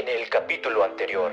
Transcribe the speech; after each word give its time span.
en 0.00 0.08
el 0.08 0.28
capítulo 0.28 0.82
anterior. 0.82 1.32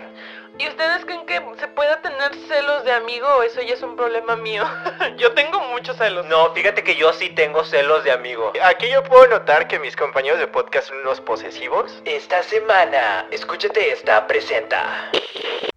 ¿Y 0.59 0.67
ustedes 0.67 1.05
creen 1.05 1.25
que 1.25 1.41
se 1.59 1.67
pueda 1.67 2.01
tener 2.01 2.33
celos 2.47 2.83
de 2.83 2.91
amigo 2.91 3.27
o 3.37 3.43
eso 3.43 3.61
ya 3.61 3.75
es 3.75 3.81
un 3.81 3.95
problema 3.95 4.35
mío? 4.35 4.63
yo 5.17 5.33
tengo 5.33 5.61
muchos 5.69 5.97
celos. 5.97 6.25
No, 6.25 6.53
fíjate 6.53 6.83
que 6.83 6.95
yo 6.95 7.13
sí 7.13 7.29
tengo 7.29 7.63
celos 7.63 8.03
de 8.03 8.11
amigo. 8.11 8.51
Aquí 8.63 8.89
yo 8.89 9.03
puedo 9.03 9.27
notar 9.27 9.67
que 9.67 9.79
mis 9.79 9.95
compañeros 9.95 10.39
de 10.39 10.47
podcast 10.47 10.89
son 10.89 10.97
unos 10.97 11.21
posesivos. 11.21 12.01
Esta 12.05 12.43
semana, 12.43 13.27
escúchate 13.31 13.91
esta, 13.91 14.27
presenta. 14.27 15.11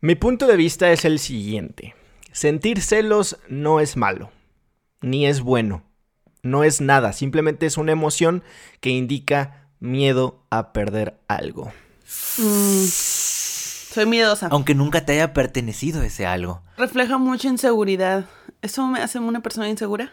Mi 0.00 0.14
punto 0.14 0.46
de 0.46 0.56
vista 0.56 0.90
es 0.90 1.04
el 1.04 1.18
siguiente. 1.18 1.94
Sentir 2.32 2.80
celos 2.80 3.38
no 3.48 3.80
es 3.80 3.96
malo, 3.96 4.30
ni 5.00 5.26
es 5.26 5.40
bueno, 5.40 5.84
no 6.42 6.64
es 6.64 6.80
nada, 6.80 7.12
simplemente 7.12 7.66
es 7.66 7.76
una 7.76 7.92
emoción 7.92 8.42
que 8.80 8.90
indica 8.90 9.68
miedo 9.78 10.42
a 10.48 10.72
perder 10.72 11.14
algo. 11.28 11.72
Mm, 12.38 12.84
soy 12.84 14.06
miedosa. 14.06 14.48
Aunque 14.50 14.74
nunca 14.74 15.04
te 15.04 15.12
haya 15.12 15.32
pertenecido 15.32 16.02
ese 16.02 16.26
algo. 16.26 16.62
Refleja 16.76 17.18
mucha 17.18 17.48
inseguridad. 17.48 18.24
¿Eso 18.62 18.86
me 18.86 19.00
hace 19.00 19.18
una 19.18 19.40
persona 19.40 19.68
insegura? 19.68 20.12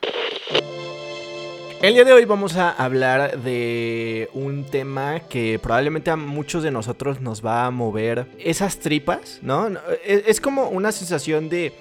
El 1.79 1.93
día 1.93 2.05
de 2.05 2.13
hoy 2.13 2.25
vamos 2.25 2.55
a 2.55 2.71
hablar 2.71 3.39
de 3.41 4.29
un 4.33 4.65
tema 4.65 5.19
que 5.29 5.59
probablemente 5.61 6.09
a 6.09 6.15
muchos 6.15 6.63
de 6.63 6.71
nosotros 6.71 7.21
nos 7.21 7.45
va 7.45 7.67
a 7.67 7.71
mover 7.71 8.27
esas 8.39 8.79
tripas, 8.79 9.39
¿no? 9.43 9.67
Es, 10.03 10.23
es 10.25 10.41
como 10.41 10.69
una 10.69 10.91
sensación 10.91 11.49
de... 11.49 11.73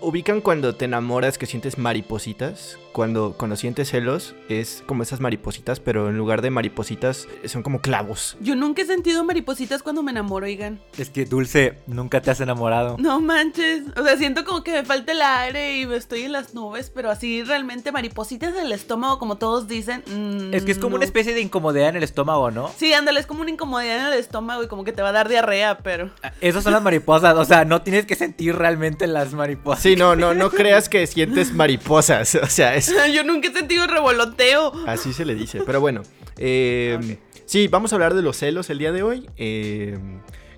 ¿Ubican 0.00 0.40
cuando 0.40 0.74
te 0.76 0.84
enamoras 0.84 1.38
que 1.38 1.46
sientes 1.46 1.76
maripositas? 1.76 2.78
cuando, 2.98 3.36
cuando 3.38 3.54
sientes 3.54 3.90
celos 3.90 4.34
es 4.48 4.82
como 4.84 5.04
esas 5.04 5.20
maripositas, 5.20 5.78
pero 5.78 6.08
en 6.08 6.18
lugar 6.18 6.42
de 6.42 6.50
maripositas 6.50 7.28
son 7.44 7.62
como 7.62 7.80
clavos. 7.80 8.36
Yo 8.40 8.56
nunca 8.56 8.82
he 8.82 8.86
sentido 8.86 9.22
maripositas 9.22 9.84
cuando 9.84 10.02
me 10.02 10.10
enamoro, 10.10 10.46
oigan. 10.46 10.80
Es 10.98 11.08
que 11.08 11.24
Dulce, 11.24 11.78
nunca 11.86 12.20
te 12.20 12.32
has 12.32 12.40
enamorado. 12.40 12.96
No 12.98 13.20
manches. 13.20 13.84
O 13.96 14.02
sea, 14.02 14.16
siento 14.16 14.44
como 14.44 14.64
que 14.64 14.72
me 14.72 14.84
falta 14.84 15.12
el 15.12 15.22
aire 15.22 15.76
y 15.78 15.82
estoy 15.92 16.22
en 16.22 16.32
las 16.32 16.54
nubes, 16.54 16.90
pero 16.92 17.08
así 17.08 17.44
realmente 17.44 17.92
maripositas 17.92 18.56
en 18.56 18.66
el 18.66 18.72
estómago, 18.72 19.20
como 19.20 19.36
todos 19.36 19.68
dicen. 19.68 20.02
Mm, 20.06 20.52
es 20.52 20.64
que 20.64 20.72
es 20.72 20.78
como 20.78 20.96
una 20.96 21.04
especie 21.04 21.34
de 21.34 21.40
incomodidad 21.40 21.90
en 21.90 21.96
el 21.98 22.02
estómago, 22.02 22.50
¿no? 22.50 22.68
Sí, 22.76 22.92
ándale, 22.92 23.20
es 23.20 23.26
como 23.26 23.42
una 23.42 23.52
incomodidad 23.52 24.08
en 24.08 24.12
el 24.12 24.18
estómago 24.18 24.64
y 24.64 24.66
como 24.66 24.82
que 24.82 24.92
te 24.92 25.02
va 25.02 25.10
a 25.10 25.12
dar 25.12 25.28
diarrea, 25.28 25.78
pero. 25.78 26.10
Ah, 26.20 26.32
esas 26.40 26.64
son 26.64 26.72
las 26.72 26.82
mariposas, 26.82 27.36
o 27.36 27.44
sea, 27.44 27.64
no 27.64 27.82
tienes 27.82 28.06
que 28.06 28.16
sentir 28.16 28.56
realmente 28.56 29.06
las 29.06 29.34
mariposas. 29.34 29.82
Sí, 29.88 29.96
no, 29.96 30.14
no, 30.14 30.34
no 30.34 30.50
creas 30.50 30.90
que 30.90 31.06
sientes 31.06 31.54
mariposas. 31.54 32.34
O 32.42 32.46
sea, 32.46 32.74
es 32.74 32.92
Yo 33.14 33.24
nunca 33.24 33.48
he 33.48 33.52
sentido 33.52 33.86
revoloteo. 33.86 34.72
Así 34.86 35.14
se 35.14 35.24
le 35.24 35.34
dice. 35.34 35.62
Pero 35.64 35.80
bueno. 35.80 36.02
Eh, 36.36 37.18
sí, 37.46 37.68
vamos 37.68 37.92
a 37.92 37.96
hablar 37.96 38.12
de 38.12 38.20
los 38.20 38.36
celos 38.36 38.68
el 38.68 38.78
día 38.78 38.92
de 38.92 39.02
hoy. 39.02 39.30
Eh, 39.38 39.98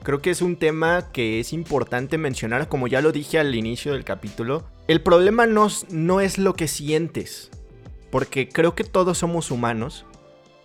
creo 0.02 0.20
que 0.20 0.30
es 0.30 0.42
un 0.42 0.56
tema 0.56 1.12
que 1.12 1.38
es 1.38 1.52
importante 1.52 2.18
mencionar. 2.18 2.68
Como 2.68 2.88
ya 2.88 3.00
lo 3.02 3.12
dije 3.12 3.38
al 3.38 3.54
inicio 3.54 3.92
del 3.92 4.02
capítulo. 4.02 4.64
El 4.88 5.00
problema 5.00 5.46
no, 5.46 5.68
no 5.90 6.20
es 6.20 6.36
lo 6.38 6.54
que 6.54 6.66
sientes. 6.66 7.52
Porque 8.10 8.48
creo 8.48 8.74
que 8.74 8.82
todos 8.82 9.18
somos 9.18 9.52
humanos. 9.52 10.06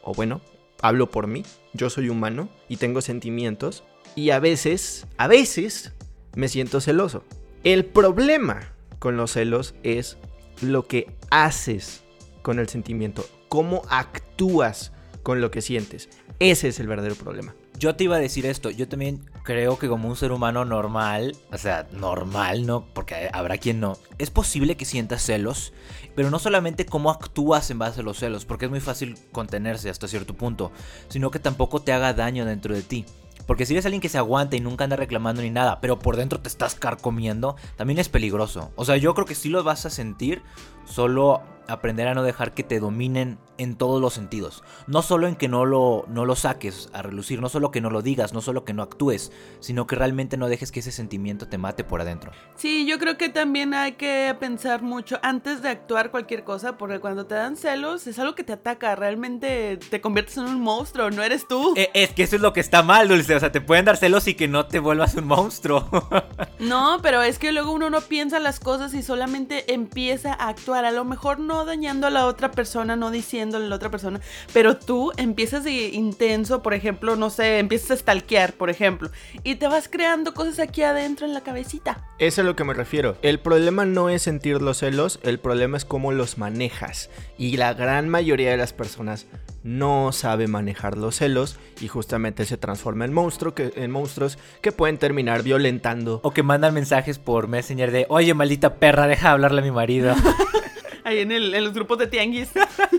O 0.02 0.14
bueno, 0.16 0.42
hablo 0.82 1.12
por 1.12 1.28
mí. 1.28 1.44
Yo 1.74 1.92
soy 1.92 2.10
humano 2.10 2.50
y 2.68 2.78
tengo 2.78 3.02
sentimientos. 3.02 3.84
Y 4.16 4.32
a 4.32 4.40
veces, 4.40 5.06
a 5.18 5.28
veces, 5.28 5.94
me 6.36 6.48
siento 6.48 6.82
celoso. 6.82 7.24
El 7.66 7.84
problema 7.84 8.62
con 9.00 9.18
los 9.18 9.32
celos 9.32 9.74
es 9.82 10.20
lo 10.62 10.86
que 10.86 11.18
haces 11.32 12.04
con 12.44 12.60
el 12.60 12.70
sentimiento, 12.70 13.26
cómo 13.50 13.82
actúas 13.90 14.92
con 15.24 15.42
lo 15.42 15.50
que 15.50 15.64
sientes. 15.64 16.10
Ese 16.38 16.68
es 16.68 16.80
el 16.80 16.86
verdadero 16.86 17.16
problema. 17.16 17.56
Yo 17.80 17.96
te 17.96 18.04
iba 18.04 18.18
a 18.18 18.20
decir 18.20 18.46
esto, 18.46 18.70
yo 18.70 18.88
también 18.88 19.26
creo 19.44 19.80
que 19.80 19.88
como 19.88 20.08
un 20.08 20.16
ser 20.16 20.32
humano 20.32 20.64
normal, 20.64 21.36
o 21.52 21.58
sea, 21.58 21.88
normal, 21.92 22.68
¿no? 22.68 22.86
Porque 22.94 23.32
habrá 23.34 23.58
quien 23.58 23.80
no, 23.80 23.98
es 24.20 24.30
posible 24.30 24.78
que 24.78 24.86
sientas 24.86 25.24
celos, 25.24 25.74
pero 26.16 26.30
no 26.30 26.38
solamente 26.38 26.86
cómo 26.86 27.10
actúas 27.10 27.72
en 27.72 27.80
base 27.80 28.02
a 28.02 28.04
los 28.04 28.20
celos, 28.20 28.46
porque 28.46 28.66
es 28.66 28.72
muy 28.72 28.80
fácil 28.80 29.18
contenerse 29.32 29.90
hasta 29.90 30.08
cierto 30.08 30.36
punto, 30.36 30.72
sino 31.10 31.32
que 31.32 31.40
tampoco 31.40 31.82
te 31.82 31.94
haga 31.94 32.14
daño 32.14 32.46
dentro 32.46 32.76
de 32.76 32.84
ti. 32.84 33.06
Porque 33.46 33.66
si 33.66 33.74
eres 33.74 33.86
alguien 33.86 34.02
que 34.02 34.10
se 34.10 34.18
aguanta 34.18 34.56
y 34.56 34.60
nunca 34.60 34.84
anda 34.84 34.96
reclamando 34.96 35.42
ni 35.42 35.50
nada, 35.50 35.80
pero 35.82 36.00
por 36.00 36.18
dentro 36.18 36.40
te 36.40 36.48
estás 36.48 36.76
carcomiendo, 36.76 37.56
también 37.76 38.00
es 38.00 38.10
peligroso. 38.10 38.72
O 38.76 38.86
sea, 38.86 38.98
yo 38.98 39.14
creo 39.14 39.26
que 39.26 39.36
sí 39.36 39.50
lo 39.50 39.64
vas 39.64 39.86
a 39.86 39.90
sentir, 39.90 40.42
solo 40.86 41.42
aprender 41.68 42.08
a 42.08 42.14
no 42.14 42.24
dejar 42.24 42.54
que 42.54 42.64
te 42.64 42.80
dominen 42.80 43.38
en 43.58 43.76
todos 43.76 44.02
los 44.02 44.14
sentidos. 44.14 44.64
No 44.88 45.02
solo 45.02 45.28
en 45.28 45.36
que 45.36 45.48
no 45.48 45.66
lo, 45.66 46.06
no 46.08 46.26
lo 46.26 46.36
saques 46.36 46.90
a 46.94 47.02
relucir, 47.02 47.42
no 47.42 47.50
solo 47.50 47.72
que 47.72 47.82
no 47.82 47.90
lo 47.90 48.02
digas, 48.02 48.34
no 48.34 48.42
solo 48.42 48.66
que 48.66 48.74
no 48.74 48.84
actúes, 48.84 49.32
sino 49.60 49.88
que 49.88 49.96
realmente 49.96 50.38
no 50.38 50.50
dejes 50.50 50.72
que 50.72 50.82
ese 50.82 50.92
sentimiento 50.92 51.48
te 51.48 51.58
mate 51.58 51.84
por 51.84 52.02
adentro. 52.02 52.32
Sí, 52.56 52.86
yo 52.86 53.00
creo 53.00 53.18
que 53.18 53.30
también 53.30 53.74
hay 53.74 53.94
que 53.94 54.36
pensar 54.40 54.82
mucho 54.82 55.20
antes 55.24 55.62
de 55.62 55.70
actuar 55.70 56.12
cualquier 56.12 56.44
cosa, 56.44 56.78
porque 56.78 57.00
cuando 57.00 57.26
te 57.26 57.36
dan 57.36 57.56
celos 57.56 58.08
es 58.08 58.20
algo 58.20 58.36
que 58.36 58.44
te 58.44 58.54
ataca, 58.54 58.96
realmente 58.96 59.78
te 59.78 60.02
conviertes 60.02 60.38
en 60.38 60.46
un 60.46 60.62
monstruo, 60.62 61.10
no 61.10 61.24
eres 61.24 61.48
tú. 61.48 61.74
Eh, 61.78 61.90
es 61.94 62.12
que 62.12 62.24
eso 62.24 62.36
es 62.36 62.42
lo 62.42 62.54
que 62.54 62.60
está 62.60 62.84
mal, 62.84 63.08
Dulce, 63.08 63.36
o 63.36 63.40
sea, 63.40 63.52
te 63.52 63.62
pueden 63.62 63.86
dar 63.86 63.98
celos 63.98 64.28
y 64.28 64.36
que 64.36 64.48
no 64.48 64.66
te 64.66 64.80
vuelvas 64.80 65.16
un 65.16 65.28
monstruo. 65.28 65.88
no, 66.60 67.00
pero 67.02 67.22
es 67.22 67.40
que 67.40 67.52
luego 67.52 67.72
uno 67.72 67.90
no 67.90 68.02
piensa 68.02 68.40
las 68.40 68.60
cosas 68.60 68.94
y 68.94 69.02
solamente 69.02 69.74
empieza 69.74 70.34
a 70.34 70.50
actuar, 70.50 70.86
a 70.86 70.92
lo 70.92 71.06
mejor 71.06 71.40
no 71.40 71.55
dañando 71.64 72.08
a 72.08 72.10
la 72.10 72.26
otra 72.26 72.52
persona, 72.52 72.98
no 72.98 73.12
diciendo 73.12 73.58
a 73.58 73.60
la 73.62 73.76
otra 73.76 73.90
persona, 73.90 74.20
pero 74.52 74.76
tú 74.78 75.12
empiezas 75.16 75.64
de 75.64 75.90
intenso, 75.90 76.62
por 76.62 76.74
ejemplo, 76.74 77.16
no 77.16 77.30
sé, 77.30 77.60
empiezas 77.60 77.92
a 77.92 77.98
stalkear, 77.98 78.54
por 78.54 78.70
ejemplo, 78.70 79.10
y 79.44 79.56
te 79.56 79.68
vas 79.68 79.88
creando 79.88 80.34
cosas 80.34 80.60
aquí 80.60 80.82
adentro 80.82 81.26
en 81.26 81.34
la 81.34 81.42
cabecita. 81.42 82.04
Eso 82.18 82.42
es 82.42 82.46
a 82.46 82.48
lo 82.50 82.56
que 82.56 82.64
me 82.64 82.74
refiero. 82.74 83.16
El 83.22 83.40
problema 83.40 83.86
no 83.86 84.10
es 84.10 84.24
sentir 84.24 84.62
los 84.62 84.80
celos, 84.80 85.20
el 85.24 85.40
problema 85.40 85.78
es 85.78 85.86
cómo 85.86 86.12
los 86.12 86.38
manejas. 86.38 87.10
Y 87.38 87.58
la 87.58 87.74
gran 87.74 88.10
mayoría 88.10 88.52
de 88.52 88.58
las 88.58 88.74
personas 88.74 89.28
no 89.64 90.12
sabe 90.12 90.48
manejar 90.48 90.98
los 90.98 91.16
celos 91.16 91.58
y 91.82 91.88
justamente 91.88 92.46
se 92.46 92.58
transforma 92.58 93.06
en 93.06 93.14
monstruo 93.14 93.54
que, 93.56 93.74
en 93.76 93.92
monstruos 93.92 94.38
que 94.62 94.72
pueden 94.72 94.98
terminar 94.98 95.44
violentando 95.44 96.20
o 96.24 96.32
que 96.32 96.44
mandan 96.44 96.74
mensajes 96.74 97.20
por 97.20 97.48
Messenger 97.48 97.92
de, 97.92 98.06
"Oye, 98.10 98.34
maldita 98.34 98.76
perra, 98.76 99.08
deja 99.08 99.30
de 99.30 99.34
hablarle 99.34 99.62
a 99.62 99.64
mi 99.64 99.72
marido." 99.72 100.14
ahí 101.06 101.20
en, 101.20 101.32
el, 101.32 101.52
los 101.64 101.74
grupos 101.74 101.98
de 102.00 102.08
tianguis. 102.08 102.50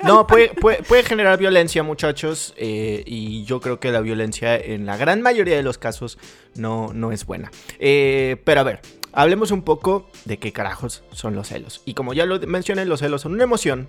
No, 0.02 0.26
puede, 0.26 1.02
generar 1.04 1.38
violencia, 1.38 1.82
muchachos. 1.82 2.54
Eh, 2.56 3.02
y 3.04 3.44
yo 3.44 3.60
creo 3.60 3.80
que 3.80 3.90
la 3.90 4.00
violencia 4.00 4.56
en 4.56 4.86
la 4.86 4.96
gran 4.96 5.20
mayoría 5.20 5.56
de 5.56 5.62
los 5.62 5.78
casos 5.78 6.18
no, 6.54 6.92
no 6.94 7.12
es 7.12 7.26
buena. 7.26 7.50
Eh, 7.78 8.36
pero 8.44 8.60
a 8.60 8.64
ver, 8.64 8.80
hablemos 9.12 9.50
un 9.50 9.62
poco 9.62 10.08
de 10.24 10.38
qué 10.38 10.52
carajos 10.52 11.02
son 11.10 11.34
los 11.34 11.48
celos. 11.48 11.82
Y 11.84 11.94
como 11.94 12.14
ya 12.14 12.24
lo 12.24 12.38
mencioné, 12.40 12.84
los 12.84 13.00
celos 13.00 13.22
son 13.22 13.32
una 13.32 13.44
emoción 13.44 13.88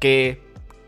que 0.00 0.40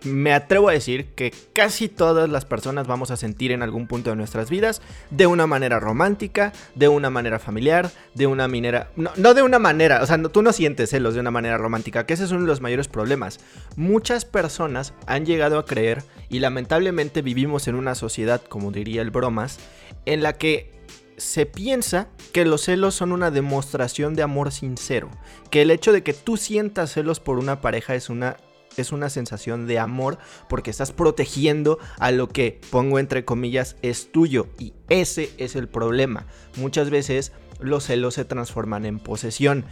me 0.05 0.33
atrevo 0.33 0.69
a 0.69 0.73
decir 0.73 1.07
que 1.15 1.33
casi 1.53 1.89
todas 1.89 2.29
las 2.29 2.45
personas 2.45 2.87
vamos 2.87 3.11
a 3.11 3.17
sentir 3.17 3.53
en 3.53 3.63
algún 3.63 3.87
punto 3.87 4.11
de 4.11 4.17
nuestras 4.17 4.51
vidas 4.51 4.83
de 5.11 5.27
una 5.27 5.47
manera 5.47 5.81
romántica, 5.81 6.53
de 6.75 6.89
una 6.89 7.11
manera 7.11 7.39
familiar, 7.39 7.91
de 8.15 8.27
una 8.27 8.49
manera... 8.49 8.91
No, 8.97 9.35
de 9.35 9.43
una 9.43 9.59
manera, 9.59 10.03
o 10.03 10.07
sea, 10.07 10.21
tú 10.23 10.43
no 10.43 10.53
sientes 10.53 10.91
celos 10.91 11.15
de 11.15 11.21
una 11.21 11.31
manera 11.31 11.59
romántica, 11.59 12.07
que 12.07 12.15
ese 12.15 12.25
es 12.25 12.31
uno 12.31 12.43
de 12.43 12.47
los 12.47 12.61
mayores 12.61 12.89
problemas. 12.89 13.41
Muchas 13.77 14.25
personas 14.25 14.95
han 15.07 15.27
llegado 15.27 15.59
a 15.59 15.67
creer, 15.67 16.03
y 16.29 16.39
lamentablemente 16.39 17.23
vivimos 17.23 17.69
en 17.69 17.75
una 17.75 17.95
sociedad, 17.95 18.43
como 18.43 18.73
diría 18.73 19.03
el 19.03 19.11
bromas, 19.11 19.59
en 20.07 20.23
la 20.23 20.33
que 20.33 20.71
se 21.19 21.47
piensa 21.47 22.09
que 22.33 22.45
los 22.45 22.63
celos 22.63 22.95
son 22.95 23.13
una 23.13 23.31
demostración 23.31 24.15
de 24.15 24.23
amor 24.23 24.51
sincero, 24.51 25.11
que 25.51 25.63
el 25.63 25.71
hecho 25.71 25.93
de 25.93 26.03
que 26.03 26.15
tú 26.15 26.37
sientas 26.37 26.93
celos 26.93 27.21
por 27.21 27.39
una 27.39 27.61
pareja 27.61 27.95
es 27.95 28.09
una 28.09 28.39
es 28.77 28.93
una 28.93 29.11
sensación 29.11 29.67
de 29.67 29.79
amor 29.79 30.19
porque 30.49 30.71
estás 30.71 30.93
protegiendo 30.93 31.79
a 31.99 32.11
lo 32.11 32.29
que, 32.29 32.61
pongo 32.71 32.99
entre 32.99 33.25
comillas, 33.25 33.77
es 33.83 34.11
tuyo. 34.13 34.47
Y 34.59 34.73
ese 34.89 35.31
es 35.39 35.57
el 35.57 35.69
problema. 35.69 36.27
Muchas 36.57 36.91
veces 36.91 37.33
los 37.61 37.85
celos 37.85 38.15
se 38.15 38.25
transforman 38.25 38.87
en 38.87 38.99
posesión. 38.99 39.65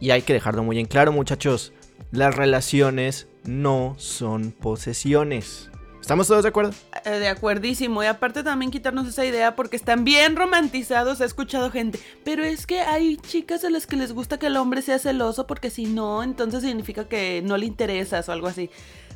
Y 0.00 0.10
hay 0.10 0.22
que 0.22 0.32
dejarlo 0.32 0.62
muy 0.62 0.78
en 0.78 0.86
claro, 0.86 1.12
muchachos. 1.12 1.72
Las 2.10 2.34
relaciones 2.34 3.28
no 3.44 3.94
son 3.98 4.52
posesiones. 4.52 5.70
¿Estamos 6.06 6.28
todos 6.28 6.44
de 6.44 6.50
acuerdo? 6.50 6.70
Eh, 7.04 7.18
de 7.18 7.26
acuerdísimo. 7.26 8.00
Y 8.00 8.06
aparte 8.06 8.44
también 8.44 8.70
quitarnos 8.70 9.08
esa 9.08 9.24
idea 9.24 9.56
porque 9.56 9.74
están 9.74 10.04
bien 10.04 10.36
romantizados. 10.36 11.20
He 11.20 11.24
escuchado 11.24 11.68
gente. 11.72 11.98
Pero 12.22 12.44
es 12.44 12.64
que 12.64 12.78
hay 12.78 13.16
chicas 13.16 13.64
a 13.64 13.70
las 13.70 13.88
que 13.88 13.96
les 13.96 14.12
gusta 14.12 14.38
que 14.38 14.46
el 14.46 14.56
hombre 14.56 14.82
sea 14.82 15.00
celoso 15.00 15.48
porque 15.48 15.68
si 15.68 15.86
no, 15.86 16.22
entonces 16.22 16.62
significa 16.62 17.08
que 17.08 17.42
no 17.44 17.56
le 17.56 17.66
interesas 17.66 18.28
o 18.28 18.32
algo 18.32 18.46
así. 18.46 18.70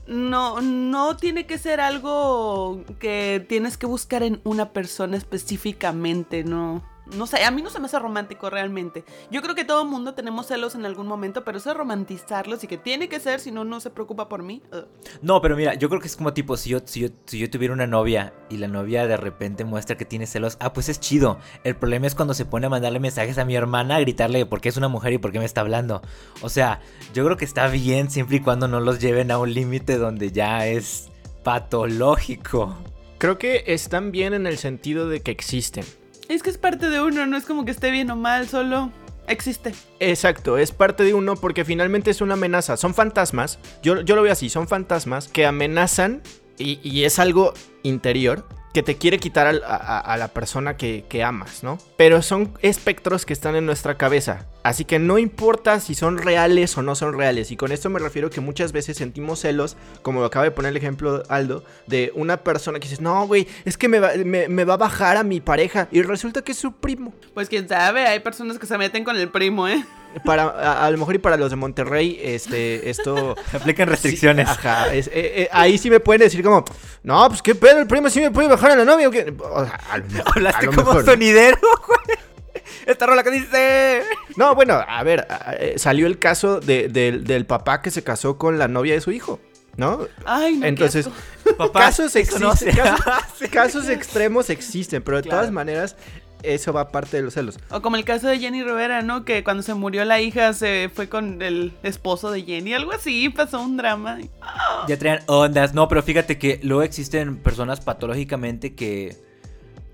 No, 0.09 0.61
no 0.63 1.17
tiene 1.17 1.47
que 1.47 1.59
ser 1.59 1.81
algo 1.81 2.85
que 2.99 3.47
tienes 3.49 3.77
que 3.77 3.87
buscar 3.87 4.25
en 4.25 4.41
una 4.43 4.73
persona 4.73 5.17
específicamente, 5.17 6.43
no. 6.43 6.83
No 7.17 7.27
sé, 7.27 7.45
a 7.45 7.51
mí 7.51 7.63
no 7.63 7.71
se 7.71 7.81
me 7.81 7.87
hace 7.87 7.99
romántico 7.99 8.51
realmente. 8.51 9.05
Yo 9.31 9.43
creo 9.43 9.55
que 9.55 9.65
todo 9.65 9.83
el 9.83 9.89
mundo 9.89 10.15
tenemos 10.15 10.47
celos 10.47 10.75
en 10.75 10.85
algún 10.85 11.07
momento, 11.07 11.45
pero 11.45 11.59
eso 11.59 11.71
es 11.71 11.77
romantizarlos 11.77 12.65
y 12.65 12.67
que 12.67 12.79
tiene 12.79 13.09
que 13.09 13.21
ser, 13.21 13.41
si 13.41 13.51
no, 13.51 13.65
no 13.65 13.81
se 13.81 13.91
preocupa 13.91 14.29
por 14.29 14.43
mí. 14.43 14.63
ugh. 14.73 14.87
No, 15.23 15.41
pero 15.41 15.57
mira, 15.57 15.75
yo 15.75 15.89
creo 15.89 16.01
que 16.01 16.07
es 16.07 16.17
como 16.17 16.33
tipo, 16.33 16.57
si 16.57 16.71
yo, 16.71 16.81
si, 16.85 17.01
yo, 17.01 17.09
si 17.27 17.39
yo 17.39 17.51
tuviera 17.51 17.75
una 17.75 17.87
novia 17.87 18.33
y 18.49 18.57
la 18.59 18.69
novia 18.69 19.07
de 19.07 19.17
repente 19.17 19.65
muestra 19.65 19.97
que 19.97 20.05
tiene 20.05 20.27
celos, 20.27 20.57
ah, 20.61 20.73
pues 20.73 20.89
es 20.89 21.01
chido. 21.01 21.39
El 21.65 21.77
problema 21.77 22.07
es 22.07 22.15
cuando 22.15 22.35
se 22.35 22.45
pone 22.45 22.67
a 22.67 22.71
mandarle 22.71 23.01
mensajes 23.01 23.39
a 23.39 23.45
mi 23.45 23.55
hermana 23.55 23.97
a 23.97 24.01
gritarle 24.01 24.47
por 24.47 24.61
qué 24.61 24.69
es 24.69 24.77
una 24.77 24.89
mujer 24.89 25.13
y 25.13 25.19
por 25.19 25.33
qué 25.33 25.39
me 25.39 25.45
está 25.45 25.61
hablando. 25.61 26.03
O 26.43 26.49
sea, 26.49 26.81
yo 27.15 27.25
creo 27.25 27.37
que 27.37 27.45
está 27.45 27.69
bien 27.69 28.11
siempre 28.11 28.37
y 28.37 28.41
cuando 28.41 28.69
no 28.69 28.81
los 28.81 29.01
lleven 29.01 29.31
a 29.31 29.39
un 29.39 29.53
límite 29.53 29.99
donde 29.99 30.33
ya 30.33 30.67
es 30.67 31.09
patológico. 31.43 32.77
Creo 33.19 33.39
que 33.39 33.65
están 33.67 34.13
bien 34.13 34.33
en 34.33 34.47
el 34.47 34.57
sentido 34.57 35.09
de 35.09 35.21
que 35.21 35.31
existen. 35.31 35.85
Es 36.31 36.43
que 36.45 36.51
es 36.51 36.59
parte 36.59 36.89
de 36.91 37.01
uno, 37.01 37.27
no 37.27 37.37
es 37.37 37.45
como 37.45 37.65
que 37.65 37.73
esté 37.73 37.91
bien 37.91 38.09
o 38.11 38.15
mal, 38.17 38.49
solo 38.49 38.93
existe. 39.27 39.75
Exacto, 39.99 40.59
es 40.59 40.71
parte 40.71 41.03
de 41.03 41.13
uno 41.13 41.35
porque 41.35 41.65
finalmente 41.65 42.11
es 42.13 42.21
una 42.21 42.35
amenaza. 42.35 42.77
Son 42.77 42.95
fantasmas, 42.95 43.59
yo, 43.83 44.01
yo 44.03 44.15
lo 44.15 44.23
veo 44.23 44.33
así, 44.33 44.49
son 44.49 44.69
fantasmas 44.69 45.27
que 45.27 45.45
amenazan 45.45 46.23
y, 46.57 46.79
y 46.89 47.03
es 47.05 47.19
algo 47.19 47.53
interior 47.83 48.47
que 48.73 48.85
te 48.85 48.97
quiere 48.97 49.19
quitar 49.19 49.49
a- 49.49 49.99
a 49.99 50.17
la 50.17 50.29
persona 50.29 50.77
que, 50.77 51.05
que 51.09 51.25
amas, 51.25 51.65
¿no? 51.65 51.79
Pero 51.97 52.23
son 52.23 52.55
espectros 52.63 53.27
que 53.27 53.33
están 53.33 53.57
en 53.57 53.67
nuestra 53.67 53.97
cabeza. 53.97 54.47
Así 54.63 54.85
que 54.85 54.99
no 54.99 55.17
importa 55.19 55.81
si 55.81 55.95
son 55.95 56.19
reales 56.19 56.77
o 56.77 56.83
no 56.83 56.95
son 56.95 57.17
reales. 57.17 57.51
Y 57.51 57.57
con 57.57 57.73
esto 57.73 57.89
me 57.89 57.99
refiero 57.99 58.29
que 58.29 58.41
muchas 58.43 58.73
veces 58.73 58.97
sentimos 58.99 59.41
celos, 59.41 59.77
como 60.03 60.23
acaba 60.25 60.45
de 60.45 60.51
poner 60.51 60.71
el 60.71 60.77
ejemplo 60.77 61.23
Aldo, 61.31 61.65
de 61.87 62.13
una 62.15 62.39
persona 62.39 62.79
que 62.79 62.85
dices, 62.87 63.01
no, 63.01 63.27
güey, 63.27 63.49
es 63.65 63.79
que 63.79 63.89
me 63.89 64.01
va, 64.01 64.11
me- 64.25 64.49
me 64.49 64.65
va 64.65 64.75
a 64.75 64.77
bajar 64.77 65.17
a 65.17 65.23
mi 65.23 65.41
pareja. 65.41 65.89
Y 65.91 66.03
resulta 66.03 66.43
que 66.43 66.53
es 66.53 66.59
su 66.59 66.73
primo. 66.73 67.15
Pues 67.33 67.49
quién 67.49 67.67
sabe, 67.69 68.07
hay 68.07 68.21
personas 68.21 68.59
que 68.59 68.67
se 68.67 68.77
meten 68.77 69.03
con 69.03 69.17
el 69.17 69.31
primo, 69.31 69.67
¿eh? 69.67 69.83
Para, 70.25 70.43
a, 70.43 70.85
a 70.87 70.91
lo 70.91 70.99
mejor 70.99 71.15
y 71.15 71.19
para 71.19 71.37
los 71.37 71.51
de 71.51 71.57
Monterrey, 71.57 72.21
este, 72.23 72.91
esto... 72.91 73.37
Aplican 73.55 73.89
restricciones. 73.89 74.47
Sí, 74.49 74.55
ajá, 74.59 74.93
es- 74.93 75.07
eh, 75.07 75.13
eh, 75.15 75.49
ahí 75.53 75.79
sí 75.79 75.89
me 75.89 76.01
pueden 76.01 76.21
decir 76.21 76.43
como, 76.43 76.65
no, 77.03 77.29
pues 77.29 77.41
qué 77.41 77.55
pedo, 77.55 77.79
el 77.79 77.87
primo 77.87 78.11
sí 78.11 78.21
me 78.21 78.31
puede 78.31 78.49
bajar 78.49 78.73
a 78.73 78.77
la 78.77 78.85
novia. 78.85 79.09
¿o 79.09 79.11
qué?". 79.11 79.33
O 79.39 79.65
sea, 79.65 79.75
a 79.91 79.99
lo 79.99 80.05
mejor- 80.07 80.33
Hablaste 80.37 80.59
a 80.67 80.71
lo 80.71 80.73
como 80.77 80.87
mejor. 80.89 81.05
sonidero, 81.07 81.59
güey. 81.87 82.19
Esta 82.87 83.07
rola 83.07 83.23
que 83.23 83.31
dice. 83.31 84.03
No, 84.37 84.55
bueno, 84.55 84.75
a 84.87 85.03
ver, 85.03 85.27
eh, 85.59 85.75
salió 85.77 86.07
el 86.07 86.19
caso 86.19 86.61
de- 86.61 86.89
del- 86.89 87.25
del 87.25 87.47
papá 87.47 87.83
que 87.83 87.91
se 87.91 88.03
casó 88.03 88.39
con 88.39 88.59
la 88.59 88.69
novia 88.69 88.95
de 88.95 89.01
su 89.01 89.11
hijo, 89.13 89.41
¿no? 89.77 90.07
Ay, 90.25 90.57
no, 90.57 90.67
Entonces. 90.67 91.09
Papá, 91.59 91.81
casos 91.81 92.15
existen, 92.17 92.49
casos, 93.53 93.89
extremos 93.89 94.51
existen, 94.51 95.03
pero 95.03 95.17
de 95.19 95.25
Claro. 95.25 95.39
todas 95.39 95.53
maneras, 95.53 95.97
eso 96.43 96.73
va 96.73 96.91
parte 96.91 97.19
de 97.19 97.23
los 97.25 97.35
celos. 97.35 97.59
O 97.71 97.83
como 97.83 97.97
el 97.97 98.05
caso 98.05 98.29
de 98.29 98.39
Jenny 98.39 98.63
Rivera, 98.63 99.03
¿no? 99.03 99.25
Que 99.27 99.45
cuando 99.45 99.63
se 99.63 99.75
murió 99.75 100.05
la 100.07 100.21
hija 100.21 100.53
se 100.55 100.91
fue 100.95 101.09
con 101.11 101.43
el 101.43 101.73
esposo 101.83 102.31
de 102.31 102.43
Jenny, 102.45 102.73
algo 102.73 102.93
así, 102.93 103.29
pasó 103.29 103.61
un 103.61 103.77
drama. 103.77 104.19
Ya 104.89 104.97
traían 104.99 105.23
ondas. 105.27 105.75
No, 105.75 105.87
pero 105.89 106.03
fíjate 106.03 106.39
que 106.39 106.61
luego 106.63 106.83
existen 106.83 107.37
personas 107.37 107.81
patológicamente 107.81 108.75
que. 108.75 109.17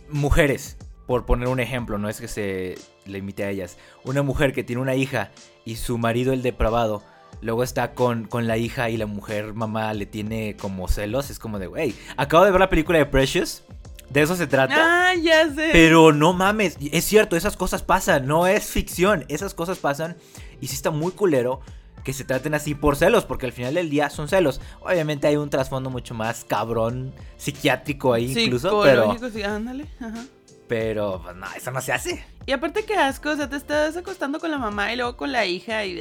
Mujeres, 0.09 0.77
por 1.07 1.25
poner 1.25 1.49
un 1.49 1.61
ejemplo, 1.61 1.99
no 1.99 2.09
es 2.09 2.21
que 2.21 2.29
se 2.29 2.77
le 3.05 3.19
imite 3.19 3.45
a 3.45 3.51
ellas. 3.51 3.79
Una 4.05 4.23
mujer 4.23 4.53
que 4.53 4.65
tiene 4.65 4.83
una 4.83 4.95
hija 4.95 5.31
y 5.65 5.77
su 5.77 5.99
marido, 5.99 6.33
el 6.33 6.43
depravado, 6.43 7.03
luego 7.41 7.63
está 7.63 7.95
con, 7.95 8.25
con 8.25 8.47
la 8.47 8.57
hija 8.57 8.91
y 8.91 8.97
la 8.97 9.07
mujer 9.07 9.55
mamá 9.55 9.95
le 9.95 10.07
tiene 10.07 10.57
como 10.57 10.89
celos. 10.89 11.31
Es 11.31 11.39
como 11.39 11.59
de, 11.59 11.69
güey, 11.69 11.95
acabo 12.17 12.45
de 12.45 12.51
ver 12.51 12.61
la 12.61 12.69
película 12.69 12.99
de 12.99 13.07
Precious. 13.07 13.63
De 14.11 14.23
eso 14.23 14.37
se 14.37 14.47
trata. 14.47 14.75
Ah, 14.79 15.15
ya 15.15 15.53
sé. 15.53 15.71
Pero 15.73 16.13
no 16.13 16.33
mames, 16.33 16.77
es 16.93 17.05
cierto, 17.05 17.37
esas 17.37 17.57
cosas 17.57 17.83
pasan, 17.83 18.27
no 18.27 18.47
es 18.47 18.67
ficción, 18.67 19.25
esas 19.29 19.53
cosas 19.53 19.79
pasan 19.79 20.17
y 20.61 20.69
sí 20.69 20.77
está 20.77 20.93
muy 20.93 21.11
culero 21.11 21.61
que 22.05 22.13
se 22.13 22.23
traten 22.23 22.55
así 22.55 22.77
por 22.77 22.95
celos, 22.95 23.25
porque 23.25 23.47
al 23.47 23.53
final 23.53 23.75
del 23.75 23.91
día 23.91 24.09
son 24.11 24.29
celos. 24.29 24.61
Obviamente 24.81 25.27
hay 25.27 25.35
un 25.35 25.51
trasfondo 25.51 25.91
mucho 25.91 26.15
más 26.15 26.45
cabrón, 26.45 27.13
psiquiátrico 27.37 28.13
ahí 28.13 28.31
incluso, 28.31 28.81
pero, 28.81 29.17
sí, 29.33 29.43
ándale. 29.43 29.87
Ajá. 29.99 30.25
Pero 30.69 31.21
pues, 31.23 31.37
no, 31.37 31.47
eso 31.57 31.71
no 31.71 31.81
se 31.81 31.93
hace. 31.93 32.25
Y 32.47 32.53
aparte 32.53 32.85
qué 32.85 32.95
asco, 32.95 33.31
o 33.31 33.37
sea, 33.37 33.49
te 33.49 33.57
estás 33.57 33.97
acostando 33.97 34.39
con 34.39 34.51
la 34.51 34.59
mamá 34.59 34.93
y 34.93 34.97
luego 34.97 35.17
con 35.17 35.33
la 35.33 35.47
hija 35.47 35.85
y... 35.85 36.01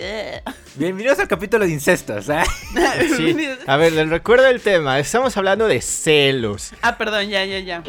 Bienvenidos 0.75 1.19
al 1.19 1.27
capítulo 1.27 1.65
de 1.65 1.71
incestos, 1.71 2.29
¿eh? 2.29 2.43
Sí. 3.17 3.35
A 3.65 3.77
ver, 3.77 3.93
les 3.93 4.09
recuerdo 4.09 4.47
el 4.47 4.61
tema, 4.61 4.99
estamos 4.99 5.35
hablando 5.37 5.67
de 5.67 5.81
celos. 5.81 6.73
ah, 6.81 6.97
perdón, 6.97 7.29
ya, 7.29 7.45
ya, 7.45 7.59
ya. 7.59 7.83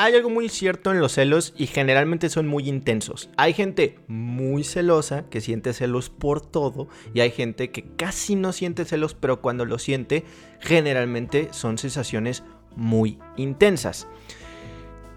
Hay 0.00 0.14
algo 0.14 0.30
muy 0.30 0.48
cierto 0.48 0.92
en 0.92 1.00
los 1.00 1.12
celos 1.12 1.54
y 1.56 1.66
generalmente 1.66 2.28
son 2.28 2.46
muy 2.46 2.68
intensos. 2.68 3.30
Hay 3.36 3.52
gente 3.52 3.98
muy 4.06 4.62
celosa 4.62 5.24
que 5.28 5.40
siente 5.40 5.72
celos 5.72 6.08
por 6.08 6.40
todo 6.40 6.88
y 7.14 7.20
hay 7.20 7.32
gente 7.32 7.72
que 7.72 7.82
casi 7.96 8.36
no 8.36 8.52
siente 8.52 8.84
celos, 8.84 9.14
pero 9.14 9.40
cuando 9.40 9.64
lo 9.64 9.80
siente, 9.80 10.24
generalmente 10.60 11.48
son 11.50 11.78
sensaciones 11.78 12.44
muy 12.44 12.57
intensas. 13.36 14.08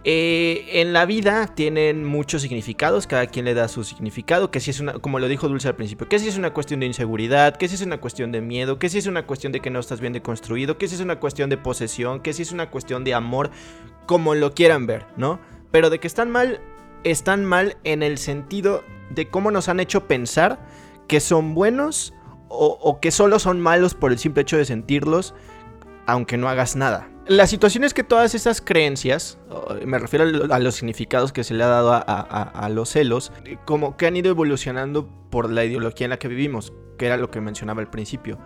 Eh, 0.03 0.81
en 0.81 0.93
la 0.93 1.05
vida 1.05 1.45
tienen 1.53 2.03
muchos 2.03 2.41
significados, 2.41 3.05
cada 3.05 3.27
quien 3.27 3.45
le 3.45 3.53
da 3.53 3.67
su 3.67 3.83
significado, 3.83 4.49
que 4.49 4.59
si 4.59 4.71
es 4.71 4.79
una, 4.79 4.93
como 4.93 5.19
lo 5.19 5.27
dijo 5.27 5.47
Dulce 5.47 5.67
al 5.67 5.75
principio, 5.75 6.09
que 6.09 6.17
si 6.17 6.27
es 6.27 6.37
una 6.37 6.53
cuestión 6.53 6.79
de 6.79 6.87
inseguridad, 6.87 7.55
que 7.55 7.67
si 7.67 7.75
es 7.75 7.81
una 7.81 8.01
cuestión 8.01 8.31
de 8.31 8.41
miedo, 8.41 8.79
que 8.79 8.89
si 8.89 8.97
es 8.97 9.05
una 9.05 9.27
cuestión 9.27 9.51
de 9.51 9.59
que 9.59 9.69
no 9.69 9.79
estás 9.79 10.01
bien 10.01 10.13
deconstruido, 10.13 10.79
que 10.79 10.87
si 10.87 10.95
es 10.95 11.01
una 11.01 11.19
cuestión 11.19 11.51
de 11.51 11.57
posesión, 11.57 12.19
que 12.21 12.33
si 12.33 12.41
es 12.41 12.51
una 12.51 12.71
cuestión 12.71 13.03
de 13.03 13.13
amor, 13.13 13.51
como 14.07 14.33
lo 14.33 14.55
quieran 14.55 14.87
ver, 14.87 15.05
¿no? 15.17 15.39
Pero 15.69 15.91
de 15.91 15.99
que 15.99 16.07
están 16.07 16.31
mal, 16.31 16.61
están 17.03 17.45
mal 17.45 17.77
en 17.83 18.01
el 18.01 18.17
sentido 18.17 18.83
de 19.11 19.29
cómo 19.29 19.51
nos 19.51 19.69
han 19.69 19.79
hecho 19.79 20.07
pensar 20.07 20.65
que 21.07 21.19
son 21.19 21.53
buenos 21.53 22.15
o 22.49 22.99
que 22.99 23.11
solo 23.11 23.39
son 23.39 23.61
malos 23.61 23.93
por 23.93 24.11
el 24.11 24.17
simple 24.17 24.41
hecho 24.41 24.57
de 24.57 24.65
sentirlos, 24.65 25.35
aunque 26.07 26.37
no 26.37 26.49
hagas 26.49 26.75
nada. 26.75 27.10
La 27.27 27.45
situación 27.47 27.83
es 27.83 27.93
que 27.93 28.03
todas 28.03 28.33
esas 28.35 28.61
creencias, 28.61 29.37
me 29.85 29.99
refiero 29.99 30.25
a 30.25 30.27
lo- 30.27 30.53
a 30.53 30.59
los 30.59 30.75
significados 30.75 31.31
que 31.31 31.43
se 31.43 31.53
le 31.53 31.63
ha 31.63 31.67
dado 31.67 31.93
a 31.93 32.69
los 32.69 32.89
celos, 32.89 33.31
eh, 33.45 33.57
como 33.65 33.95
que 33.95 34.07
han 34.07 34.15
ido 34.17 34.29
evolucionando 34.31 35.07
por 35.29 35.49
la 35.49 35.63
ideología 35.63 36.05
en 36.05 36.09
la 36.09 36.19
que 36.19 36.27
vivimos, 36.27 36.73
que 36.97 37.05
era 37.05 37.17
lo 37.17 37.29
que 37.29 37.39
mencionaba 37.39 37.81
al 37.81 37.89
principio. 37.89 38.37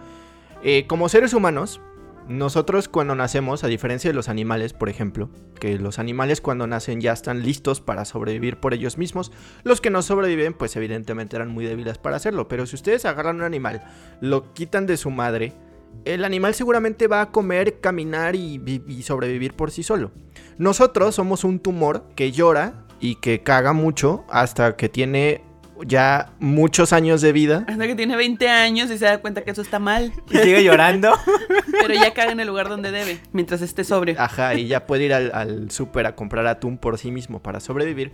Eh, 0.61 0.85
como 0.87 1.09
seres 1.09 1.33
humanos, 1.33 1.79
nosotros 2.27 2.87
cuando 2.89 3.15
nacemos, 3.15 3.63
a 3.63 3.67
diferencia 3.67 4.09
de 4.09 4.15
los 4.15 4.29
animales, 4.29 4.73
por 4.73 4.89
ejemplo, 4.89 5.29
que 5.59 5.77
los 5.79 5.97
animales 5.99 6.41
cuando 6.41 6.67
nacen 6.67 6.99
ya 6.99 7.13
están 7.13 7.43
listos 7.43 7.81
para 7.81 8.03
sobrevivir 8.03 8.57
por 8.57 8.73
ellos 8.73 8.97
mismos, 8.97 9.31
los 9.63 9.79
que 9.79 9.89
no 9.91 10.01
sobreviven 10.01 10.53
pues 10.53 10.75
evidentemente 10.75 11.35
eran 11.35 11.49
muy 11.49 11.65
débiles 11.65 11.97
para 11.97 12.17
hacerlo, 12.17 12.47
pero 12.47 12.65
si 12.65 12.75
ustedes 12.75 13.05
agarran 13.05 13.37
un 13.37 13.43
animal, 13.43 13.83
lo 14.21 14.53
quitan 14.53 14.85
de 14.87 14.97
su 14.97 15.11
madre, 15.11 15.53
el 16.03 16.25
animal 16.25 16.53
seguramente 16.53 17.07
va 17.07 17.21
a 17.21 17.31
comer, 17.31 17.79
caminar 17.79 18.35
y, 18.35 18.57
vi- 18.57 18.83
y 18.87 19.03
sobrevivir 19.03 19.53
por 19.53 19.71
sí 19.71 19.81
solo. 19.83 20.11
Nosotros 20.57 21.15
somos 21.15 21.43
un 21.43 21.59
tumor 21.59 22.03
que 22.15 22.31
llora 22.31 22.85
y 22.99 23.15
que 23.15 23.41
caga 23.43 23.71
mucho 23.73 24.25
hasta 24.29 24.75
que 24.75 24.89
tiene 24.89 25.41
ya 25.85 26.31
muchos 26.39 26.93
años 26.93 27.21
de 27.21 27.31
vida. 27.31 27.65
Hasta 27.67 27.87
que 27.87 27.95
tiene 27.95 28.15
20 28.15 28.47
años 28.47 28.89
y 28.91 28.97
se 28.97 29.05
da 29.05 29.19
cuenta 29.19 29.43
que 29.43 29.51
eso 29.51 29.61
está 29.61 29.79
mal, 29.79 30.11
Y 30.29 30.37
sigue 30.37 30.63
llorando. 30.63 31.11
pero 31.71 31.93
ya 31.93 32.13
caga 32.13 32.31
en 32.31 32.39
el 32.39 32.47
lugar 32.47 32.69
donde 32.69 32.91
debe, 32.91 33.19
mientras 33.31 33.61
esté 33.61 33.83
sobrio. 33.83 34.15
Ajá, 34.17 34.55
y 34.55 34.67
ya 34.67 34.85
puede 34.85 35.05
ir 35.05 35.13
al, 35.13 35.31
al 35.33 35.71
súper 35.71 36.05
a 36.05 36.15
comprar 36.15 36.47
atún 36.47 36.77
por 36.77 36.97
sí 36.97 37.11
mismo 37.11 37.41
para 37.41 37.59
sobrevivir. 37.59 38.11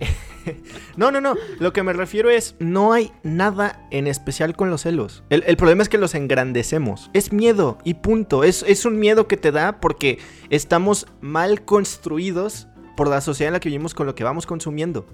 no, 0.96 1.10
no, 1.10 1.20
no. 1.20 1.34
Lo 1.58 1.72
que 1.72 1.82
me 1.82 1.92
refiero 1.92 2.30
es, 2.30 2.54
no 2.58 2.92
hay 2.92 3.12
nada 3.22 3.86
en 3.90 4.06
especial 4.06 4.56
con 4.56 4.70
los 4.70 4.82
celos. 4.82 5.22
El, 5.30 5.44
el 5.46 5.56
problema 5.56 5.82
es 5.82 5.88
que 5.88 5.98
los 5.98 6.14
engrandecemos. 6.14 7.10
Es 7.12 7.32
miedo 7.32 7.78
y 7.84 7.94
punto. 7.94 8.44
Es, 8.44 8.64
es 8.66 8.84
un 8.84 8.98
miedo 8.98 9.28
que 9.28 9.36
te 9.36 9.52
da 9.52 9.80
porque 9.80 10.18
estamos 10.50 11.06
mal 11.20 11.64
construidos 11.64 12.68
por 12.96 13.08
la 13.08 13.20
sociedad 13.20 13.48
en 13.48 13.54
la 13.54 13.60
que 13.60 13.68
vivimos 13.68 13.94
con 13.94 14.06
lo 14.06 14.14
que 14.14 14.24
vamos 14.24 14.46
consumiendo. 14.46 15.06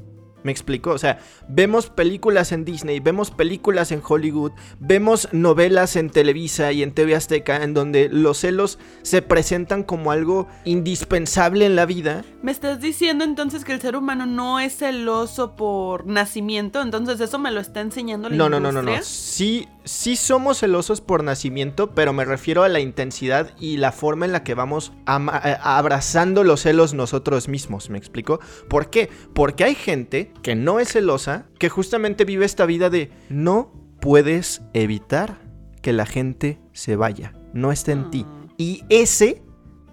¿Me 0.44 0.52
explico? 0.52 0.90
O 0.90 0.98
sea, 0.98 1.20
vemos 1.48 1.88
películas 1.88 2.52
en 2.52 2.66
Disney, 2.66 3.00
vemos 3.00 3.30
películas 3.30 3.90
en 3.92 4.02
Hollywood, 4.06 4.52
vemos 4.78 5.26
novelas 5.32 5.96
en 5.96 6.10
Televisa 6.10 6.70
y 6.70 6.82
en 6.82 6.92
TV 6.92 7.14
Azteca 7.14 7.64
en 7.64 7.72
donde 7.72 8.10
los 8.10 8.40
celos 8.40 8.78
se 9.00 9.22
presentan 9.22 9.82
como 9.82 10.10
algo 10.10 10.46
indispensable 10.66 11.64
en 11.64 11.76
la 11.76 11.86
vida. 11.86 12.26
¿Me 12.42 12.52
estás 12.52 12.82
diciendo 12.82 13.24
entonces 13.24 13.64
que 13.64 13.72
el 13.72 13.80
ser 13.80 13.96
humano 13.96 14.26
no 14.26 14.60
es 14.60 14.76
celoso 14.76 15.56
por 15.56 16.06
nacimiento? 16.06 16.82
Entonces 16.82 17.20
eso 17.22 17.38
me 17.38 17.50
lo 17.50 17.60
está 17.60 17.80
enseñando 17.80 18.28
la 18.28 18.36
No, 18.36 18.50
no, 18.50 18.60
no, 18.60 18.70
no, 18.70 18.82
no. 18.82 18.92
Sí, 19.02 19.66
sí 19.84 20.16
somos 20.16 20.60
celosos 20.60 21.00
por 21.00 21.22
nacimiento, 21.22 21.94
pero 21.94 22.12
me 22.12 22.24
refiero 22.24 22.62
a 22.62 22.68
la 22.68 22.80
intensidad 22.80 23.50
y 23.58 23.76
la 23.76 23.92
forma 23.92 24.24
en 24.24 24.32
la 24.32 24.42
que 24.42 24.54
vamos 24.54 24.92
eh, 25.06 25.56
abrazando 25.62 26.42
los 26.42 26.62
celos 26.62 26.94
nosotros 26.94 27.48
mismos, 27.48 27.90
¿me 27.90 27.98
explico? 27.98 28.40
¿Por 28.68 28.90
qué? 28.90 29.10
Porque 29.34 29.64
hay 29.64 29.74
gente 29.74 30.32
que 30.42 30.54
no 30.54 30.80
es 30.80 30.92
celosa, 30.92 31.46
que 31.58 31.68
justamente 31.68 32.24
vive 32.24 32.44
esta 32.44 32.66
vida 32.66 32.90
de 32.90 33.12
no 33.28 33.72
puedes 34.00 34.62
evitar 34.72 35.38
que 35.82 35.92
la 35.92 36.06
gente 36.06 36.58
se 36.72 36.96
vaya, 36.96 37.34
no 37.52 37.70
está 37.70 37.92
en 37.92 38.10
ti. 38.10 38.26
Ah. 38.26 38.46
Y 38.56 38.84
ese 38.88 39.42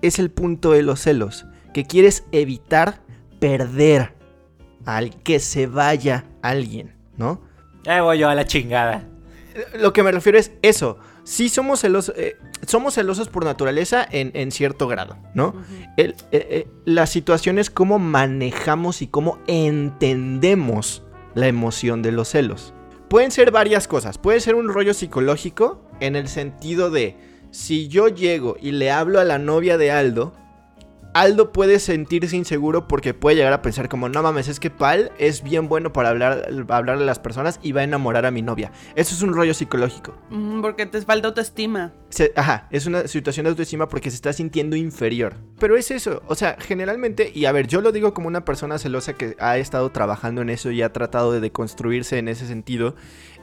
es 0.01 0.19
el 0.19 0.31
punto 0.31 0.71
de 0.71 0.83
los 0.83 1.01
celos, 1.01 1.45
que 1.73 1.85
quieres 1.85 2.25
evitar 2.31 3.01
perder 3.39 4.15
al 4.85 5.21
que 5.21 5.39
se 5.39 5.67
vaya 5.67 6.25
alguien, 6.41 6.95
¿no? 7.17 7.41
Ahí 7.85 7.99
voy 7.99 8.19
yo 8.19 8.29
a 8.29 8.35
la 8.35 8.45
chingada. 8.45 9.10
Lo 9.79 9.93
que 9.93 10.03
me 10.03 10.11
refiero 10.11 10.37
es 10.37 10.51
eso. 10.61 10.97
Sí 11.23 11.49
somos 11.49 11.81
celosos, 11.81 12.15
eh, 12.17 12.35
somos 12.65 12.95
celosos 12.95 13.29
por 13.29 13.45
naturaleza 13.45 14.05
en, 14.09 14.31
en 14.33 14.51
cierto 14.51 14.87
grado, 14.87 15.17
¿no? 15.35 15.53
El- 15.97 16.11
eh, 16.31 16.47
eh, 16.49 16.67
la 16.85 17.05
situación 17.05 17.59
es 17.59 17.69
cómo 17.69 17.99
manejamos 17.99 19.01
y 19.01 19.07
cómo 19.07 19.39
entendemos 19.47 21.03
la 21.35 21.47
emoción 21.47 22.01
de 22.01 22.11
los 22.11 22.29
celos. 22.29 22.73
Pueden 23.07 23.31
ser 23.31 23.51
varias 23.51 23.87
cosas. 23.87 24.17
Puede 24.17 24.39
ser 24.39 24.55
un 24.55 24.69
rollo 24.69 24.93
psicológico 24.93 25.81
en 25.99 26.15
el 26.15 26.27
sentido 26.27 26.89
de 26.89 27.17
si 27.51 27.87
yo 27.87 28.07
llego 28.07 28.55
y 28.61 28.71
le 28.71 28.91
hablo 28.91 29.19
a 29.19 29.25
la 29.25 29.37
novia 29.37 29.77
de 29.77 29.91
Aldo, 29.91 30.33
Aldo 31.13 31.51
puede 31.51 31.79
sentirse 31.79 32.37
inseguro 32.37 32.87
porque 32.87 33.13
puede 33.13 33.35
llegar 33.35 33.51
a 33.51 33.61
pensar 33.61 33.89
como, 33.89 34.07
no 34.07 34.23
mames, 34.23 34.47
es 34.47 34.59
que 34.61 34.69
Pal 34.69 35.11
es 35.17 35.43
bien 35.43 35.67
bueno 35.67 35.91
para 35.91 36.07
hablar, 36.09 36.47
hablarle 36.69 37.03
a 37.03 37.05
las 37.05 37.19
personas 37.19 37.59
y 37.61 37.73
va 37.73 37.81
a 37.81 37.83
enamorar 37.83 38.25
a 38.25 38.31
mi 38.31 38.41
novia. 38.41 38.71
Eso 38.95 39.13
es 39.13 39.21
un 39.21 39.33
rollo 39.33 39.53
psicológico. 39.53 40.13
Mm, 40.29 40.61
Porque 40.61 40.85
te 40.85 41.01
falta 41.01 41.27
autoestima. 41.27 41.91
Se- 42.09 42.31
ajá, 42.35 42.67
es 42.71 42.85
una 42.85 43.07
situación 43.07 43.43
de 43.43 43.49
autoestima 43.49 43.89
porque 43.89 44.09
se 44.09 44.15
está 44.15 44.31
sintiendo 44.31 44.75
inferior. 44.77 45.35
Pero 45.59 45.75
es 45.75 45.91
eso, 45.91 46.21
o 46.27 46.35
sea, 46.35 46.55
generalmente, 46.59 47.31
y 47.35 47.43
a 47.45 47.51
ver, 47.51 47.67
yo 47.67 47.81
lo 47.81 47.91
digo 47.91 48.13
como 48.13 48.27
una 48.29 48.45
persona 48.45 48.77
celosa 48.77 49.13
que 49.13 49.35
ha 49.39 49.57
estado 49.57 49.91
trabajando 49.91 50.41
en 50.41 50.49
eso 50.49 50.71
y 50.71 50.81
ha 50.81 50.93
tratado 50.93 51.33
de 51.33 51.41
deconstruirse 51.41 52.17
en 52.19 52.27
ese 52.29 52.47
sentido. 52.47 52.95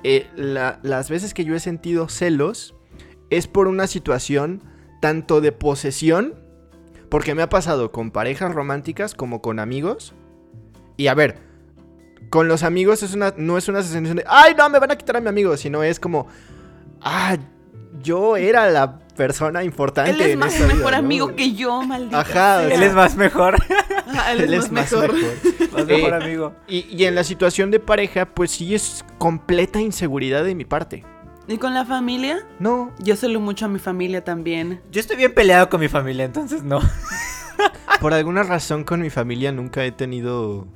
eh, 0.04 0.28
la- 0.36 0.78
las 0.84 1.10
veces 1.10 1.34
que 1.34 1.44
yo 1.44 1.56
he 1.56 1.60
sentido 1.60 2.08
celos 2.08 2.76
es 3.30 3.48
por 3.48 3.66
una 3.66 3.88
situación 3.88 4.62
tanto 5.02 5.40
de 5.40 5.50
posesión, 5.50 6.34
porque 7.08 7.34
me 7.34 7.42
ha 7.42 7.48
pasado 7.48 7.92
con 7.92 8.10
parejas 8.10 8.54
románticas 8.54 9.14
como 9.14 9.40
con 9.40 9.58
amigos. 9.58 10.14
Y 10.96 11.06
a 11.06 11.14
ver, 11.14 11.38
con 12.30 12.48
los 12.48 12.62
amigos 12.62 13.02
es 13.02 13.14
una, 13.14 13.34
no 13.36 13.56
es 13.58 13.68
una 13.68 13.82
sensación 13.82 14.16
de, 14.16 14.24
ay, 14.26 14.54
no, 14.56 14.68
me 14.68 14.78
van 14.78 14.90
a 14.90 14.96
quitar 14.96 15.16
a 15.16 15.20
mi 15.20 15.28
amigo, 15.28 15.56
sino 15.56 15.82
es 15.82 16.00
como, 16.00 16.26
ah, 17.00 17.36
yo 18.02 18.36
era 18.36 18.70
la 18.70 18.98
persona 19.16 19.64
importante. 19.64 20.10
Él 20.10 20.20
es 20.20 20.28
en 20.28 20.38
más 20.38 20.52
esta 20.52 20.66
vida, 20.66 20.76
mejor 20.76 20.92
¿no? 20.92 20.98
amigo 20.98 21.34
que 21.34 21.52
yo, 21.52 21.82
maldito. 21.82 22.16
Ajá, 22.16 22.60
sea. 22.60 22.68
Él 22.74 22.82
es 22.82 22.94
más 22.94 23.16
mejor. 23.16 23.56
Ajá, 24.06 24.32
él 24.32 24.54
es 24.54 24.72
más 24.72 24.90
mejor. 24.90 25.12
más 25.72 25.86
mejor 25.86 26.12
Eh, 26.12 26.14
amigo. 26.14 26.52
Y, 26.66 26.86
y 26.96 27.04
en 27.04 27.14
la 27.14 27.24
situación 27.24 27.70
de 27.70 27.80
pareja, 27.80 28.26
pues 28.26 28.52
sí 28.52 28.74
es 28.74 29.04
completa 29.18 29.80
inseguridad 29.80 30.44
de 30.44 30.54
mi 30.54 30.64
parte. 30.64 31.04
¿Y 31.48 31.56
con 31.56 31.72
la 31.72 31.86
familia? 31.86 32.46
No, 32.60 32.92
Yo 32.98 33.16
celo 33.16 33.40
mucho 33.40 33.64
a 33.64 33.68
mi 33.68 33.78
familia 33.78 34.22
también. 34.22 34.82
Yo 34.92 35.00
estoy 35.00 35.16
bien 35.16 35.32
peleado 35.32 35.70
con 35.70 35.80
mi 35.80 35.88
familia, 35.88 36.26
entonces 36.26 36.62
no. 36.62 36.80
por 38.02 38.12
alguna 38.12 38.42
razón 38.42 38.84
con 38.84 39.00
mi 39.00 39.08
familia 39.08 39.50
nunca 39.50 39.82
he 39.82 39.90
tenido... 39.90 40.66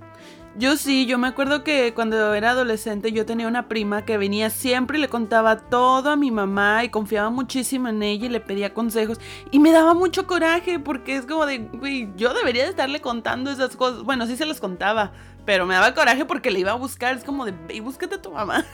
Yo 0.57 0.76
sí, 0.76 1.07
yo 1.07 1.17
me 1.17 1.29
acuerdo 1.29 1.64
que 1.64 1.95
cuando 1.95 2.35
era 2.35 2.50
adolescente 2.50 3.11
yo 3.12 3.25
tenía 3.25 3.49
una 3.49 3.69
prima 3.69 4.05
que 4.05 4.19
venía 4.19 4.50
siempre 4.50 4.99
y 4.99 5.00
le 5.00 5.09
contaba 5.09 5.57
todo 5.57 6.11
a 6.11 6.17
mi 6.17 6.31
mamá 6.31 6.85
y 6.85 6.91
confiaba 6.91 7.31
muchísimo 7.31 7.88
en 7.88 8.02
ella 8.02 8.26
y 8.26 8.29
le 8.29 8.41
pedía 8.41 8.75
consejos 8.75 9.19
y 9.50 9.59
me 9.61 9.73
daba 9.73 9.95
mucho 9.95 10.26
coraje 10.26 10.79
porque 10.79 11.17
es 11.17 11.25
como 11.25 11.47
de, 11.47 11.59
güey, 11.59 12.11
yo 12.17 12.35
debería 12.35 12.64
de 12.64 12.71
estarle 12.71 13.00
contando 13.00 13.50
esas 13.50 13.76
cosas. 13.76 14.02
Bueno, 14.02 14.26
sí 14.26 14.37
se 14.37 14.45
las 14.45 14.61
contaba, 14.61 15.12
pero 15.44 15.66
me 15.66 15.75
daba 15.75 15.94
coraje 15.94 16.25
porque 16.25 16.50
le 16.50 16.61
iba 16.61 16.72
a 16.72 16.76
buscar, 16.76 17.16
es 17.16 17.25
como 17.25 17.44
de, 17.44 17.54
y 17.70 17.80
búscate 17.80 18.16
a 18.16 18.22
tu 18.22 18.30
mamá. 18.30 18.64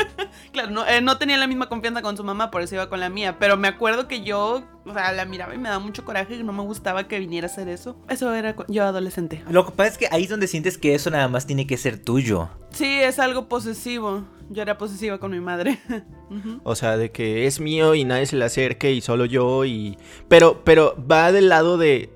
claro, 0.52 0.70
no, 0.70 0.86
eh, 0.86 1.00
no 1.00 1.18
tenía 1.18 1.36
la 1.36 1.46
misma 1.46 1.68
confianza 1.68 2.02
con 2.02 2.16
su 2.16 2.24
mamá, 2.24 2.50
por 2.50 2.62
eso 2.62 2.74
iba 2.74 2.88
con 2.88 3.00
la 3.00 3.08
mía, 3.08 3.36
pero 3.38 3.56
me 3.56 3.68
acuerdo 3.68 4.08
que 4.08 4.22
yo, 4.22 4.64
o 4.84 4.92
sea, 4.92 5.12
la 5.12 5.24
miraba 5.24 5.54
y 5.54 5.58
me 5.58 5.68
daba 5.68 5.84
mucho 5.84 6.04
coraje 6.04 6.36
y 6.36 6.42
no 6.42 6.52
me 6.52 6.62
gustaba 6.62 7.08
que 7.08 7.18
viniera 7.18 7.46
a 7.46 7.50
hacer 7.50 7.68
eso. 7.68 7.96
Eso 8.08 8.32
era 8.34 8.54
yo 8.68 8.84
adolescente. 8.84 9.42
Lo 9.48 9.66
que 9.66 9.72
pasa 9.72 9.90
es 9.90 9.98
que 9.98 10.08
ahí 10.10 10.24
es 10.24 10.30
donde 10.30 10.46
sientes 10.46 10.78
que 10.78 10.94
eso 10.94 11.10
nada 11.10 11.28
más 11.28 11.46
tiene 11.46 11.66
que 11.66 11.76
ser 11.76 11.98
tuyo. 11.98 12.48
Sí, 12.70 13.00
es 13.00 13.18
algo 13.18 13.48
posesivo. 13.48 14.24
Yo 14.50 14.62
era 14.62 14.76
posesiva 14.76 15.18
con 15.18 15.30
mi 15.30 15.40
madre. 15.40 15.78
O 16.64 16.74
sea, 16.74 16.96
de 16.96 17.12
que 17.12 17.46
es 17.46 17.60
mío 17.60 17.94
y 17.94 18.02
nadie 18.02 18.26
se 18.26 18.34
le 18.34 18.44
acerque 18.44 18.92
y 18.92 19.00
solo 19.00 19.24
yo 19.24 19.64
y... 19.64 19.96
Pero, 20.26 20.64
pero 20.64 20.96
va 21.08 21.30
del 21.30 21.48
lado 21.48 21.78
de... 21.78 22.10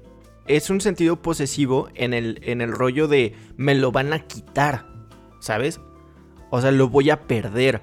Es 0.49 0.71
un 0.71 0.81
sentido 0.81 1.23
posesivo 1.23 1.89
en 1.95 2.15
el, 2.15 2.41
en 2.43 2.61
el 2.61 2.73
rollo 2.73 3.07
de 3.07 3.35
me 3.57 3.75
lo 3.75 3.93
van 3.93 4.13
a 4.13 4.21
quitar, 4.21 4.87
¿sabes? 5.41 5.81
O 6.51 6.61
sea, 6.61 6.71
lo 6.71 6.89
voy 6.89 7.11
a 7.11 7.27
perder. 7.27 7.83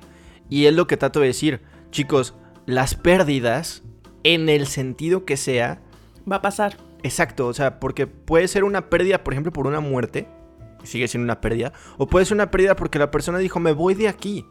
Y 0.49 0.65
es 0.65 0.73
lo 0.73 0.87
que 0.87 0.97
trato 0.97 1.19
de 1.19 1.27
decir. 1.27 1.61
Chicos, 1.91 2.35
las 2.65 2.95
pérdidas, 2.95 3.83
en 4.23 4.49
el 4.49 4.67
sentido 4.67 5.25
que 5.25 5.37
sea, 5.37 5.81
Va 6.29 6.37
a 6.37 6.41
pasar. 6.41 6.77
Exacto, 7.03 7.47
o 7.47 7.53
sea, 7.53 7.79
porque 7.79 8.07
puede 8.07 8.47
ser 8.47 8.63
una 8.63 8.89
pérdida, 8.89 9.23
por 9.23 9.33
ejemplo, 9.33 9.53
por 9.53 9.67
una 9.67 9.79
muerte, 9.79 10.27
sigue 10.83 11.07
siendo 11.07 11.25
una 11.25 11.39
pérdida, 11.39 11.71
o 11.97 12.07
puede 12.07 12.25
ser 12.25 12.35
una 12.35 12.49
pérdida 12.49 12.75
porque 12.75 12.97
la 12.97 13.11
persona 13.11 13.37
dijo, 13.37 13.59
me 13.59 13.73
voy 13.73 13.93
de 13.93 14.07
aquí. 14.07 14.45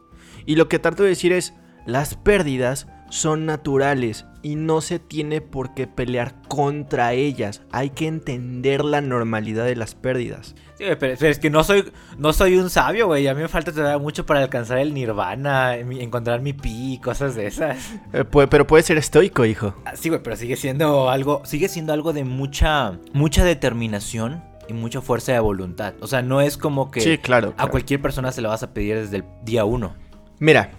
Y 0.45 0.55
lo 0.55 0.69
que 0.69 0.79
trato 0.79 1.03
de 1.03 1.09
decir 1.09 1.33
es, 1.33 1.53
las 1.85 2.15
pérdidas 2.15 2.87
son 3.09 3.45
naturales 3.45 4.25
y 4.41 4.55
no 4.55 4.81
se 4.81 4.99
tiene 4.99 5.39
por 5.41 5.73
qué 5.73 5.87
pelear 5.87 6.35
contra 6.47 7.13
ellas. 7.13 7.61
Hay 7.71 7.91
que 7.91 8.07
entender 8.07 8.83
la 8.83 8.99
normalidad 9.01 9.63
de 9.65 9.75
las 9.75 9.95
pérdidas. 9.95 10.55
Sí, 10.77 10.83
güey, 10.83 10.97
pero, 10.97 11.15
pero 11.17 11.31
es 11.31 11.39
que 11.39 11.49
no 11.49 11.63
soy, 11.63 11.91
no 12.17 12.33
soy 12.33 12.57
un 12.57 12.69
sabio, 12.69 13.07
güey. 13.07 13.27
A 13.27 13.33
mí 13.33 13.41
me 13.41 13.47
falta 13.47 13.71
todavía 13.71 13.97
mucho 13.99 14.25
para 14.25 14.41
alcanzar 14.41 14.79
el 14.79 14.93
nirvana, 14.93 15.77
encontrar 15.77 16.41
mi 16.41 16.53
pi 16.53 16.93
y 16.95 16.97
cosas 16.99 17.35
de 17.35 17.47
esas. 17.47 17.93
Eh, 18.11 18.25
pero 18.25 18.67
puede 18.67 18.83
ser 18.83 18.97
estoico, 18.97 19.45
hijo. 19.45 19.73
Ah, 19.85 19.95
Sí, 19.95 20.09
güey, 20.09 20.21
pero 20.21 20.35
sigue 20.35 20.57
siendo 20.57 21.09
algo, 21.09 21.41
sigue 21.45 21.69
siendo 21.69 21.93
algo 21.93 22.11
de 22.11 22.23
mucha, 22.25 22.99
mucha 23.13 23.45
determinación 23.45 24.43
y 24.67 24.73
mucha 24.73 24.99
fuerza 25.01 25.31
de 25.31 25.39
voluntad. 25.39 25.93
O 26.01 26.07
sea, 26.07 26.21
no 26.23 26.41
es 26.41 26.57
como 26.57 26.91
que 26.91 27.01
Sí, 27.01 27.17
claro. 27.19 27.53
a 27.57 27.67
cualquier 27.67 28.01
persona 28.01 28.31
se 28.31 28.41
la 28.41 28.49
vas 28.49 28.63
a 28.63 28.73
pedir 28.73 28.95
desde 28.97 29.17
el 29.17 29.23
día 29.43 29.63
uno. 29.63 29.95
Mira, 30.39 30.71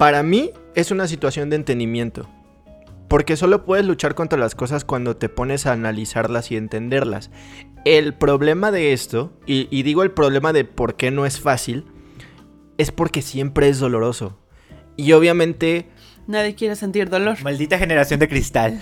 para 0.00 0.22
mí 0.22 0.50
es 0.74 0.90
una 0.90 1.06
situación 1.06 1.50
de 1.50 1.56
entendimiento. 1.56 2.26
Porque 3.06 3.36
solo 3.36 3.66
puedes 3.66 3.84
luchar 3.84 4.14
contra 4.14 4.38
las 4.38 4.54
cosas 4.54 4.86
cuando 4.86 5.18
te 5.18 5.28
pones 5.28 5.66
a 5.66 5.72
analizarlas 5.72 6.50
y 6.50 6.56
entenderlas. 6.56 7.30
El 7.84 8.14
problema 8.14 8.70
de 8.70 8.94
esto, 8.94 9.30
y, 9.44 9.68
y 9.70 9.82
digo 9.82 10.02
el 10.02 10.12
problema 10.12 10.54
de 10.54 10.64
por 10.64 10.96
qué 10.96 11.10
no 11.10 11.26
es 11.26 11.38
fácil, 11.38 11.84
es 12.78 12.92
porque 12.92 13.20
siempre 13.20 13.68
es 13.68 13.78
doloroso. 13.78 14.38
Y 14.96 15.12
obviamente 15.12 15.90
Nadie 16.26 16.54
quiere 16.54 16.76
sentir 16.76 17.10
dolor. 17.10 17.36
Maldita 17.42 17.76
generación 17.76 18.20
de 18.20 18.28
cristal. 18.28 18.80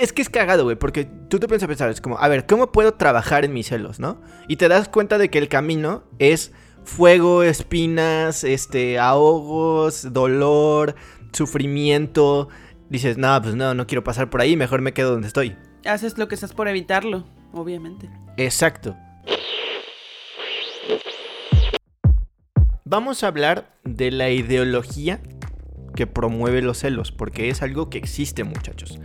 es 0.00 0.12
que 0.12 0.22
es 0.22 0.28
cagado, 0.28 0.62
güey, 0.62 0.76
porque 0.76 1.06
tú 1.28 1.40
te 1.40 1.48
piensas 1.48 1.64
a 1.64 1.68
pensar, 1.68 1.90
es 1.90 2.00
como, 2.00 2.18
a 2.20 2.28
ver, 2.28 2.46
¿cómo 2.46 2.70
puedo 2.70 2.94
trabajar 2.94 3.44
en 3.44 3.52
mis 3.52 3.66
celos, 3.66 3.98
no? 3.98 4.20
Y 4.46 4.56
te 4.56 4.68
das 4.68 4.88
cuenta 4.88 5.18
de 5.18 5.28
que 5.28 5.38
el 5.38 5.48
camino 5.48 6.04
es 6.20 6.52
fuego, 6.86 7.42
espinas, 7.42 8.44
este, 8.44 8.98
ahogos, 8.98 10.12
dolor, 10.12 10.94
sufrimiento. 11.32 12.48
Dices, 12.88 13.18
no, 13.18 13.40
pues 13.42 13.54
no, 13.54 13.74
no 13.74 13.86
quiero 13.86 14.04
pasar 14.04 14.30
por 14.30 14.40
ahí, 14.40 14.56
mejor 14.56 14.80
me 14.80 14.94
quedo 14.94 15.10
donde 15.10 15.26
estoy. 15.26 15.56
Haces 15.84 16.16
lo 16.16 16.28
que 16.28 16.36
seas 16.36 16.52
por 16.52 16.68
evitarlo, 16.68 17.26
obviamente. 17.52 18.08
Exacto. 18.36 18.96
Vamos 22.84 23.24
a 23.24 23.28
hablar 23.28 23.76
de 23.84 24.12
la 24.12 24.30
ideología 24.30 25.20
que 25.96 26.06
promueve 26.06 26.62
los 26.62 26.78
celos, 26.78 27.10
porque 27.10 27.48
es 27.48 27.62
algo 27.62 27.90
que 27.90 27.98
existe, 27.98 28.44
muchachos. 28.44 29.00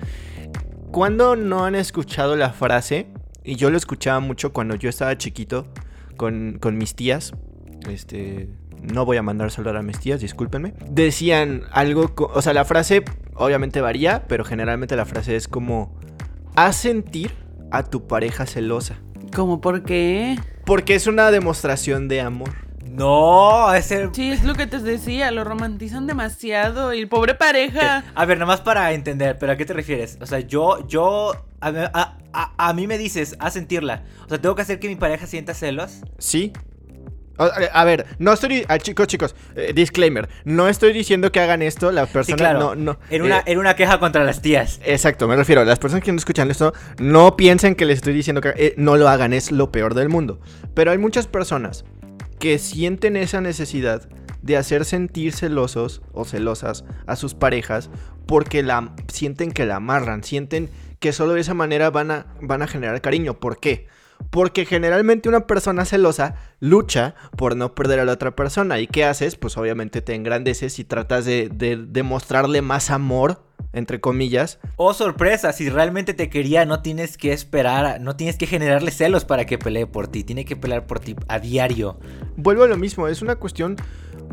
¿Cuándo 0.91 1.35
no 1.35 1.65
han 1.65 1.73
escuchado 1.73 2.35
la 2.35 2.51
frase? 2.51 3.07
Y 3.43 3.55
yo 3.55 3.71
lo 3.71 3.77
escuchaba 3.77 4.19
mucho 4.19 4.53
cuando 4.53 4.75
yo 4.75 4.89
estaba 4.89 5.17
chiquito 5.17 5.65
con, 6.15 6.59
con 6.59 6.77
mis 6.77 6.95
tías. 6.95 7.33
Este. 7.89 8.49
No 8.81 9.05
voy 9.05 9.17
a 9.17 9.21
mandar 9.21 9.51
saludar 9.51 9.77
a 9.77 9.81
mis 9.83 9.99
tías, 9.99 10.19
discúlpenme. 10.21 10.73
Decían 10.89 11.63
algo. 11.71 12.13
O 12.33 12.41
sea, 12.41 12.53
la 12.53 12.65
frase 12.65 13.03
obviamente 13.35 13.81
varía, 13.81 14.23
pero 14.27 14.43
generalmente 14.43 14.95
la 14.95 15.05
frase 15.05 15.35
es 15.35 15.47
como. 15.47 15.95
Haz 16.55 16.75
sentir 16.77 17.31
a 17.71 17.83
tu 17.83 18.07
pareja 18.07 18.45
celosa. 18.45 18.97
¿Cómo 19.33 19.61
por 19.61 19.83
qué? 19.83 20.37
Porque 20.65 20.95
es 20.95 21.07
una 21.07 21.31
demostración 21.31 22.07
de 22.09 22.19
amor. 22.21 22.49
No, 22.89 23.73
ese... 23.73 24.09
Sí, 24.11 24.31
es 24.31 24.43
lo 24.43 24.53
que 24.53 24.67
te 24.67 24.79
decía, 24.79 25.31
lo 25.31 25.45
romantizan 25.45 26.07
demasiado 26.07 26.93
y 26.93 26.99
el 26.99 27.07
pobre 27.07 27.35
pareja. 27.35 28.03
A 28.13 28.25
ver, 28.25 28.37
nada 28.37 28.47
más 28.47 28.59
para 28.59 28.91
entender, 28.91 29.37
¿pero 29.39 29.53
a 29.53 29.55
qué 29.55 29.65
te 29.65 29.71
refieres? 29.71 30.17
O 30.19 30.25
sea, 30.25 30.39
yo, 30.41 30.85
yo, 30.89 31.31
a, 31.61 31.67
a- 31.69 32.17
a- 32.33 32.53
a 32.69 32.73
mí 32.73 32.87
me 32.87 32.97
dices, 32.97 33.37
a 33.39 33.49
sentirla. 33.49 34.03
O 34.25 34.27
sea, 34.29 34.41
tengo 34.41 34.55
que 34.55 34.63
hacer 34.63 34.79
que 34.81 34.89
mi 34.89 34.97
pareja 34.97 35.25
sienta 35.25 35.53
celos. 35.53 36.01
¿Sí? 36.17 36.51
O- 37.45 37.51
A 37.73 37.83
ver, 37.85 38.05
no 38.19 38.33
estoy. 38.33 38.65
ah, 38.67 38.77
chicos, 38.77 39.07
chicos, 39.07 39.35
eh, 39.55 39.71
disclaimer. 39.73 40.29
No 40.45 40.67
estoy 40.67 40.93
diciendo 40.93 41.31
que 41.31 41.39
hagan 41.39 41.61
esto. 41.61 41.91
Las 41.91 42.07
Sí, 42.09 42.13
personas. 42.13 42.39
claro. 42.39 42.59
No, 42.59 42.75
no. 42.75 42.99
en, 43.09 43.21
una, 43.23 43.39
eh, 43.39 43.43
en 43.47 43.57
una 43.59 43.75
queja 43.75 43.99
contra 43.99 44.23
las 44.23 44.41
tías. 44.41 44.79
Exacto, 44.85 45.27
me 45.27 45.35
refiero. 45.35 45.63
Las 45.65 45.79
personas 45.79 46.03
que 46.03 46.11
no 46.11 46.17
escuchan 46.17 46.51
esto 46.51 46.73
no 46.99 47.35
piensen 47.35 47.75
que 47.75 47.85
les 47.85 47.97
estoy 47.97 48.13
diciendo 48.13 48.41
que 48.41 48.53
eh, 48.55 48.73
no 48.77 48.97
lo 48.97 49.09
hagan. 49.09 49.33
Es 49.33 49.51
lo 49.51 49.71
peor 49.71 49.93
del 49.95 50.09
mundo. 50.09 50.39
Pero 50.73 50.91
hay 50.91 50.97
muchas 50.97 51.27
personas 51.27 51.83
que 52.39 52.57
sienten 52.59 53.15
esa 53.17 53.41
necesidad 53.41 54.07
de 54.41 54.57
hacer 54.57 54.85
sentir 54.85 55.33
celosos 55.33 56.01
o 56.13 56.25
celosas 56.25 56.83
a 57.05 57.15
sus 57.15 57.35
parejas 57.35 57.89
porque 58.25 58.63
la 58.63 58.93
sienten 59.11 59.51
que 59.51 59.65
la 59.67 59.75
amarran, 59.75 60.23
sienten 60.23 60.69
que 60.99 61.13
solo 61.13 61.33
de 61.33 61.41
esa 61.41 61.53
manera 61.53 61.89
van 61.91 62.09
a, 62.11 62.25
van 62.41 62.61
a 62.61 62.67
generar 62.67 63.01
cariño. 63.01 63.39
¿Por 63.39 63.59
qué? 63.59 63.87
Porque 64.29 64.65
generalmente 64.65 65.29
una 65.29 65.47
persona 65.47 65.85
celosa 65.85 66.35
lucha 66.59 67.15
por 67.37 67.55
no 67.55 67.75
perder 67.75 67.99
a 67.99 68.05
la 68.05 68.13
otra 68.13 68.35
persona. 68.35 68.79
¿Y 68.79 68.87
qué 68.87 69.03
haces? 69.03 69.35
Pues 69.35 69.57
obviamente 69.57 70.01
te 70.01 70.15
engrandeces 70.15 70.79
y 70.79 70.83
tratas 70.83 71.25
de, 71.25 71.49
de, 71.49 71.77
de 71.77 72.03
mostrarle 72.03 72.61
más 72.61 72.91
amor, 72.91 73.43
entre 73.73 73.99
comillas. 73.99 74.59
Oh, 74.77 74.93
sorpresa, 74.93 75.53
si 75.53 75.69
realmente 75.69 76.13
te 76.13 76.29
quería, 76.29 76.65
no 76.65 76.81
tienes 76.81 77.17
que 77.17 77.33
esperar, 77.33 77.99
no 78.01 78.15
tienes 78.15 78.37
que 78.37 78.47
generarle 78.47 78.91
celos 78.91 79.25
para 79.25 79.45
que 79.45 79.57
pelee 79.57 79.87
por 79.87 80.07
ti. 80.07 80.23
Tiene 80.23 80.45
que 80.45 80.55
pelear 80.55 80.85
por 80.87 80.99
ti 80.99 81.15
a 81.27 81.39
diario. 81.39 81.99
Vuelvo 82.35 82.63
a 82.63 82.67
lo 82.67 82.77
mismo, 82.77 83.07
es 83.07 83.21
una 83.21 83.35
cuestión 83.35 83.75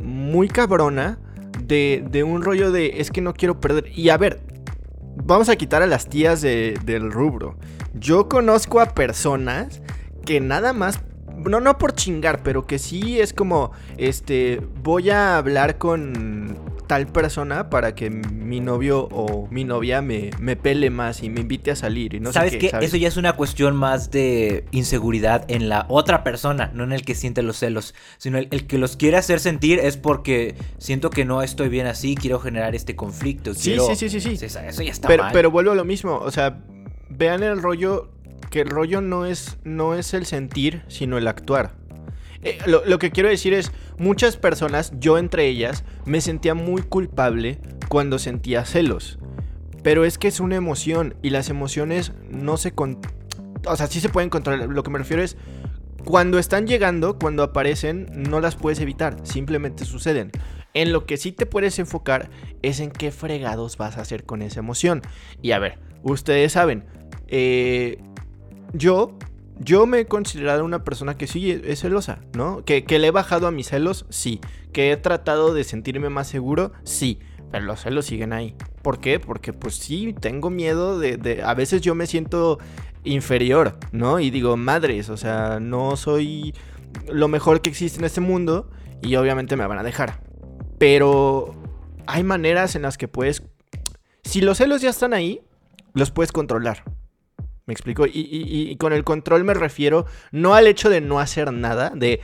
muy 0.03 0.49
cabrona 0.49 1.19
de, 1.63 2.05
de 2.11 2.23
un 2.23 2.43
rollo 2.43 2.71
de 2.71 3.01
es 3.01 3.11
que 3.11 3.21
no 3.21 3.35
quiero 3.35 3.61
perder. 3.61 3.89
Y 3.95 4.11
a 4.11 4.17
ver, 4.17 4.41
vamos 5.29 5.51
a 5.51 5.57
quitar 5.57 5.83
a 5.83 5.87
las 5.87 6.09
tías 6.09 6.41
de- 6.41 6.79
del 6.85 7.13
rubro. 7.13 7.57
Yo 7.93 8.29
conozco 8.31 8.81
a 8.81 8.87
personas 8.95 9.83
que 10.25 10.41
nada 10.41 10.73
más, 10.73 11.01
no, 11.37 11.61
no 11.61 11.77
por 11.77 11.93
chingar, 11.93 12.43
pero 12.43 12.67
que 12.67 12.79
sí 12.79 13.21
es 13.21 13.35
como, 13.35 13.71
este, 13.99 14.63
voy 14.83 15.11
a 15.11 15.37
hablar 15.37 15.77
con 15.77 16.57
tal 16.89 17.07
persona 17.07 17.71
para 17.71 17.95
que 17.95 18.11
mi 18.11 18.59
novio 18.59 19.07
o 19.13 19.47
mi 19.53 19.63
novia 19.63 20.03
me, 20.03 20.31
me 20.41 20.57
pele 20.57 20.91
más 20.91 21.23
y 21.23 21.31
me 21.31 21.43
invite 21.43 21.71
a 21.71 21.77
salir 21.77 22.15
y 22.15 22.21
no 22.21 22.33
¿Sabes 22.33 22.53
sé 22.55 22.59
qué? 22.59 22.73
Eso 22.81 22.97
ya 22.97 23.07
es 23.07 23.17
una 23.17 23.35
cuestión 23.35 23.77
más 23.77 24.11
de 24.11 24.65
inseguridad 24.73 25.45
en 25.49 25.69
la 25.69 25.87
otra 25.89 26.25
persona, 26.25 26.73
no 26.75 26.83
en 26.83 26.93
el 26.93 27.03
que 27.05 27.15
siente 27.15 27.43
los 27.43 27.59
celos, 27.59 27.95
sino 28.17 28.39
el, 28.39 28.49
el 28.51 28.67
que 28.67 28.79
los 28.79 28.97
quiere 28.97 29.17
hacer 29.19 29.39
sentir 29.39 29.79
es 29.79 29.97
porque 29.97 30.57
siento 30.79 31.11
que 31.11 31.25
no 31.25 31.43
estoy 31.43 31.69
bien 31.69 31.87
así, 31.87 32.17
quiero 32.17 32.41
generar 32.41 32.75
este 32.75 32.97
conflicto. 32.97 33.55
Sí, 33.55 33.71
quiero- 33.71 33.87
sí, 33.95 33.95
sí, 34.09 34.21
sí, 34.21 34.37
sí. 34.37 34.45
Eso, 34.47 34.59
eso 34.59 34.83
ya 34.83 34.91
está 34.91 35.07
Pero, 35.07 35.23
mal. 35.25 35.33
pero 35.33 35.51
vuelvo 35.53 35.71
a 35.71 35.75
lo 35.77 35.85
mismo, 35.85 36.17
o 36.17 36.31
sea, 36.33 36.59
vean 37.11 37.43
el 37.43 37.61
rollo, 37.63 38.11
que 38.51 38.63
el 38.63 38.69
rollo 38.71 39.03
no 39.03 39.27
es, 39.27 39.59
no 39.63 39.95
es 39.95 40.15
el 40.15 40.25
sentir, 40.25 40.83
sino 40.89 41.19
el 41.19 41.29
actuar. 41.29 41.75
Eh, 42.43 42.59
lo, 42.67 42.99
que 42.99 43.11
quiero 43.11 43.29
decir 43.29 43.53
es, 43.53 43.73
muchas 43.99 44.37
personas, 44.37 44.93
yo 44.99 45.19
entre 45.19 45.47
ellas, 45.47 45.85
me 46.05 46.21
sentía 46.21 46.55
muy 46.55 46.83
culpable 46.83 47.59
cuando 47.89 48.19
sentía 48.19 48.65
celos. 48.65 49.19
Pero 49.83 50.05
es 50.05 50.19
que 50.19 50.29
es 50.29 50.41
una 50.41 50.57
emoción 50.57 51.15
y 51.23 51.31
las 51.31 51.51
emociones 51.51 52.13
no 52.31 52.57
se... 52.57 52.73
Con... 52.73 52.99
O 53.67 53.77
sea, 53.77 53.87
sí 53.87 54.01
se 54.01 54.09
pueden 54.09 54.31
controlar. 54.31 54.69
Lo 54.69 54.83
que 54.83 54.91
me 54.91 54.99
refiero 54.99 55.23
es, 55.23 55.37
cuando 56.05 56.39
están 56.39 56.67
llegando, 56.67 57.19
cuando 57.19 57.43
aparecen, 57.43 58.09
no 58.15 58.41
las 58.41 58.57
puedes 58.57 58.81
evitar, 58.81 59.17
simplemente 59.25 59.85
suceden. 59.85 60.31
En 60.75 60.93
lo 60.93 61.07
que 61.07 61.17
sí 61.17 61.33
te 61.33 61.47
puedes 61.47 61.79
enfocar 61.79 62.31
es 62.63 62.81
en 62.81 62.91
qué 62.91 63.11
fregados 63.11 63.77
vas 63.77 63.99
a 63.99 64.03
hacer 64.03 64.25
con 64.25 64.43
esa 64.43 64.61
emoción. 64.61 65.03
Y 65.43 65.53
a 65.53 65.59
ver, 65.59 65.79
ustedes 66.03 66.53
saben, 66.53 66.85
eh, 67.27 67.99
yo, 68.73 69.19
yo 69.61 69.87
me 69.87 70.01
he 70.01 70.07
considerado 70.07 70.65
una 70.65 70.85
persona 70.85 71.17
que 71.17 71.27
sí 71.27 71.51
es, 71.51 71.63
es 71.65 71.81
celosa, 71.81 72.21
¿no? 72.35 72.65
Que, 72.65 72.85
que 72.85 72.99
le 72.99 73.09
he 73.09 73.11
bajado 73.11 73.47
a 73.47 73.51
mis 73.51 73.69
celos, 73.69 74.07
sí. 74.09 74.41
Que 74.73 74.93
he 74.93 74.97
tratado 74.97 75.55
de 75.55 75.65
sentirme 75.65 76.09
más 76.09 76.29
seguro, 76.29 76.73
sí. 76.85 77.19
Pero 77.51 77.65
los 77.65 77.81
celos 77.81 78.07
siguen 78.07 78.33
ahí. 78.33 78.55
¿Por 78.83 79.01
qué? 79.01 79.19
Porque 79.21 79.53
pues 79.53 79.77
sí, 79.77 80.15
tengo 80.21 80.51
miedo 80.51 80.99
de... 80.99 81.17
de- 81.17 81.43
a 81.43 81.55
veces 81.55 81.81
yo 81.81 81.95
me 81.95 82.07
siento 82.07 82.59
inferior, 83.05 83.79
¿no? 83.93 84.21
Y 84.21 84.31
digo, 84.31 84.57
madres, 84.57 85.09
o 85.09 85.17
sea, 85.17 85.59
no 85.61 85.97
soy 85.97 86.55
lo 87.11 87.29
mejor 87.29 87.61
que 87.63 87.71
existe 87.71 87.99
en 87.99 88.05
este 88.05 88.21
mundo 88.21 88.71
y 89.03 89.17
obviamente 89.17 89.57
me 89.57 89.67
van 89.67 89.79
a 89.79 89.83
dejar. 89.83 90.21
Pero 90.79 91.55
hay 92.07 92.23
maneras 92.23 92.77
en 92.77 92.83
las 92.83 92.99
que 92.99 93.09
puedes... 93.09 93.43
Si 94.25 94.41
los 94.43 94.59
celos 94.59 94.83
ya 94.83 94.91
están 94.91 95.15
ahí, 95.15 95.41
los 95.95 96.11
puedes 96.11 96.33
controlar. 96.33 96.85
¿Me 97.69 97.75
explico? 97.75 98.07
Y, 98.07 98.11
y- 98.15 98.71
y 98.71 98.77
con 98.79 98.95
el 98.95 99.05
control 99.05 99.45
me 99.45 99.53
refiero 99.53 100.07
no 100.33 100.55
al 100.55 100.67
hecho 100.67 100.89
de 100.89 101.03
no 101.03 101.21
hacer 101.21 101.53
nada, 101.53 101.93
de... 101.95 102.23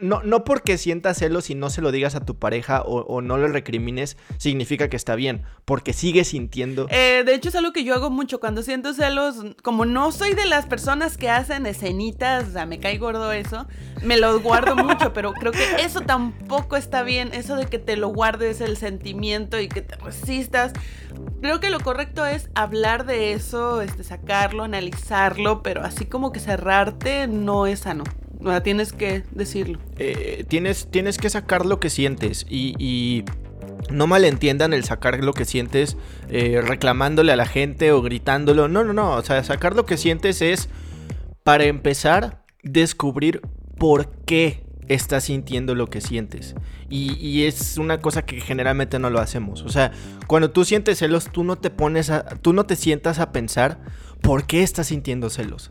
No, 0.00 0.22
no 0.22 0.44
porque 0.44 0.78
sientas 0.78 1.18
celos 1.18 1.50
y 1.50 1.54
no 1.54 1.70
se 1.70 1.82
lo 1.82 1.90
digas 1.92 2.14
a 2.14 2.24
tu 2.24 2.36
pareja 2.36 2.82
o, 2.82 3.00
o 3.00 3.20
no 3.20 3.38
le 3.38 3.48
recrimines, 3.48 4.16
significa 4.36 4.88
que 4.88 4.96
está 4.96 5.14
bien, 5.14 5.42
porque 5.64 5.92
sigues 5.92 6.28
sintiendo... 6.28 6.86
Eh, 6.90 7.22
de 7.24 7.34
hecho, 7.34 7.48
es 7.48 7.54
algo 7.56 7.72
que 7.72 7.84
yo 7.84 7.94
hago 7.94 8.10
mucho. 8.10 8.40
Cuando 8.40 8.62
siento 8.62 8.94
celos, 8.94 9.36
como 9.62 9.84
no 9.84 10.12
soy 10.12 10.34
de 10.34 10.46
las 10.46 10.66
personas 10.66 11.16
que 11.16 11.30
hacen 11.30 11.66
escenitas, 11.66 12.48
o 12.48 12.52
sea, 12.52 12.66
me 12.66 12.78
cae 12.78 12.98
gordo 12.98 13.32
eso, 13.32 13.66
me 14.02 14.16
lo 14.16 14.40
guardo 14.40 14.76
mucho, 14.84 15.12
pero 15.12 15.32
creo 15.32 15.52
que 15.52 15.82
eso 15.82 16.00
tampoco 16.00 16.76
está 16.76 17.02
bien. 17.02 17.32
Eso 17.32 17.56
de 17.56 17.66
que 17.66 17.78
te 17.78 17.96
lo 17.96 18.08
guardes 18.08 18.60
el 18.60 18.76
sentimiento 18.76 19.60
y 19.60 19.68
que 19.68 19.82
te 19.82 19.96
resistas. 19.96 20.72
Creo 21.40 21.60
que 21.60 21.70
lo 21.70 21.80
correcto 21.80 22.26
es 22.26 22.50
hablar 22.54 23.06
de 23.06 23.32
eso, 23.32 23.82
este, 23.82 24.04
sacarlo, 24.04 24.64
analizarlo, 24.64 25.62
pero 25.62 25.82
así 25.82 26.06
como 26.06 26.32
que 26.32 26.40
cerrarte 26.40 27.26
no 27.26 27.66
es 27.66 27.80
sano. 27.80 28.04
O 28.40 28.48
sea, 28.48 28.62
tienes 28.62 28.92
que 28.92 29.24
decirlo. 29.32 29.78
eh, 29.98 30.44
tienes, 30.48 30.88
tienes 30.90 31.18
que 31.18 31.30
sacar 31.30 31.66
lo 31.66 31.80
que 31.80 31.90
sientes 31.90 32.46
y, 32.48 33.24
no 33.90 34.06
malentiendan 34.06 34.74
el 34.74 34.84
sacar 34.84 35.22
lo 35.24 35.32
que 35.32 35.46
sientes 35.46 35.96
eh, 36.28 36.60
reclamándole 36.62 37.32
a 37.32 37.36
la 37.36 37.46
gente 37.46 37.90
o 37.92 38.02
gritándolo. 38.02 38.68
No, 38.68 38.84
no, 38.84 38.92
no. 38.92 39.12
O 39.12 39.22
sea, 39.22 39.42
sacar 39.44 39.74
lo 39.74 39.86
que 39.86 39.96
sientes 39.96 40.42
es, 40.42 40.68
para 41.42 41.64
empezar, 41.64 42.42
descubrir 42.62 43.40
por 43.78 44.10
qué 44.26 44.64
estás 44.88 45.24
sintiendo 45.24 45.74
lo 45.74 45.86
que 45.86 46.02
sientes. 46.02 46.54
Y, 46.90 47.14
y 47.14 47.44
es 47.44 47.78
una 47.78 48.00
cosa 48.00 48.26
que 48.26 48.40
generalmente 48.40 48.98
no 48.98 49.08
lo 49.10 49.20
hacemos. 49.20 49.62
O 49.62 49.68
sea, 49.70 49.92
cuando 50.26 50.50
tú 50.50 50.64
sientes 50.64 50.98
celos, 50.98 51.30
tú 51.32 51.44
no 51.44 51.56
te 51.56 51.70
pones 51.70 52.10
a, 52.10 52.24
tú 52.24 52.52
no 52.52 52.66
te 52.66 52.76
sientas 52.76 53.20
a 53.20 53.32
pensar 53.32 53.80
por 54.20 54.46
qué 54.46 54.62
estás 54.62 54.88
sintiendo 54.88 55.30
celos. 55.30 55.70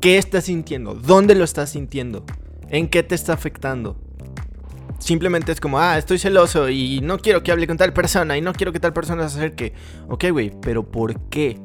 ¿Qué 0.00 0.16
estás 0.16 0.44
sintiendo? 0.44 0.94
¿Dónde 0.94 1.34
lo 1.34 1.44
estás 1.44 1.68
sintiendo? 1.70 2.24
¿En 2.70 2.88
qué 2.88 3.02
te 3.02 3.14
está 3.14 3.34
afectando? 3.34 3.98
Simplemente 4.98 5.52
es 5.52 5.60
como, 5.60 5.78
ah, 5.78 5.98
estoy 5.98 6.18
celoso 6.18 6.70
y 6.70 7.02
no 7.02 7.18
quiero 7.18 7.42
que 7.42 7.52
hable 7.52 7.66
con 7.66 7.76
tal 7.76 7.92
persona 7.92 8.38
y 8.38 8.40
no 8.40 8.54
quiero 8.54 8.72
que 8.72 8.80
tal 8.80 8.94
persona 8.94 9.28
se 9.28 9.38
acerque. 9.38 9.74
Ok, 10.08 10.24
güey, 10.30 10.52
pero 10.62 10.90
¿por 10.90 11.28
qué? 11.28 11.60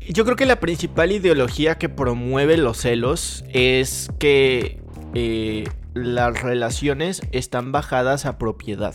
Yo 0.00 0.24
creo 0.24 0.36
que 0.36 0.44
la 0.44 0.60
principal 0.60 1.12
ideología 1.12 1.78
que 1.78 1.88
promueve 1.88 2.58
los 2.58 2.76
celos 2.76 3.42
es 3.54 4.10
que 4.18 4.82
eh, 5.14 5.64
las 5.94 6.42
relaciones 6.42 7.22
están 7.32 7.72
bajadas 7.72 8.26
a 8.26 8.36
propiedad. 8.36 8.94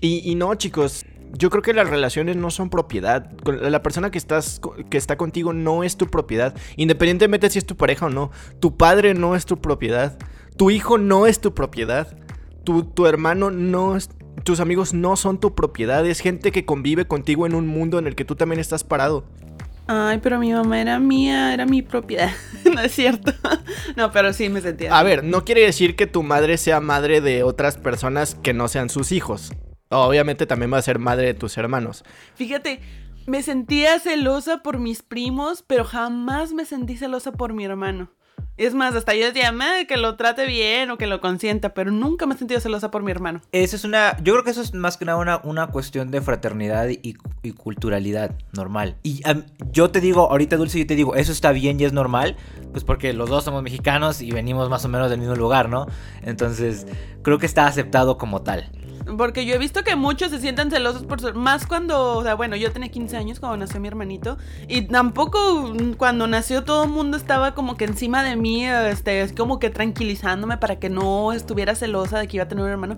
Y, 0.00 0.28
y 0.28 0.34
no, 0.34 0.52
chicos, 0.56 1.04
yo 1.32 1.50
creo 1.50 1.62
que 1.62 1.72
las 1.72 1.88
relaciones 1.88 2.36
no 2.36 2.50
son 2.50 2.70
propiedad. 2.70 3.30
La 3.44 3.82
persona 3.82 4.10
que, 4.10 4.18
estás, 4.18 4.60
que 4.90 4.96
está 4.96 5.16
contigo 5.16 5.52
no 5.52 5.84
es 5.84 5.96
tu 5.96 6.06
propiedad. 6.06 6.54
Independientemente 6.76 7.50
si 7.50 7.58
es 7.58 7.66
tu 7.66 7.76
pareja 7.76 8.06
o 8.06 8.10
no. 8.10 8.30
Tu 8.60 8.76
padre 8.76 9.14
no 9.14 9.34
es 9.34 9.46
tu 9.46 9.60
propiedad. 9.60 10.18
Tu 10.56 10.70
hijo 10.70 10.98
no 10.98 11.26
es 11.26 11.40
tu 11.40 11.54
propiedad. 11.54 12.16
Tu, 12.64 12.84
tu 12.84 13.06
hermano 13.06 13.50
no 13.50 13.96
es... 13.96 14.10
Tus 14.44 14.60
amigos 14.60 14.94
no 14.94 15.16
son 15.16 15.38
tu 15.40 15.54
propiedad. 15.54 16.06
Es 16.06 16.20
gente 16.20 16.52
que 16.52 16.64
convive 16.64 17.06
contigo 17.06 17.46
en 17.46 17.54
un 17.54 17.66
mundo 17.66 17.98
en 17.98 18.06
el 18.06 18.14
que 18.14 18.24
tú 18.24 18.36
también 18.36 18.60
estás 18.60 18.84
parado. 18.84 19.24
Ay, 19.90 20.18
pero 20.22 20.38
mi 20.38 20.52
mamá 20.52 20.80
era 20.80 20.98
mía, 20.98 21.54
era 21.54 21.64
mi 21.64 21.82
propiedad. 21.82 22.30
no 22.74 22.80
es 22.80 22.92
cierto. 22.92 23.32
no, 23.96 24.12
pero 24.12 24.32
sí 24.32 24.48
me 24.48 24.60
sentía. 24.60 24.96
A 24.96 25.02
ver, 25.02 25.24
no 25.24 25.44
quiere 25.44 25.62
decir 25.62 25.96
que 25.96 26.06
tu 26.06 26.22
madre 26.22 26.58
sea 26.58 26.80
madre 26.80 27.20
de 27.20 27.42
otras 27.42 27.78
personas 27.78 28.34
que 28.34 28.52
no 28.52 28.68
sean 28.68 28.90
sus 28.90 29.12
hijos. 29.12 29.52
Obviamente 29.90 30.46
también 30.46 30.72
va 30.72 30.78
a 30.78 30.82
ser 30.82 30.98
madre 30.98 31.26
de 31.26 31.34
tus 31.34 31.56
hermanos. 31.56 32.04
Fíjate, 32.34 32.80
me 33.26 33.42
sentía 33.42 33.98
celosa 34.00 34.62
por 34.62 34.78
mis 34.78 35.02
primos, 35.02 35.62
pero 35.66 35.84
jamás 35.84 36.52
me 36.52 36.64
sentí 36.64 36.96
celosa 36.96 37.32
por 37.32 37.52
mi 37.52 37.64
hermano. 37.64 38.10
Es 38.56 38.74
más, 38.74 38.94
hasta 38.96 39.14
yo 39.14 39.26
decía, 39.26 39.52
"Ma, 39.52 39.84
que 39.86 39.96
lo 39.96 40.16
trate 40.16 40.44
bien 40.46 40.90
o 40.90 40.98
que 40.98 41.06
lo 41.06 41.20
consienta, 41.20 41.74
pero 41.74 41.92
nunca 41.92 42.26
me 42.26 42.34
he 42.34 42.38
sentido 42.38 42.60
celosa 42.60 42.90
por 42.90 43.04
mi 43.04 43.12
hermano. 43.12 43.40
Eso 43.52 43.76
es 43.76 43.84
una. 43.84 44.16
Yo 44.22 44.32
creo 44.32 44.44
que 44.44 44.50
eso 44.50 44.62
es 44.62 44.74
más 44.74 44.96
que 44.96 45.04
nada 45.04 45.18
una, 45.18 45.40
una 45.44 45.68
cuestión 45.68 46.10
de 46.10 46.20
fraternidad 46.20 46.88
y, 46.88 47.16
y 47.42 47.52
culturalidad 47.52 48.34
normal. 48.52 48.96
Y 49.04 49.22
yo 49.70 49.90
te 49.90 50.00
digo, 50.00 50.30
ahorita 50.30 50.56
Dulce, 50.56 50.80
yo 50.80 50.86
te 50.86 50.96
digo, 50.96 51.14
eso 51.14 51.30
está 51.30 51.52
bien 51.52 51.78
y 51.80 51.84
es 51.84 51.92
normal, 51.92 52.36
pues 52.72 52.82
porque 52.82 53.12
los 53.12 53.28
dos 53.30 53.44
somos 53.44 53.62
mexicanos 53.62 54.20
y 54.22 54.32
venimos 54.32 54.68
más 54.68 54.84
o 54.84 54.88
menos 54.88 55.08
del 55.08 55.20
mismo 55.20 55.36
lugar, 55.36 55.68
¿no? 55.68 55.86
Entonces, 56.22 56.86
creo 57.22 57.38
que 57.38 57.46
está 57.46 57.66
aceptado 57.66 58.18
como 58.18 58.42
tal. 58.42 58.72
Porque 59.16 59.46
yo 59.46 59.54
he 59.54 59.58
visto 59.58 59.82
que 59.84 59.96
muchos 59.96 60.30
se 60.30 60.40
sienten 60.40 60.70
celosos 60.70 61.04
por 61.04 61.20
su... 61.20 61.32
Más 61.34 61.66
cuando, 61.66 62.16
o 62.18 62.22
sea, 62.22 62.34
bueno, 62.34 62.56
yo 62.56 62.72
tenía 62.72 62.88
15 62.90 63.16
años 63.16 63.40
cuando 63.40 63.56
nació 63.58 63.80
mi 63.80 63.88
hermanito. 63.88 64.36
Y 64.66 64.82
tampoco 64.82 65.72
mm, 65.72 65.92
cuando 65.94 66.26
nació 66.26 66.64
todo 66.64 66.84
el 66.84 66.90
mundo 66.90 67.16
estaba 67.16 67.54
como 67.54 67.76
que 67.76 67.84
encima 67.84 68.22
de 68.22 68.36
mí, 68.36 68.66
este, 68.66 69.20
es 69.22 69.32
como 69.32 69.58
que 69.58 69.70
tranquilizándome 69.70 70.58
para 70.58 70.78
que 70.78 70.90
no 70.90 71.32
estuviera 71.32 71.74
celosa 71.74 72.18
de 72.18 72.28
que 72.28 72.36
iba 72.36 72.44
a 72.44 72.48
tener 72.48 72.64
un 72.64 72.70
hermano. 72.70 72.96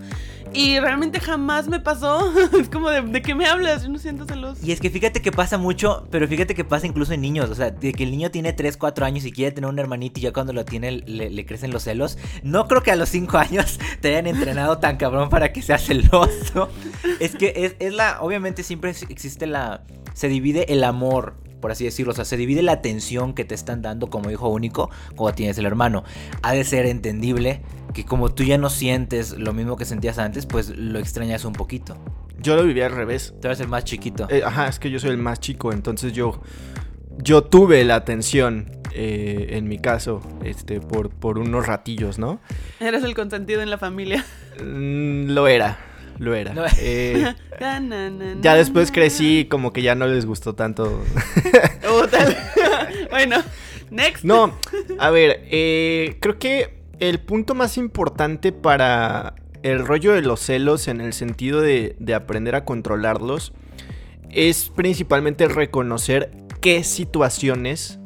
Y 0.53 0.81
realmente 0.81 1.21
jamás 1.21 1.69
me 1.69 1.81
pasó. 1.81 2.33
es 2.61 2.69
como 2.69 2.91
de, 2.91 3.03
¿de 3.03 3.23
qué 3.23 3.35
me 3.35 3.47
hablas? 3.47 3.83
Yo 3.83 3.89
no 3.89 3.99
siento 3.99 4.25
celoso. 4.25 4.61
Y 4.65 4.73
es 4.73 4.81
que 4.81 4.91
fíjate 4.91 5.23
que 5.23 5.33
pasa 5.33 5.59
mucho, 5.59 6.07
pero 6.11 6.27
fíjate 6.27 6.55
que 6.55 6.65
pasa 6.65 6.87
incluso 6.87 7.13
en 7.13 7.21
niños. 7.21 7.51
O 7.51 7.55
sea, 7.55 7.71
de 7.71 7.93
que 7.93 8.05
el 8.05 8.11
niño 8.11 8.31
tiene 8.31 8.53
3, 8.53 8.77
4 8.77 9.07
años 9.07 9.25
y 9.25 9.33
quiere 9.33 9.53
tener 9.53 9.71
un 9.71 9.79
hermanito 9.79 10.19
y 10.19 10.25
ya 10.25 10.33
cuando 10.33 10.53
lo 10.53 10.65
tiene 10.65 10.91
le, 10.91 11.31
le 11.31 11.47
crecen 11.47 11.71
los 11.71 11.85
celos. 11.85 12.19
No 12.43 12.67
creo 12.67 12.83
que 12.83 12.91
a 12.91 12.97
los 12.97 13.09
5 13.11 13.39
años 13.39 13.79
te 14.01 14.09
hayan 14.09 14.27
entrenado 14.27 14.79
tan 14.79 14.97
cabrón 14.97 15.29
para 15.29 15.53
que 15.53 15.63
seas 15.63 15.85
celoso. 15.85 16.00
Es 17.19 17.37
que 17.37 17.53
es, 17.57 17.77
es 17.79 17.93
la. 17.93 18.21
Obviamente 18.21 18.63
siempre 18.63 18.91
existe 18.91 19.47
la. 19.47 19.85
Se 20.15 20.29
divide 20.29 20.73
el 20.73 20.85
amor 20.85 21.35
por 21.61 21.71
así 21.71 21.85
decirlo. 21.85 22.13
O 22.13 22.17
sea, 22.17 22.25
se 22.25 22.37
divide 22.37 22.63
la 22.63 22.73
atención 22.73 23.35
que 23.35 23.45
te 23.45 23.55
están 23.55 23.83
dando 23.83 24.09
como 24.09 24.31
hijo 24.31 24.49
único 24.49 24.91
cuando 25.15 25.37
tienes 25.37 25.59
el 25.59 25.67
hermano. 25.67 26.05
Ha 26.43 26.53
de 26.53 26.65
ser 26.65 26.87
entendible 26.87 27.61
que 27.95 28.05
como 28.05 28.33
tú 28.33 28.43
ya 28.43 28.59
no 28.59 28.71
sientes 28.71 29.33
lo 29.33 29.53
mismo 29.53 29.77
que 29.77 29.85
sentías 29.85 30.19
antes, 30.19 30.47
pues 30.47 30.71
lo 30.71 30.99
extrañas 30.99 31.45
un 31.45 31.53
poquito. 31.53 31.97
Yo 32.39 32.57
lo 32.57 32.65
viví 32.65 32.81
al 32.81 32.93
revés. 32.93 33.35
Tú 33.41 33.49
eres 33.49 33.61
el 33.61 33.69
más 33.69 33.85
chiquito. 33.85 34.27
Eh, 34.31 34.43
ajá, 34.45 34.69
es 34.69 34.79
que 34.79 34.91
yo 34.91 34.99
soy 34.99 35.11
el 35.11 35.19
más 35.19 35.41
chico, 35.41 35.73
entonces 35.73 36.13
yo, 36.13 36.41
yo 37.19 37.45
tuve 37.45 37.85
la 37.85 37.97
atención, 37.97 38.71
eh, 38.93 39.49
en 39.51 39.69
mi 39.69 39.79
caso, 39.79 40.23
este, 40.43 40.81
por, 40.81 41.11
por 41.11 41.39
unos 41.39 41.67
ratillos, 41.67 42.19
¿no? 42.19 42.41
Eres 42.81 43.05
el 43.05 43.15
consentido 43.15 43.61
en 43.61 43.69
la 43.69 43.77
familia. 43.77 44.25
Mm, 44.65 45.33
lo 45.33 45.49
era, 45.49 45.79
lo 46.21 46.35
era. 46.35 46.53
No. 46.55 46.63
Eh, 46.79 47.35
ya 48.43 48.55
después 48.55 48.93
crecí, 48.93 49.47
como 49.51 49.73
que 49.73 49.83
ya 49.83 49.95
no 49.95 50.07
les 50.07 50.27
gustó 50.27 50.55
tanto. 50.55 51.03
Oh, 51.93 52.05
bueno, 53.11 53.39
next. 53.91 54.23
No, 54.23 54.55
a 55.01 55.11
ver, 55.11 55.43
eh, 55.51 56.19
creo 56.21 56.39
que 56.39 56.79
el 57.01 57.19
punto 57.19 57.57
más 57.57 57.79
importante 57.79 58.53
para 58.53 59.35
el 59.65 59.85
rollo 59.85 60.13
de 60.13 60.23
los 60.23 60.39
celos 60.41 60.87
en 60.87 61.01
el 61.01 61.13
sentido 61.15 61.61
de, 61.61 61.97
de 61.99 62.15
aprender 62.15 62.55
a 62.55 62.65
controlarlos 62.65 63.53
es 64.31 64.71
principalmente 64.77 65.49
reconocer 65.49 66.31
qué 66.61 66.85
situaciones 66.85 67.99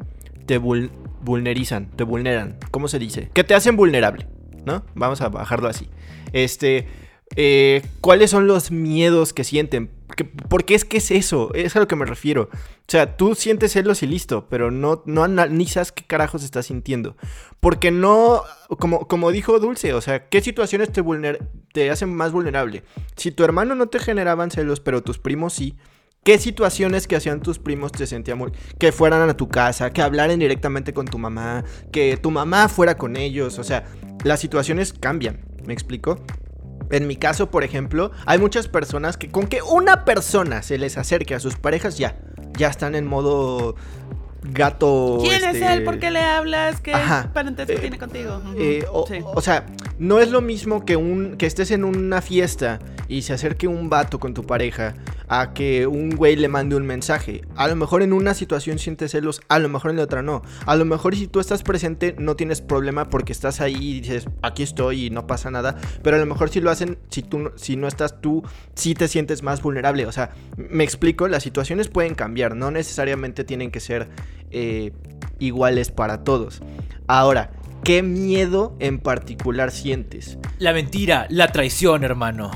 te 0.46 0.58
vul- 0.58 0.90
vulnerizan, 1.20 1.90
te 1.90 2.04
vulneran, 2.04 2.56
¿cómo 2.70 2.88
se 2.88 2.98
dice? 2.98 3.28
Que 3.34 3.44
te 3.44 3.54
hacen 3.54 3.76
vulnerable, 3.76 4.26
¿no? 4.64 4.84
Vamos 4.94 5.20
a 5.20 5.28
bajarlo 5.28 5.68
así. 5.68 5.90
Este, 6.32 6.86
eh, 7.36 7.82
¿cuáles 8.00 8.30
son 8.30 8.46
los 8.46 8.70
miedos 8.70 9.32
que 9.32 9.44
sienten? 9.44 9.90
Que- 10.16 10.24
porque 10.24 10.74
es 10.74 10.84
que 10.84 10.98
es 10.98 11.10
eso, 11.10 11.52
es 11.54 11.74
a 11.76 11.80
lo 11.80 11.88
que 11.88 11.96
me 11.96 12.04
refiero. 12.04 12.48
O 12.52 12.86
sea, 12.88 13.16
tú 13.16 13.34
sientes 13.34 13.72
celos 13.72 14.02
y 14.02 14.06
listo, 14.06 14.46
pero 14.48 14.70
no, 14.70 15.02
no 15.06 15.24
analizas 15.24 15.90
qué 15.92 16.04
carajos 16.04 16.44
estás 16.44 16.66
sintiendo. 16.66 17.16
Porque 17.60 17.90
no, 17.90 18.42
como, 18.78 19.08
como 19.08 19.30
dijo 19.32 19.58
Dulce, 19.58 19.94
o 19.94 20.00
sea, 20.00 20.28
¿qué 20.28 20.40
situaciones 20.40 20.92
te, 20.92 21.02
te 21.72 21.90
hacen 21.90 22.14
más 22.14 22.30
vulnerable? 22.32 22.84
Si 23.16 23.30
tu 23.30 23.42
hermano 23.44 23.74
no 23.74 23.86
te 23.88 23.98
generaban 23.98 24.50
celos, 24.50 24.80
pero 24.80 25.02
tus 25.02 25.18
primos 25.18 25.54
sí, 25.54 25.74
¿qué 26.22 26.38
situaciones 26.38 27.06
que 27.06 27.16
hacían 27.16 27.40
tus 27.40 27.58
primos 27.58 27.90
te 27.92 28.06
sentían 28.06 28.38
muy... 28.38 28.52
Que 28.78 28.92
fueran 28.92 29.28
a 29.28 29.36
tu 29.36 29.48
casa, 29.48 29.90
que 29.90 30.02
hablaran 30.02 30.38
directamente 30.38 30.92
con 30.92 31.06
tu 31.06 31.18
mamá, 31.18 31.64
que 31.90 32.16
tu 32.18 32.30
mamá 32.30 32.68
fuera 32.68 32.96
con 32.98 33.16
ellos, 33.16 33.58
o 33.58 33.64
sea, 33.64 33.84
las 34.24 34.40
situaciones 34.40 34.92
cambian, 34.92 35.40
¿me 35.66 35.72
explico? 35.72 36.20
En 36.90 37.06
mi 37.06 37.16
caso, 37.16 37.50
por 37.50 37.64
ejemplo, 37.64 38.12
hay 38.26 38.38
muchas 38.38 38.68
personas 38.68 39.16
que 39.16 39.28
con 39.28 39.46
que 39.46 39.62
una 39.62 40.04
persona 40.04 40.62
se 40.62 40.78
les 40.78 40.98
acerque 40.98 41.34
a 41.34 41.40
sus 41.40 41.56
parejas 41.56 41.98
ya, 41.98 42.16
ya 42.56 42.68
están 42.68 42.94
en 42.94 43.06
modo 43.06 43.74
gato. 44.44 45.18
¿Quién 45.20 45.42
es 45.44 45.54
este, 45.56 45.72
él? 45.72 45.84
¿Por 45.84 45.98
qué 45.98 46.10
le 46.10 46.20
hablas? 46.20 46.80
¿Qué 46.80 46.92
parentesco 47.32 47.72
Eh, 47.72 47.78
tiene 47.78 47.98
contigo? 47.98 48.40
Eh, 48.56 48.84
o, 48.92 49.06
Sí. 49.06 49.18
o 49.24 49.40
sea, 49.40 49.66
no 49.98 50.20
es 50.20 50.30
lo 50.30 50.40
mismo 50.40 50.84
que 50.84 50.96
un 50.96 51.36
que 51.36 51.46
estés 51.46 51.70
en 51.70 51.84
una 51.84 52.20
fiesta 52.20 52.78
y 53.08 53.22
se 53.22 53.32
acerque 53.32 53.66
un 53.68 53.88
vato 53.90 54.18
con 54.20 54.34
tu 54.34 54.44
pareja 54.44 54.94
a 55.28 55.54
que 55.54 55.86
un 55.86 56.10
güey 56.10 56.36
le 56.36 56.48
mande 56.48 56.76
un 56.76 56.86
mensaje. 56.86 57.42
A 57.56 57.66
lo 57.68 57.76
mejor 57.76 58.02
en 58.02 58.12
una 58.12 58.34
situación 58.34 58.78
sientes 58.78 59.12
celos, 59.12 59.40
a 59.48 59.58
lo 59.58 59.68
mejor 59.68 59.90
en 59.90 59.96
la 59.96 60.02
otra 60.04 60.22
no. 60.22 60.42
A 60.66 60.76
lo 60.76 60.84
mejor 60.84 61.16
si 61.16 61.26
tú 61.26 61.40
estás 61.40 61.62
presente 61.62 62.14
no 62.18 62.36
tienes 62.36 62.60
problema 62.60 63.08
porque 63.08 63.32
estás 63.32 63.60
ahí 63.60 63.74
y 63.74 64.00
dices, 64.00 64.26
aquí 64.42 64.62
estoy 64.62 65.06
y 65.06 65.10
no 65.10 65.26
pasa 65.26 65.50
nada. 65.50 65.76
Pero 66.02 66.16
a 66.16 66.20
lo 66.20 66.26
mejor 66.26 66.50
si 66.50 66.60
lo 66.60 66.70
hacen, 66.70 66.98
si 67.08 67.22
tú 67.22 67.52
si 67.56 67.76
no 67.76 67.88
estás 67.88 68.20
tú, 68.20 68.42
sí 68.74 68.94
te 68.94 69.08
sientes 69.08 69.42
más 69.42 69.62
vulnerable. 69.62 70.06
O 70.06 70.12
sea, 70.12 70.30
me 70.56 70.84
explico, 70.84 71.26
las 71.28 71.42
situaciones 71.42 71.88
pueden 71.88 72.14
cambiar, 72.14 72.54
no 72.54 72.70
necesariamente 72.70 73.44
tienen 73.44 73.70
que 73.70 73.80
ser 73.80 74.08
eh, 74.50 74.92
iguales 75.38 75.90
para 75.90 76.24
todos. 76.24 76.62
Ahora, 77.06 77.50
¿qué 77.82 78.02
miedo 78.02 78.76
en 78.78 78.98
particular 78.98 79.70
sientes? 79.70 80.38
La 80.58 80.72
mentira, 80.72 81.26
la 81.30 81.48
traición, 81.48 82.04
hermano. 82.04 82.50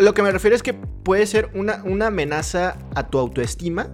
Lo- 0.00 0.14
que 0.14 0.22
me 0.22 0.32
refiero 0.32 0.56
es 0.56 0.62
que 0.62 0.74
puede 0.74 1.26
ser 1.26 1.50
una, 1.54 1.82
una 1.84 2.08
amenaza 2.08 2.76
a 2.94 3.08
tu 3.08 3.18
autoestima 3.18 3.90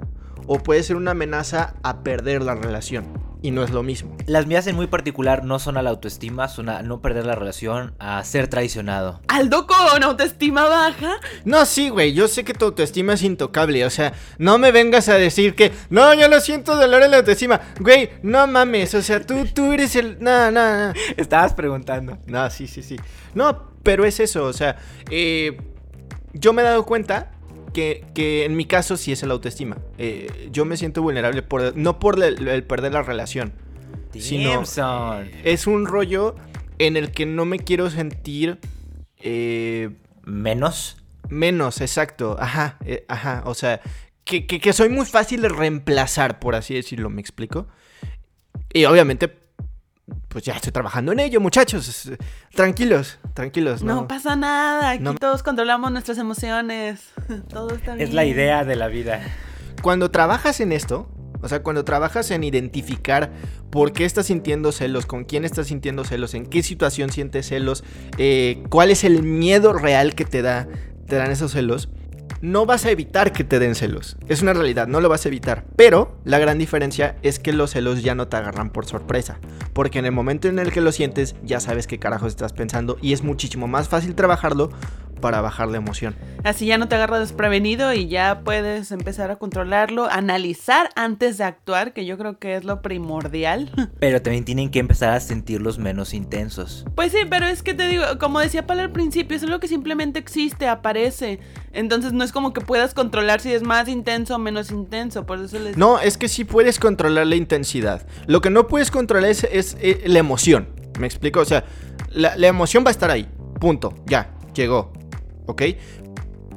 o 0.46 0.58
puede 0.58 0.82
ser 0.82 0.96
una 0.96 1.10
amenaza 1.12 1.74
a 1.82 2.02
perder 2.02 2.42
la 2.42 2.54
relación. 2.54 3.04
Y 3.44 3.50
no 3.50 3.62
es 3.62 3.68
lo 3.72 3.82
mismo. 3.82 4.16
Las 4.24 4.46
mías 4.46 4.66
en 4.68 4.74
muy 4.74 4.86
particular 4.86 5.44
no 5.44 5.58
son 5.58 5.76
a 5.76 5.82
la 5.82 5.90
autoestima, 5.90 6.48
son 6.48 6.70
a 6.70 6.80
no 6.80 7.02
perder 7.02 7.26
la 7.26 7.34
relación, 7.34 7.94
a 7.98 8.24
ser 8.24 8.48
traicionado. 8.48 9.20
Aldo 9.28 9.66
con 9.66 10.02
autoestima 10.02 10.64
baja. 10.64 11.20
No, 11.44 11.66
sí, 11.66 11.90
güey, 11.90 12.14
yo 12.14 12.26
sé 12.26 12.42
que 12.42 12.54
tu 12.54 12.64
autoestima 12.64 13.12
es 13.12 13.22
intocable. 13.22 13.84
O 13.84 13.90
sea, 13.90 14.14
no 14.38 14.56
me 14.56 14.72
vengas 14.72 15.10
a 15.10 15.16
decir 15.16 15.54
que, 15.54 15.72
no, 15.90 16.14
yo 16.14 16.26
lo 16.28 16.40
siento 16.40 16.74
dolor 16.74 17.02
en 17.02 17.10
la 17.10 17.18
autoestima. 17.18 17.60
Güey, 17.80 18.12
no 18.22 18.46
mames, 18.46 18.94
o 18.94 19.02
sea, 19.02 19.20
tú, 19.20 19.44
tú 19.52 19.72
eres 19.72 19.94
el... 19.94 20.16
No, 20.20 20.50
no, 20.50 20.86
no. 20.88 20.94
Estabas 21.18 21.52
preguntando. 21.52 22.16
No, 22.24 22.48
sí, 22.48 22.66
sí, 22.66 22.82
sí. 22.82 22.96
No, 23.34 23.72
pero 23.82 24.06
es 24.06 24.20
eso, 24.20 24.44
o 24.44 24.54
sea, 24.54 24.78
eh, 25.10 25.58
yo 26.32 26.54
me 26.54 26.62
he 26.62 26.64
dado 26.64 26.86
cuenta 26.86 27.33
que, 27.74 28.06
que 28.14 28.46
en 28.46 28.56
mi 28.56 28.64
caso 28.64 28.96
sí 28.96 29.12
es 29.12 29.22
el 29.22 29.30
autoestima. 29.30 29.76
Eh, 29.98 30.48
yo 30.50 30.64
me 30.64 30.78
siento 30.78 31.02
vulnerable 31.02 31.42
por, 31.42 31.76
no 31.76 31.98
por 31.98 32.22
el, 32.22 32.48
el 32.48 32.64
perder 32.64 32.92
la 32.94 33.02
relación. 33.02 33.52
Sino-. 34.20 34.48
Es 35.44 35.66
un 35.66 35.84
rollo 35.86 36.36
en 36.78 36.96
el 36.96 37.10
que 37.10 37.26
no 37.26 37.44
me 37.44 37.58
quiero 37.58 37.90
sentir 37.90 38.58
eh, 39.18 39.90
Menos. 40.24 40.96
menos, 41.28 41.80
exacto. 41.80 42.36
Ajá, 42.40 42.78
eh, 42.86 43.04
ajá. 43.08 43.42
O 43.44 43.54
sea, 43.54 43.80
que, 44.24 44.46
que- 44.46 44.60
que 44.60 44.72
soy 44.72 44.88
muy 44.88 45.04
fácil 45.04 45.42
de 45.42 45.48
reemplazar, 45.50 46.38
por 46.38 46.54
así 46.54 46.74
decirlo, 46.74 47.10
¿me 47.10 47.20
explico? 47.20 47.66
Y 48.72 48.84
obviamente, 48.86 49.28
pues 50.28 50.44
ya 50.44 50.54
estoy 50.54 50.72
trabajando 50.72 51.12
en 51.12 51.20
ello, 51.20 51.40
muchachos. 51.40 52.10
Tranquilos, 52.54 53.18
tranquilos. 53.34 53.82
No, 53.82 53.94
No, 54.02 54.08
pasa 54.08 54.36
nada. 54.36 54.90
Aquí 54.90 55.02
No. 55.02 55.14
todos 55.14 55.42
controlamos 55.42 55.90
nuestras 55.92 56.18
emociones. 56.18 57.00
Todo 57.48 57.70
está 57.74 57.94
bien. 57.94 58.08
Es 58.08 58.14
la 58.14 58.24
idea 58.24 58.64
de 58.64 58.76
la 58.76 58.88
vida. 58.88 59.20
Cuando 59.82 60.10
trabajas 60.10 60.60
en 60.60 60.72
esto, 60.72 61.08
o 61.42 61.48
sea, 61.48 61.62
cuando 61.62 61.84
trabajas 61.84 62.30
en 62.30 62.44
identificar 62.44 63.30
por 63.70 63.92
qué 63.92 64.04
estás 64.04 64.26
sintiendo 64.26 64.72
celos, 64.72 65.04
con 65.06 65.24
quién 65.24 65.44
estás 65.44 65.66
sintiendo 65.66 66.04
celos, 66.04 66.34
en 66.34 66.46
qué 66.46 66.62
situación 66.62 67.10
sientes 67.10 67.46
celos, 67.48 67.84
eh, 68.18 68.62
cuál 68.70 68.90
es 68.90 69.04
el 69.04 69.22
miedo 69.22 69.72
real 69.72 70.14
que 70.14 70.24
te 70.24 70.42
da, 70.42 70.68
te 71.06 71.16
dan 71.16 71.30
esos 71.30 71.52
celos, 71.52 71.88
no 72.44 72.66
vas 72.66 72.84
a 72.84 72.90
evitar 72.90 73.32
que 73.32 73.42
te 73.42 73.58
den 73.58 73.74
celos. 73.74 74.18
Es 74.28 74.42
una 74.42 74.52
realidad, 74.52 74.86
no 74.86 75.00
lo 75.00 75.08
vas 75.08 75.24
a 75.24 75.28
evitar. 75.28 75.64
Pero 75.76 76.18
la 76.24 76.38
gran 76.38 76.58
diferencia 76.58 77.16
es 77.22 77.38
que 77.38 77.54
los 77.54 77.70
celos 77.70 78.02
ya 78.02 78.14
no 78.14 78.28
te 78.28 78.36
agarran 78.36 78.68
por 78.68 78.84
sorpresa. 78.84 79.38
Porque 79.72 79.98
en 79.98 80.04
el 80.04 80.12
momento 80.12 80.48
en 80.48 80.58
el 80.58 80.70
que 80.70 80.82
lo 80.82 80.92
sientes, 80.92 81.36
ya 81.42 81.58
sabes 81.58 81.86
qué 81.86 81.98
carajos 81.98 82.28
estás 82.28 82.52
pensando 82.52 82.98
y 83.00 83.14
es 83.14 83.22
muchísimo 83.22 83.66
más 83.66 83.88
fácil 83.88 84.14
trabajarlo 84.14 84.68
para 85.24 85.40
bajar 85.40 85.68
la 85.68 85.78
emoción. 85.78 86.14
Así 86.44 86.66
ya 86.66 86.76
no 86.76 86.86
te 86.86 86.96
agarras 86.96 87.20
desprevenido 87.20 87.94
y 87.94 88.08
ya 88.08 88.42
puedes 88.44 88.92
empezar 88.92 89.30
a 89.30 89.36
controlarlo, 89.36 90.06
analizar 90.10 90.90
antes 90.96 91.38
de 91.38 91.44
actuar, 91.44 91.94
que 91.94 92.04
yo 92.04 92.18
creo 92.18 92.38
que 92.38 92.56
es 92.56 92.64
lo 92.64 92.82
primordial. 92.82 93.70
Pero 94.00 94.20
también 94.20 94.44
tienen 94.44 94.70
que 94.70 94.80
empezar 94.80 95.14
a 95.14 95.20
sentirlos 95.20 95.78
menos 95.78 96.12
intensos. 96.12 96.84
Pues 96.94 97.12
sí, 97.12 97.20
pero 97.30 97.46
es 97.46 97.62
que 97.62 97.72
te 97.72 97.88
digo, 97.88 98.04
como 98.20 98.38
decía 98.38 98.66
Pala 98.66 98.82
al 98.82 98.92
principio, 98.92 99.34
es 99.34 99.42
algo 99.44 99.60
que 99.60 99.66
simplemente 99.66 100.18
existe, 100.18 100.68
aparece. 100.68 101.40
Entonces 101.72 102.12
no 102.12 102.22
es 102.22 102.30
como 102.30 102.52
que 102.52 102.60
puedas 102.60 102.92
controlar 102.92 103.40
si 103.40 103.54
es 103.54 103.62
más 103.62 103.88
intenso 103.88 104.34
o 104.34 104.38
menos 104.38 104.70
intenso. 104.70 105.24
Por 105.24 105.38
eso 105.38 105.58
les 105.58 105.78
No, 105.78 106.00
es 106.00 106.18
que 106.18 106.28
sí 106.28 106.44
puedes 106.44 106.78
controlar 106.78 107.26
la 107.26 107.36
intensidad. 107.36 108.06
Lo 108.26 108.42
que 108.42 108.50
no 108.50 108.68
puedes 108.68 108.90
controlar 108.90 109.30
es, 109.30 109.44
es, 109.44 109.78
eh, 109.80 110.02
la 110.04 110.18
emoción. 110.18 110.68
¿Me 110.98 111.06
explico? 111.06 111.40
O 111.40 111.46
sea, 111.46 111.64
la, 112.10 112.36
la 112.36 112.46
emoción 112.46 112.84
va 112.84 112.88
a 112.88 112.92
estar 112.92 113.10
ahí. 113.10 113.26
Punto. 113.58 113.94
Ya, 114.04 114.34
llegó. 114.54 114.92
¿Ok? 115.46 115.62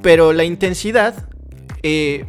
Pero 0.02 0.32
la 0.32 0.44
intensidad, 0.44 1.28
eh, 1.82 2.26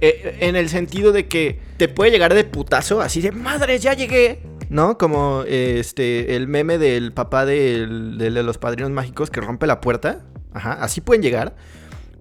eh, 0.00 0.36
en 0.40 0.56
el 0.56 0.68
sentido 0.68 1.12
de 1.12 1.26
que 1.26 1.60
te 1.76 1.88
puede 1.88 2.10
llegar 2.10 2.34
de 2.34 2.44
putazo, 2.44 3.00
así 3.00 3.20
de 3.20 3.32
madre, 3.32 3.78
ya 3.78 3.94
llegué. 3.94 4.42
¿No? 4.68 4.98
Como 4.98 5.44
este 5.46 6.34
el 6.34 6.48
meme 6.48 6.76
del 6.78 7.12
papá 7.12 7.46
de 7.46 7.86
los 7.86 8.58
padrinos 8.58 8.90
mágicos 8.90 9.30
que 9.30 9.40
rompe 9.40 9.66
la 9.66 9.80
puerta. 9.80 10.24
Ajá, 10.52 10.72
así 10.72 11.00
pueden 11.00 11.22
llegar. 11.22 11.54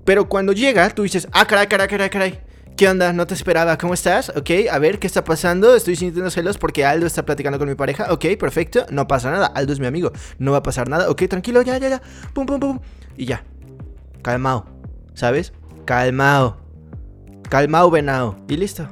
Pero 0.04 0.30
cuando 0.30 0.54
llega, 0.54 0.88
tú 0.92 1.04
dices, 1.04 1.28
ah, 1.32 1.48
caray, 1.48 1.68
caray, 1.68 1.88
caray, 1.88 2.10
caray. 2.10 2.40
¿Qué 2.78 2.90
onda? 2.90 3.14
No 3.14 3.26
te 3.26 3.34
esperaba. 3.34 3.78
¿Cómo 3.78 3.94
estás? 3.94 4.30
Ok, 4.36 4.50
a 4.70 4.78
ver, 4.80 5.00
¿qué 5.00 5.08
está 5.08 5.24
pasando? 5.24 5.76
Estoy 5.76 5.96
sintiendo 5.96 6.30
celos 6.30 6.58
porque 6.58 6.84
Aldo 6.84 7.08
está 7.08 7.26
platicando 7.26 7.58
con 7.58 7.70
mi 7.70 7.76
pareja. 7.76 8.12
Ok, 8.12 8.26
perfecto. 8.38 8.86
No 8.90 9.08
pasa 9.08 9.32
nada. 9.32 9.48
Aldo 9.48 9.72
es 9.72 9.80
mi 9.80 9.88
amigo. 9.88 10.12
No 10.40 10.52
va 10.52 10.58
a 10.58 10.64
pasar 10.64 10.90
nada. 10.90 11.10
Ok, 11.10 11.24
tranquilo, 11.30 11.62
ya, 11.62 11.78
ya, 11.78 11.88
ya. 11.88 12.02
Pum, 12.34 12.46
pum, 12.46 12.60
pum. 12.60 12.80
Y 13.16 13.26
ya. 13.26 13.46
Calmao. 14.26 14.66
¿Sabes? 15.14 15.54
Calmao. 15.86 16.58
Calmao, 17.48 17.92
venao. 17.92 18.36
Y 18.48 18.58
listo. 18.58 18.90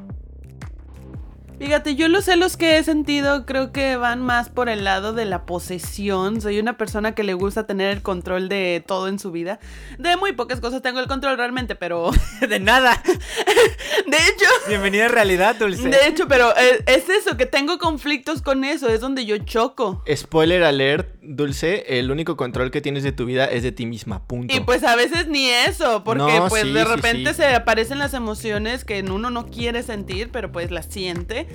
Fíjate, 1.63 1.95
yo 1.95 2.09
los 2.09 2.25
celos 2.25 2.57
que 2.57 2.77
he 2.77 2.83
sentido 2.83 3.45
creo 3.45 3.71
que 3.71 3.95
van 3.95 4.21
más 4.21 4.49
por 4.49 4.67
el 4.67 4.83
lado 4.83 5.13
de 5.13 5.23
la 5.23 5.45
posesión. 5.45 6.41
Soy 6.41 6.59
una 6.59 6.75
persona 6.75 7.15
que 7.15 7.23
le 7.23 7.33
gusta 7.35 7.65
tener 7.65 7.89
el 7.89 8.01
control 8.01 8.49
de 8.49 8.83
todo 8.85 9.07
en 9.07 9.17
su 9.17 9.31
vida. 9.31 9.61
De 9.97 10.17
muy 10.17 10.33
pocas 10.33 10.59
cosas 10.59 10.81
tengo 10.81 10.99
el 10.99 11.07
control 11.07 11.37
realmente, 11.37 11.75
pero... 11.75 12.11
De 12.49 12.59
nada. 12.59 13.01
De 14.07 14.17
hecho... 14.17 14.45
Bienvenida 14.67 15.05
a 15.05 15.07
realidad, 15.07 15.55
Dulce. 15.55 15.87
De 15.87 16.05
hecho, 16.05 16.27
pero 16.27 16.51
eh, 16.57 16.83
es 16.85 17.07
eso, 17.07 17.37
que 17.37 17.45
tengo 17.45 17.79
conflictos 17.79 18.41
con 18.41 18.65
eso, 18.65 18.89
es 18.89 18.99
donde 18.99 19.25
yo 19.25 19.37
choco. 19.37 20.03
Spoiler 20.13 20.63
alert, 20.65 21.15
Dulce, 21.21 21.85
el 21.97 22.11
único 22.11 22.35
control 22.35 22.71
que 22.71 22.81
tienes 22.81 23.03
de 23.03 23.13
tu 23.13 23.25
vida 23.25 23.45
es 23.45 23.63
de 23.63 23.71
ti 23.71 23.85
misma, 23.85 24.27
punto. 24.27 24.53
Y 24.53 24.59
pues 24.59 24.83
a 24.83 24.97
veces 24.97 25.29
ni 25.29 25.49
eso, 25.49 26.03
porque 26.03 26.39
No, 26.39 26.49
pues 26.49 26.63
sí, 26.63 26.73
de 26.73 26.83
sí, 26.83 26.87
repente 26.93 27.29
sí. 27.29 27.35
se 27.35 27.55
aparecen 27.55 27.99
las 27.99 28.13
emociones 28.13 28.83
que 28.83 29.01
uno 29.01 29.29
no 29.29 29.45
quiere 29.45 29.81
sentir, 29.81 30.29
pero 30.29 30.51
pues 30.51 30.69
las 30.69 30.87
siente. 30.87 31.47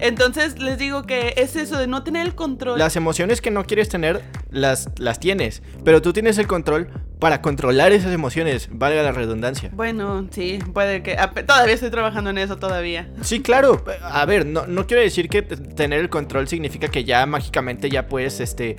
Entonces 0.00 0.58
les 0.58 0.78
digo 0.78 1.02
que 1.02 1.34
es 1.36 1.56
eso 1.56 1.78
de 1.78 1.86
no 1.86 2.02
tener 2.02 2.26
el 2.26 2.34
control. 2.34 2.78
Las 2.78 2.96
emociones 2.96 3.42
que 3.42 3.50
no 3.50 3.64
quieres 3.64 3.90
tener, 3.90 4.22
las, 4.50 4.88
las 4.96 5.20
tienes. 5.20 5.62
Pero 5.84 6.00
tú 6.00 6.12
tienes 6.14 6.38
el 6.38 6.46
control 6.46 6.88
para 7.18 7.42
controlar 7.42 7.92
esas 7.92 8.14
emociones, 8.14 8.70
valga 8.72 9.02
la 9.02 9.12
redundancia. 9.12 9.70
Bueno, 9.74 10.26
sí, 10.30 10.58
puede 10.72 11.02
que... 11.02 11.16
Todavía 11.46 11.74
estoy 11.74 11.90
trabajando 11.90 12.30
en 12.30 12.38
eso 12.38 12.56
todavía. 12.56 13.10
Sí, 13.20 13.40
claro. 13.40 13.84
A 14.02 14.24
ver, 14.24 14.46
no, 14.46 14.66
no 14.66 14.86
quiero 14.86 15.02
decir 15.02 15.28
que 15.28 15.42
tener 15.42 16.00
el 16.00 16.08
control 16.08 16.48
significa 16.48 16.88
que 16.88 17.04
ya 17.04 17.26
mágicamente 17.26 17.90
ya 17.90 18.08
puedes 18.08 18.40
este, 18.40 18.76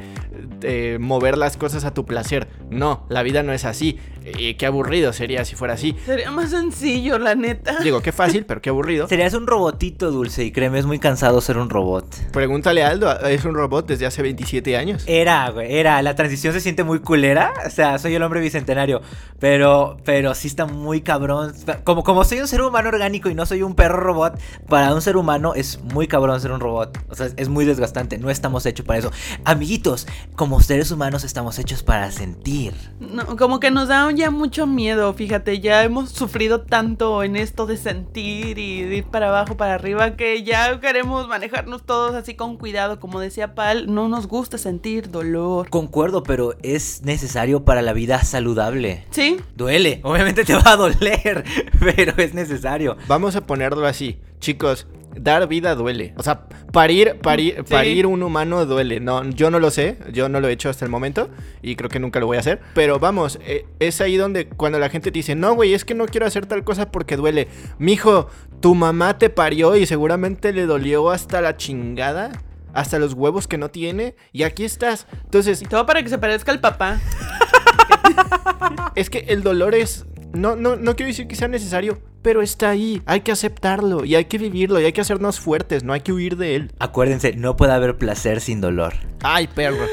eh, 0.63 0.97
mover 0.99 1.37
las 1.37 1.55
cosas 1.55 1.85
a 1.85 1.93
tu 1.93 2.05
placer. 2.05 2.47
No, 2.71 3.05
la 3.09 3.21
vida 3.21 3.43
no 3.43 3.53
es 3.53 3.63
así. 3.63 3.99
Y 4.37 4.53
qué 4.55 4.65
aburrido 4.65 5.13
sería 5.13 5.45
si 5.45 5.55
fuera 5.55 5.73
así. 5.73 5.95
Sería 6.05 6.31
más 6.31 6.51
sencillo, 6.51 7.17
la 7.17 7.35
neta. 7.35 7.79
Digo, 7.83 8.01
qué 8.01 8.11
fácil, 8.11 8.45
pero 8.45 8.61
qué 8.61 8.69
aburrido. 8.69 9.07
Serías 9.07 9.33
un 9.33 9.47
robotito, 9.47 10.11
Dulce, 10.11 10.43
y 10.43 10.51
créeme, 10.51 10.79
es 10.79 10.85
muy 10.85 10.99
cansado 10.99 11.41
ser 11.41 11.57
un 11.57 11.69
robot. 11.69 12.05
Pregúntale 12.31 12.83
a 12.83 12.89
Aldo, 12.89 13.19
es 13.27 13.45
un 13.45 13.55
robot 13.55 13.87
desde 13.87 14.05
hace 14.05 14.21
27 14.21 14.77
años. 14.77 15.03
Era, 15.07 15.49
güey, 15.49 15.75
era. 15.75 16.01
La 16.01 16.15
transición 16.15 16.53
se 16.53 16.61
siente 16.61 16.83
muy 16.83 16.99
culera. 16.99 17.53
O 17.65 17.69
sea, 17.69 17.97
soy 17.97 18.15
el 18.15 18.23
hombre 18.23 18.39
bicentenario. 18.41 19.01
Pero, 19.39 19.97
pero 20.05 20.35
sí 20.35 20.47
está 20.47 20.65
muy 20.67 21.01
cabrón. 21.01 21.53
Como, 21.83 22.03
como 22.03 22.23
soy 22.23 22.39
un 22.39 22.47
ser 22.47 22.61
humano 22.61 22.89
orgánico 22.89 23.29
y 23.29 23.33
no 23.33 23.45
soy 23.45 23.63
un 23.63 23.73
perro 23.73 23.99
robot, 23.99 24.39
para 24.67 24.93
un 24.93 25.01
ser 25.01 25.17
humano 25.17 25.53
es 25.55 25.81
muy 25.81 26.07
cabrón 26.07 26.39
ser 26.39 26.51
un 26.51 26.59
robot. 26.59 26.97
O 27.09 27.15
sea, 27.15 27.29
es 27.35 27.49
muy 27.49 27.65
desgastante. 27.65 28.19
No 28.19 28.29
estamos 28.29 28.65
hechos 28.65 28.85
para 28.85 28.99
eso. 28.99 29.11
Amiguitos, 29.45 30.07
como 30.35 30.61
seres 30.61 30.91
humanos 30.91 31.23
estamos 31.23 31.57
hechos 31.57 31.81
para 31.81 32.11
sentir. 32.11 32.73
No, 32.99 33.35
como 33.35 33.59
que 33.59 33.71
nos 33.71 33.87
da 33.87 34.10
ya 34.15 34.31
mucho 34.31 34.67
miedo, 34.67 35.13
fíjate, 35.13 35.59
ya 35.59 35.83
hemos 35.83 36.09
sufrido 36.09 36.61
tanto 36.61 37.23
en 37.23 37.35
esto 37.35 37.65
de 37.65 37.77
sentir 37.77 38.57
y 38.57 38.83
de 38.83 38.97
ir 38.97 39.03
para 39.05 39.29
abajo, 39.29 39.57
para 39.57 39.75
arriba, 39.75 40.15
que 40.15 40.43
ya 40.43 40.79
queremos 40.79 41.27
manejarnos 41.27 41.83
todos 41.83 42.15
así 42.15 42.35
con 42.35 42.57
cuidado. 42.57 42.99
Como 42.99 43.19
decía 43.19 43.55
Pal, 43.55 43.93
no 43.93 44.07
nos 44.07 44.27
gusta 44.27 44.57
sentir 44.57 45.09
dolor. 45.09 45.69
Concuerdo, 45.69 46.23
pero 46.23 46.55
es 46.63 47.01
necesario 47.03 47.65
para 47.65 47.81
la 47.81 47.93
vida 47.93 48.23
saludable. 48.23 49.05
¿Sí? 49.11 49.37
Duele, 49.55 50.01
obviamente 50.03 50.45
te 50.45 50.55
va 50.55 50.71
a 50.71 50.77
doler, 50.77 51.43
pero 51.79 52.13
es 52.17 52.33
necesario. 52.33 52.97
Vamos 53.07 53.35
a 53.35 53.45
ponerlo 53.45 53.87
así, 53.87 54.19
chicos. 54.39 54.87
Dar 55.15 55.47
vida 55.47 55.75
duele. 55.75 56.13
O 56.17 56.23
sea, 56.23 56.45
parir, 56.71 57.17
parir, 57.21 57.55
Sí. 57.65 57.73
parir 57.73 58.05
un 58.07 58.23
humano 58.23 58.65
duele. 58.65 58.99
No, 58.99 59.23
yo 59.29 59.51
no 59.51 59.59
lo 59.59 59.69
sé, 59.71 59.97
yo 60.13 60.29
no 60.29 60.39
lo 60.39 60.47
he 60.47 60.51
hecho 60.53 60.69
hasta 60.69 60.85
el 60.85 60.91
momento 60.91 61.29
y 61.61 61.75
creo 61.75 61.89
que 61.89 61.99
nunca 61.99 62.19
lo 62.19 62.27
voy 62.27 62.37
a 62.37 62.39
hacer. 62.39 62.61
Pero 62.73 62.99
vamos, 62.99 63.39
eh, 63.45 63.65
es 63.79 64.01
ahí 64.01 64.17
donde 64.17 64.47
cuando 64.47 64.79
la 64.79 64.89
gente 64.89 65.11
te 65.11 65.19
dice, 65.19 65.35
no, 65.35 65.53
güey, 65.53 65.73
es 65.73 65.83
que 65.85 65.93
no 65.93 66.05
quiero 66.05 66.25
hacer 66.25 66.45
tal 66.45 66.63
cosa 66.63 66.91
porque 66.91 67.17
duele. 67.17 67.47
Mijo, 67.77 68.27
tu 68.61 68.73
mamá 68.75 69.17
te 69.17 69.29
parió 69.29 69.75
y 69.75 69.85
seguramente 69.85 70.53
le 70.53 70.65
dolió 70.65 71.09
hasta 71.11 71.41
la 71.41 71.57
chingada, 71.57 72.31
hasta 72.73 72.97
los 72.99 73.13
huevos 73.13 73.47
que 73.47 73.57
no 73.57 73.69
tiene 73.69 74.15
y 74.31 74.43
aquí 74.43 74.63
estás. 74.63 75.07
Entonces, 75.25 75.61
Y 75.61 75.65
todo 75.65 75.85
para 75.85 76.01
que 76.01 76.09
se 76.09 76.17
parezca 76.17 76.51
al 76.51 76.61
papá. 76.61 76.99
es 78.95 79.09
que 79.09 79.19
el 79.27 79.43
dolor 79.43 79.75
es. 79.75 80.05
No, 80.33 80.55
no, 80.55 80.75
no 80.77 80.95
quiero 80.95 81.07
decir 81.09 81.27
que 81.27 81.35
sea 81.35 81.47
necesario, 81.47 81.99
pero 82.21 82.41
está 82.41 82.69
ahí. 82.69 83.01
Hay 83.05 83.21
que 83.21 83.31
aceptarlo 83.31 84.05
y 84.05 84.15
hay 84.15 84.25
que 84.25 84.37
vivirlo 84.37 84.79
y 84.79 84.85
hay 84.85 84.93
que 84.93 85.01
hacernos 85.01 85.39
fuertes, 85.39 85.83
no 85.83 85.93
hay 85.93 86.01
que 86.01 86.13
huir 86.13 86.37
de 86.37 86.55
él. 86.55 86.71
Acuérdense, 86.79 87.33
no 87.35 87.57
puede 87.57 87.73
haber 87.73 87.97
placer 87.97 88.39
sin 88.39 88.61
dolor. 88.61 88.93
Ay, 89.23 89.47
perro. 89.47 89.85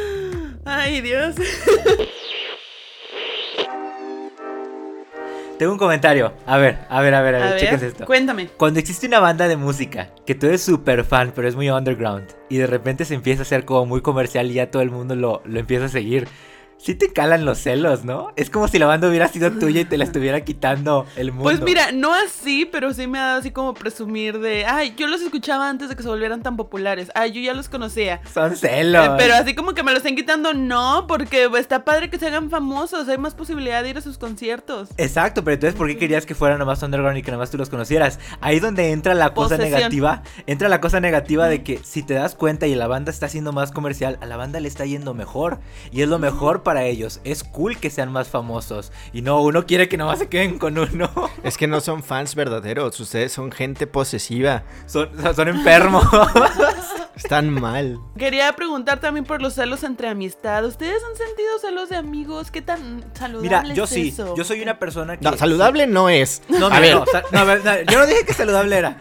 Ay, 0.64 1.00
Dios. 1.00 1.34
Tengo 5.58 5.72
un 5.72 5.78
comentario. 5.78 6.32
A 6.46 6.56
ver, 6.56 6.78
a 6.88 7.00
ver, 7.00 7.14
a 7.14 7.22
ver, 7.22 7.34
a 7.34 7.38
ver, 7.38 7.52
A 7.54 7.56
chéquense 7.56 7.84
ver, 7.86 7.92
esto. 7.94 8.04
cuéntame. 8.06 8.46
Cuando 8.56 8.78
existe 8.78 9.08
una 9.08 9.18
banda 9.18 9.48
de 9.48 9.56
música 9.56 10.10
que 10.24 10.36
tú 10.36 10.46
eres 10.46 10.62
súper 10.62 11.02
fan, 11.04 11.32
pero 11.34 11.48
es 11.48 11.56
muy 11.56 11.68
underground, 11.68 12.28
y 12.48 12.58
de 12.58 12.68
repente 12.68 13.04
se 13.04 13.14
empieza 13.14 13.40
a 13.40 13.42
hacer 13.42 13.64
como 13.64 13.84
muy 13.86 14.00
comercial 14.00 14.48
y 14.50 14.54
ya 14.54 14.70
todo 14.70 14.82
el 14.82 14.90
mundo 14.92 15.16
lo, 15.16 15.42
lo 15.46 15.58
empieza 15.58 15.86
a 15.86 15.88
seguir, 15.88 16.28
sí 16.78 16.94
te 16.94 17.12
calan 17.12 17.44
los 17.44 17.58
celos, 17.58 18.04
¿no? 18.04 18.32
Es 18.36 18.50
como 18.50 18.68
si 18.68 18.78
la 18.78 18.86
banda 18.86 19.08
hubiera 19.08 19.28
sido 19.28 19.50
tuya 19.52 19.80
y 19.82 19.84
te 19.84 19.98
la 19.98 20.04
estuviera 20.08 20.40
quitando 20.42 21.06
el 21.16 21.32
mundo. 21.32 21.44
Pues 21.44 21.60
mira, 21.60 21.92
no 21.92 22.14
así, 22.14 22.64
pero 22.64 22.94
sí 22.94 23.06
me 23.06 23.18
ha 23.18 23.26
dado 23.26 23.40
así 23.40 23.50
como 23.50 23.74
presumir 23.74 24.38
de, 24.38 24.64
ay, 24.64 24.94
yo 24.96 25.06
los 25.06 25.20
escuchaba 25.20 25.68
antes 25.68 25.88
de 25.88 25.96
que 25.96 26.02
se 26.02 26.08
volvieran 26.08 26.42
tan 26.42 26.56
populares. 26.56 27.10
Ay, 27.14 27.32
yo 27.32 27.40
ya 27.40 27.54
los 27.54 27.68
conocía. 27.68 28.20
Son 28.32 28.56
celos. 28.56 29.06
Eh, 29.06 29.10
pero 29.18 29.34
así 29.34 29.54
como 29.54 29.74
que 29.74 29.82
me 29.82 29.90
lo 29.90 29.98
estén 29.98 30.16
quitando, 30.16 30.54
no, 30.54 31.06
porque 31.06 31.50
está 31.58 31.84
padre 31.84 32.10
que 32.10 32.18
se 32.18 32.28
hagan 32.28 32.50
famosos, 32.50 33.08
hay 33.08 33.18
más 33.18 33.34
posibilidad 33.34 33.82
de 33.82 33.90
ir 33.90 33.98
a 33.98 34.00
sus 34.00 34.18
conciertos. 34.18 34.90
Exacto, 34.96 35.44
pero 35.44 35.54
entonces 35.54 35.76
¿por 35.76 35.88
qué 35.88 35.96
querías 35.96 36.26
que 36.26 36.34
fueran 36.34 36.58
nomás 36.58 36.82
underground 36.82 37.18
y 37.18 37.22
que 37.22 37.30
nomás 37.30 37.50
tú 37.50 37.58
los 37.58 37.70
conocieras? 37.70 38.18
Ahí 38.40 38.60
donde 38.60 38.92
entra 38.92 39.14
la 39.14 39.34
cosa 39.34 39.56
Posesión. 39.56 39.78
negativa, 39.78 40.22
entra 40.46 40.68
la 40.68 40.80
cosa 40.80 41.00
negativa 41.00 41.48
de 41.48 41.62
que 41.62 41.80
si 41.82 42.02
te 42.02 42.14
das 42.14 42.34
cuenta 42.34 42.66
y 42.66 42.74
la 42.74 42.86
banda 42.86 43.10
está 43.10 43.28
siendo 43.28 43.52
más 43.52 43.72
comercial, 43.72 44.18
a 44.20 44.26
la 44.26 44.36
banda 44.36 44.60
le 44.60 44.68
está 44.68 44.84
yendo 44.84 45.14
mejor 45.14 45.58
y 45.90 46.02
es 46.02 46.08
lo 46.08 46.18
mejor 46.18 46.62
para 46.68 46.84
ellos. 46.84 47.22
Es 47.24 47.44
cool 47.44 47.78
que 47.78 47.88
sean 47.88 48.12
más 48.12 48.28
famosos 48.28 48.92
y 49.14 49.22
no 49.22 49.40
uno 49.40 49.64
quiere 49.64 49.88
que 49.88 49.96
nomás 49.96 50.18
se 50.18 50.28
queden 50.28 50.58
con 50.58 50.76
uno. 50.76 51.10
Es 51.42 51.56
que 51.56 51.66
no 51.66 51.80
son 51.80 52.02
fans 52.02 52.34
verdaderos, 52.34 53.00
ustedes 53.00 53.32
son 53.32 53.50
gente 53.50 53.86
posesiva. 53.86 54.64
Son, 54.84 55.08
son 55.34 55.48
enfermos. 55.48 56.04
Están 57.18 57.50
mal. 57.50 57.98
Quería 58.16 58.52
preguntar 58.54 59.00
también 59.00 59.24
por 59.24 59.42
los 59.42 59.54
celos 59.54 59.82
entre 59.82 60.08
amistad. 60.08 60.64
¿Ustedes 60.64 61.02
han 61.02 61.16
sentido 61.16 61.58
celos 61.60 61.88
de 61.88 61.96
amigos? 61.96 62.50
¿Qué 62.50 62.62
tan 62.62 63.04
saludable 63.14 63.42
Mira, 63.62 63.74
yo 63.74 63.84
es 63.84 63.90
sí, 63.90 64.08
eso? 64.08 64.34
yo 64.36 64.44
soy 64.44 64.62
una 64.62 64.78
persona 64.78 65.16
que 65.16 65.24
No, 65.24 65.36
saludable 65.36 65.86
no 65.88 66.08
es. 66.08 66.42
No, 66.48 66.66
a 66.66 66.80
mira, 66.80 66.80
ver, 66.80 66.94
no, 66.94 67.04
no, 67.32 67.38
a 67.38 67.44
ver, 67.44 67.64
no, 67.64 67.92
yo 67.92 67.98
no 67.98 68.06
dije 68.06 68.24
que 68.24 68.34
saludable 68.34 68.76
era. 68.78 68.98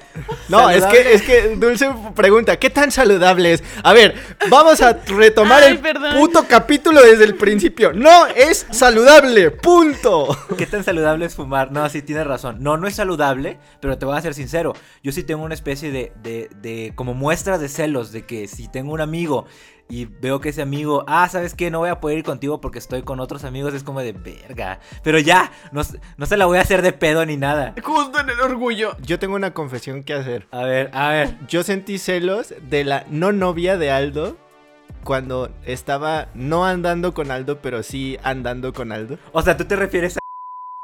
no, 0.49 0.69
es 0.69 0.83
que, 0.87 1.13
es 1.13 1.21
que 1.21 1.55
Dulce 1.57 1.89
pregunta, 2.15 2.57
¿qué 2.57 2.69
tan 2.71 2.91
saludable 2.91 3.53
es? 3.53 3.63
A 3.83 3.93
ver, 3.93 4.15
vamos 4.49 4.81
a 4.81 4.93
retomar 4.93 5.61
Ay, 5.63 5.73
el 5.73 5.79
perdón. 5.79 6.15
puto 6.15 6.45
capítulo 6.47 7.01
desde 7.03 7.23
el 7.23 7.35
principio. 7.35 7.93
No 7.93 8.25
es 8.27 8.65
saludable, 8.71 9.51
punto. 9.51 10.35
¿Qué 10.57 10.65
tan 10.65 10.83
saludable 10.83 11.25
es 11.25 11.35
fumar? 11.35 11.71
No, 11.71 11.87
sí, 11.89 12.01
tienes 12.01 12.25
razón. 12.25 12.57
No, 12.61 12.77
no 12.77 12.87
es 12.87 12.95
saludable, 12.95 13.59
pero 13.79 13.97
te 13.97 14.05
voy 14.05 14.17
a 14.17 14.21
ser 14.21 14.33
sincero. 14.33 14.73
Yo 15.03 15.11
sí 15.11 15.23
tengo 15.23 15.43
una 15.43 15.53
especie 15.53 15.91
de, 15.91 16.11
de, 16.23 16.49
de 16.61 16.93
como 16.95 17.13
muestra 17.13 17.57
de 17.57 17.69
celos, 17.69 18.06
de 18.11 18.25
que 18.25 18.47
si 18.47 18.67
tengo 18.67 18.93
un 18.93 19.01
amigo 19.01 19.45
y 19.89 20.05
veo 20.05 20.41
que 20.41 20.49
ese 20.49 20.61
amigo, 20.61 21.05
ah, 21.07 21.29
¿sabes 21.29 21.55
qué? 21.55 21.71
No 21.71 21.79
voy 21.79 21.89
a 21.89 21.99
poder 21.99 22.17
ir 22.17 22.23
contigo 22.23 22.59
porque 22.59 22.79
estoy 22.79 23.03
con 23.03 23.19
otros 23.19 23.43
amigos, 23.43 23.73
es 23.73 23.83
como 23.83 24.01
de 24.01 24.11
verga. 24.11 24.79
Pero 25.03 25.19
ya, 25.19 25.51
no, 25.71 25.81
no 26.17 26.25
se 26.25 26.37
la 26.37 26.45
voy 26.45 26.57
a 26.57 26.61
hacer 26.61 26.81
de 26.81 26.91
pedo 26.91 27.25
ni 27.25 27.37
nada. 27.37 27.73
Justo 27.81 28.19
en 28.19 28.29
el 28.29 28.39
orgullo. 28.39 28.97
Yo 29.01 29.19
tengo 29.19 29.35
una 29.35 29.53
confesión 29.53 30.03
que 30.03 30.13
hacer. 30.13 30.47
A 30.51 30.63
ver, 30.63 30.89
a 30.93 31.09
ver. 31.09 31.37
Yo 31.47 31.63
sentí 31.63 31.97
celos 31.99 32.53
de 32.69 32.83
la 32.83 33.05
no 33.09 33.31
novia 33.31 33.77
de 33.77 33.91
Aldo 33.91 34.37
cuando 35.03 35.49
estaba 35.63 36.27
no 36.33 36.65
andando 36.65 37.13
con 37.13 37.31
Aldo, 37.31 37.61
pero 37.61 37.81
sí 37.81 38.17
andando 38.23 38.73
con 38.73 38.91
Aldo. 38.91 39.17
O 39.31 39.41
sea, 39.41 39.55
¿tú 39.55 39.63
te 39.63 39.77
refieres 39.77 40.17
a... 40.17 40.19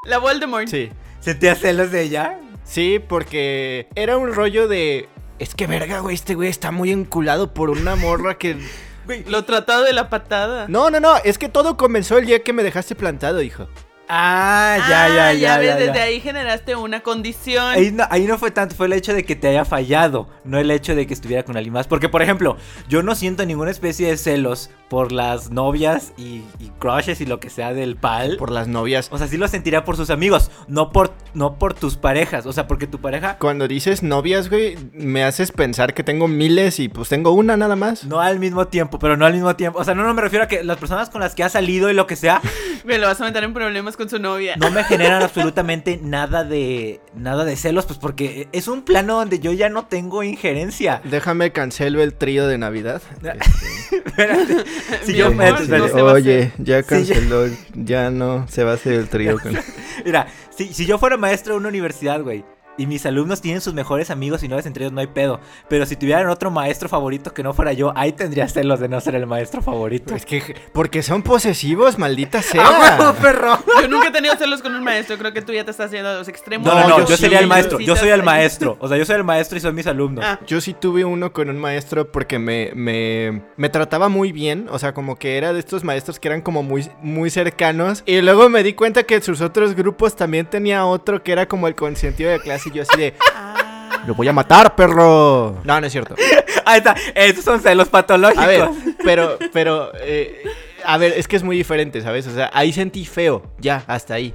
La 0.07 0.17
Voldemort. 0.17 0.67
Sí. 0.67 0.91
¿Sentías 1.19 1.59
celos 1.59 1.91
de 1.91 2.03
ella? 2.03 2.39
Sí, 2.63 2.99
porque 3.05 3.89
era 3.95 4.17
un 4.17 4.33
rollo 4.33 4.69
de... 4.69 5.09
Es 5.39 5.55
que 5.55 5.67
verga, 5.67 5.99
güey, 5.99 6.15
este 6.15 6.35
güey 6.35 6.49
está 6.49 6.71
muy 6.71 6.91
enculado 6.91 7.53
por 7.53 7.69
una 7.69 7.95
morra 7.95 8.37
que... 8.37 8.57
Lo 9.27 9.43
tratado 9.43 9.83
de 9.83 9.91
la 9.91 10.09
patada. 10.09 10.65
No, 10.69 10.89
no, 10.89 10.99
no, 11.01 11.17
es 11.25 11.37
que 11.37 11.49
todo 11.49 11.75
comenzó 11.75 12.17
el 12.17 12.25
día 12.25 12.41
que 12.41 12.53
me 12.53 12.63
dejaste 12.63 12.95
plantado, 12.95 13.41
hijo. 13.41 13.67
Ah, 14.07 14.77
ya, 14.89 15.07
ya, 15.07 15.27
Ah, 15.29 15.33
ya. 15.33 15.57
ves, 15.57 15.67
ya, 15.67 15.79
ya. 15.79 15.85
desde 15.85 15.99
ahí 16.01 16.19
generaste 16.21 16.75
una 16.75 16.99
condición. 17.01 17.65
Ahí 17.65 17.91
no, 17.91 18.05
ahí 18.09 18.25
no 18.25 18.37
fue 18.37 18.51
tanto, 18.51 18.75
fue 18.75 18.85
el 18.87 18.93
hecho 18.93 19.13
de 19.13 19.23
que 19.25 19.35
te 19.35 19.47
haya 19.47 19.65
fallado, 19.65 20.29
no 20.43 20.59
el 20.59 20.69
hecho 20.71 20.93
de 20.95 21.07
que 21.07 21.13
estuviera 21.13 21.43
con 21.43 21.57
alguien 21.57 21.73
más. 21.73 21.87
Porque, 21.87 22.09
por 22.09 22.21
ejemplo, 22.21 22.57
yo 22.87 23.01
no 23.01 23.15
siento 23.15 23.45
ninguna 23.45 23.71
especie 23.71 24.07
de 24.07 24.17
celos 24.17 24.69
por 24.93 25.11
las 25.11 25.49
novias 25.49 26.13
y, 26.17 26.43
y 26.59 26.71
crushes 26.77 27.19
y 27.19 27.25
lo 27.25 27.39
que 27.39 27.49
sea 27.49 27.73
del 27.73 27.95
pal. 27.95 28.37
Por 28.37 28.51
las 28.51 28.67
novias. 28.67 29.07
O 29.11 29.17
sea, 29.17 29.27
sí 29.27 29.37
lo 29.37 29.47
sentiría 29.47 29.83
por 29.85 29.97
sus 29.97 30.11
amigos, 30.11 30.51
no 30.67 30.91
por, 30.91 31.11
no 31.33 31.57
por 31.57 31.73
tus 31.73 31.97
parejas. 31.97 32.45
O 32.45 32.53
sea, 32.53 32.67
porque 32.67 32.85
tu 32.85 33.01
pareja 33.01 33.37
Cuando 33.39 33.67
dices 33.67 34.03
novias, 34.03 34.51
güey, 34.51 34.77
me 34.93 35.23
haces 35.23 35.51
pensar 35.51 35.95
que 35.95 36.03
tengo 36.03 36.27
miles 36.27 36.79
y 36.79 36.89
pues 36.89 37.09
tengo 37.09 37.31
una 37.31 37.57
nada 37.57 37.75
más. 37.75 38.03
no 38.03 38.21
al 38.21 38.37
mismo 38.37 38.67
tiempo, 38.67 38.99
pero 38.99 39.17
no 39.17 39.25
al 39.25 39.33
mismo 39.33 39.55
tiempo. 39.55 39.79
O 39.79 39.83
sea, 39.83 39.95
no, 39.95 40.03
no 40.03 40.13
me 40.13 40.21
refiero 40.21 40.45
a 40.45 40.47
que 40.47 40.63
las 40.63 40.77
personas 40.77 41.09
con 41.09 41.21
las 41.21 41.33
que 41.33 41.43
has 41.43 41.53
salido 41.53 41.89
y 41.89 41.95
lo 41.95 42.05
que 42.05 42.15
sea, 42.15 42.39
Me 42.83 42.97
lo 42.97 43.07
vas 43.07 43.19
a 43.21 43.23
meter 43.25 43.43
en 43.45 43.53
problemas 43.53 43.95
con 43.95 44.09
su 44.09 44.19
novia. 44.19 44.55
no 44.57 44.69
me 44.69 44.83
generan 44.83 45.23
absolutamente 45.23 45.99
nada 46.03 46.43
de 46.43 46.99
nada 47.15 47.45
de 47.45 47.55
celos, 47.55 47.85
pues 47.85 47.97
porque 47.97 48.47
es 48.51 48.67
un 48.67 48.83
plano 48.83 49.15
donde 49.15 49.39
yo 49.39 49.53
ya 49.53 49.69
no 49.69 49.85
tengo 49.85 50.21
injerencia. 50.21 51.01
Déjame 51.05 51.51
cancelo 51.51 52.03
el 52.03 52.13
trío 52.13 52.45
de 52.47 52.57
Navidad. 52.57 53.01
Espérate, 53.91 54.57
si 55.03 55.13
yo 55.13 55.27
amor, 55.27 55.67
no 55.67 56.05
Oye, 56.05 56.51
ya 56.57 56.83
canceló, 56.83 57.45
ya 57.73 58.09
no 58.09 58.47
se 58.47 58.63
va 58.63 58.71
a 58.71 58.75
hacer 58.75 58.93
el 58.93 59.07
trío 59.07 59.39
con... 59.43 59.57
Mira, 60.05 60.27
si, 60.55 60.73
si 60.73 60.85
yo 60.85 60.97
fuera 60.97 61.17
maestro 61.17 61.53
de 61.53 61.59
una 61.59 61.69
universidad, 61.69 62.21
güey, 62.21 62.43
y 62.77 62.87
mis 62.87 63.05
alumnos 63.05 63.41
tienen 63.41 63.61
sus 63.61 63.73
mejores 63.73 64.09
amigos 64.09 64.43
y 64.43 64.47
no 64.47 64.55
les 64.55 64.65
entre 64.65 64.85
ellos 64.85 64.93
no 64.93 65.01
hay 65.01 65.07
pedo. 65.07 65.39
Pero 65.69 65.85
si 65.85 65.95
tuvieran 65.95 66.27
otro 66.27 66.51
maestro 66.51 66.89
favorito 66.89 67.33
que 67.33 67.43
no 67.43 67.53
fuera 67.53 67.73
yo, 67.73 67.93
ahí 67.95 68.11
tendría 68.13 68.47
celos 68.47 68.79
de 68.79 68.89
no 68.89 68.99
ser 69.01 69.15
el 69.15 69.27
maestro 69.27 69.61
favorito. 69.61 70.15
Es 70.15 70.25
que, 70.25 70.55
porque 70.73 71.03
son 71.03 71.21
posesivos, 71.21 71.97
maldita 71.97 72.37
¡Ah, 72.39 72.41
sea. 72.41 72.97
huevo, 72.97 73.13
perro! 73.21 73.59
Yo 73.81 73.87
nunca 73.87 74.07
he 74.07 74.11
tenido 74.11 74.35
celos 74.35 74.61
con 74.61 74.73
un 74.73 74.83
maestro. 74.83 75.17
Creo 75.17 75.33
que 75.33 75.41
tú 75.41 75.53
ya 75.53 75.63
te 75.63 75.71
estás 75.71 75.87
haciendo 75.87 76.09
a 76.09 76.13
los 76.15 76.27
extremos. 76.27 76.67
No, 76.67 76.73
no, 76.73 76.81
No, 76.81 76.89
no, 76.89 76.97
yo 76.99 77.07
yo, 77.07 77.15
sí, 77.15 77.23
sería 77.23 77.39
el 77.39 77.47
maestro. 77.47 77.79
Yo 77.79 77.95
soy 77.95 78.09
el 78.09 78.23
maestro. 78.23 78.77
O 78.79 78.87
sea, 78.87 78.97
yo 78.97 79.05
soy 79.05 79.15
el 79.15 79.23
maestro 79.23 79.57
y 79.57 79.61
son 79.61 79.75
mis 79.75 79.87
alumnos. 79.87 80.25
Ah. 80.25 80.39
Yo 80.47 80.61
sí 80.61 80.73
tuve 80.73 81.05
uno 81.05 81.31
con 81.33 81.49
un 81.49 81.57
maestro 81.57 82.11
porque 82.11 82.39
me, 82.39 82.71
me, 82.75 83.43
me 83.55 83.69
trataba 83.69 84.09
muy 84.09 84.31
bien, 84.31 84.67
o 84.69 84.79
sea, 84.79 84.93
como 84.93 85.17
que 85.17 85.37
era 85.37 85.53
de 85.53 85.59
estos 85.59 85.83
maestros 85.83 86.19
que 86.19 86.27
eran 86.27 86.41
como 86.41 86.63
muy, 86.63 86.89
muy 87.01 87.29
cercanos. 87.29 88.03
Y 88.05 88.21
luego 88.21 88.49
me 88.49 88.63
di 88.63 88.73
cuenta 88.73 89.03
que 89.03 89.21
sus 89.21 89.41
otros 89.41 89.75
grupos 89.75 90.15
también 90.15 90.45
tenía 90.45 90.85
otro 90.85 91.23
que 91.23 91.31
era 91.31 91.47
como 91.47 91.67
el 91.67 91.75
consentido 91.75 92.31
de 92.31 92.39
clase 92.39 92.62
y 92.65 92.71
yo 92.71 92.83
así 92.83 92.97
de, 92.97 93.13
Ah. 93.35 94.03
lo 94.07 94.15
voy 94.15 94.27
a 94.27 94.33
matar, 94.33 94.75
perro. 94.75 95.61
No, 95.63 95.79
no 95.79 95.85
es 95.87 95.91
cierto. 95.91 96.15
Ahí 96.65 96.77
está. 96.79 96.95
Esos 97.15 97.43
son 97.43 97.59
celos 97.61 97.89
patológicos. 97.89 98.43
A 98.43 98.47
ver, 98.47 98.69
pero, 99.03 99.37
pero, 99.51 99.91
eh, 99.99 100.43
a 100.85 100.97
ver, 100.97 101.13
es 101.17 101.27
que 101.27 101.35
es 101.35 101.43
muy 101.43 101.57
diferente, 101.57 102.01
¿sabes? 102.01 102.27
O 102.27 102.33
sea, 102.33 102.49
ahí 102.53 102.71
sentí 102.73 103.05
feo, 103.05 103.53
ya, 103.59 103.83
hasta 103.87 104.13
ahí. 104.15 104.33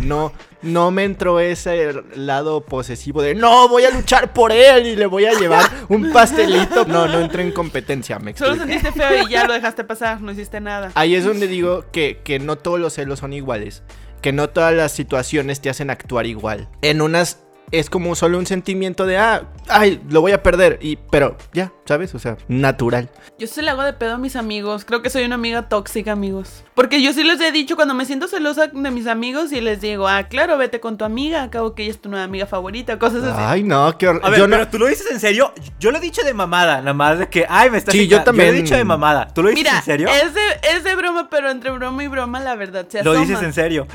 No, 0.00 0.32
no 0.62 0.90
me 0.90 1.04
entró 1.04 1.38
ese 1.38 1.92
lado 2.16 2.64
posesivo 2.64 3.22
de 3.22 3.34
no, 3.36 3.68
voy 3.68 3.84
a 3.84 3.90
luchar 3.90 4.32
por 4.32 4.50
él 4.50 4.86
y 4.86 4.96
le 4.96 5.06
voy 5.06 5.24
a 5.26 5.32
llevar 5.32 5.64
un 5.88 6.12
pastelito. 6.12 6.84
No, 6.84 7.06
no 7.06 7.20
entré 7.20 7.42
en 7.42 7.52
competencia, 7.52 8.18
me 8.18 8.36
Solo 8.36 8.56
sentiste 8.56 8.90
feo 8.90 9.26
y 9.26 9.30
ya 9.30 9.46
lo 9.46 9.52
dejaste 9.52 9.84
pasar. 9.84 10.20
No 10.20 10.32
hiciste 10.32 10.60
nada. 10.60 10.90
Ahí 10.94 11.14
es 11.14 11.24
donde 11.24 11.46
digo 11.46 11.84
que, 11.92 12.20
que 12.24 12.38
no 12.40 12.56
todos 12.56 12.80
los 12.80 12.94
celos 12.94 13.20
son 13.20 13.32
iguales. 13.32 13.82
Que 14.20 14.32
no 14.32 14.48
todas 14.48 14.74
las 14.74 14.90
situaciones 14.92 15.60
te 15.60 15.70
hacen 15.70 15.90
actuar 15.90 16.26
igual. 16.26 16.68
En 16.82 17.02
unas 17.02 17.43
es 17.78 17.90
como 17.90 18.14
solo 18.14 18.38
un 18.38 18.46
sentimiento 18.46 19.06
de, 19.06 19.16
ah, 19.16 19.48
ay, 19.68 20.00
lo 20.10 20.20
voy 20.20 20.32
a 20.32 20.42
perder. 20.42 20.78
Y, 20.80 20.96
pero 20.96 21.36
ya, 21.52 21.72
¿sabes? 21.84 22.14
O 22.14 22.18
sea, 22.18 22.36
natural. 22.48 23.10
Yo 23.38 23.46
se 23.46 23.62
le 23.62 23.70
hago 23.70 23.82
de 23.82 23.92
pedo 23.92 24.14
a 24.14 24.18
mis 24.18 24.36
amigos. 24.36 24.84
Creo 24.84 25.02
que 25.02 25.10
soy 25.10 25.24
una 25.24 25.34
amiga 25.34 25.68
tóxica, 25.68 26.12
amigos. 26.12 26.64
Porque 26.74 27.00
yo 27.00 27.12
sí 27.12 27.22
les 27.22 27.40
he 27.40 27.52
dicho 27.52 27.76
cuando 27.76 27.94
me 27.94 28.04
siento 28.04 28.26
celosa 28.26 28.66
de 28.66 28.90
mis 28.90 29.06
amigos 29.06 29.52
y 29.52 29.60
les 29.60 29.80
digo, 29.80 30.08
ah, 30.08 30.24
claro, 30.24 30.58
vete 30.58 30.80
con 30.80 30.98
tu 30.98 31.04
amiga. 31.04 31.44
Acabo 31.44 31.74
que 31.76 31.84
ella 31.84 31.92
es 31.92 32.00
tu 32.00 32.08
nueva 32.08 32.24
amiga 32.24 32.46
favorita. 32.46 32.98
Cosas 32.98 33.22
así. 33.22 33.40
Ay, 33.40 33.62
no, 33.62 33.96
qué 33.96 34.08
horror. 34.08 34.20
A 34.24 34.30
ver, 34.30 34.40
Yo 34.40 34.48
no- 34.48 34.56
pero 34.56 34.68
tú 34.68 34.78
lo 34.80 34.86
dices 34.86 35.06
en 35.10 35.20
serio. 35.20 35.52
Yo 35.78 35.92
lo 35.92 35.98
he 35.98 36.00
dicho 36.00 36.22
de 36.24 36.34
mamada, 36.34 36.78
nada 36.78 36.92
más 36.92 37.20
de 37.20 37.28
que, 37.28 37.46
ay, 37.48 37.70
me 37.70 37.78
estás. 37.78 37.92
Sí, 37.94 38.08
yo 38.08 38.24
también. 38.24 38.48
lo 38.50 38.54
he 38.58 38.62
dicho 38.62 38.74
de 38.76 38.84
mamada. 38.84 39.28
¿Tú 39.28 39.42
lo 39.44 39.50
dices 39.50 39.62
Mira, 39.64 39.78
en 39.78 39.84
serio? 39.84 40.08
Es 40.08 40.34
de, 40.34 40.40
es 40.76 40.82
de 40.82 40.96
broma, 40.96 41.28
pero 41.30 41.48
entre 41.48 41.70
broma 41.70 42.02
y 42.02 42.08
broma 42.08 42.40
la 42.40 42.56
verdad 42.56 42.86
se 42.88 43.04
Lo 43.04 43.12
asoma. 43.12 43.24
dices 43.26 43.42
en 43.44 43.52
serio. 43.52 43.86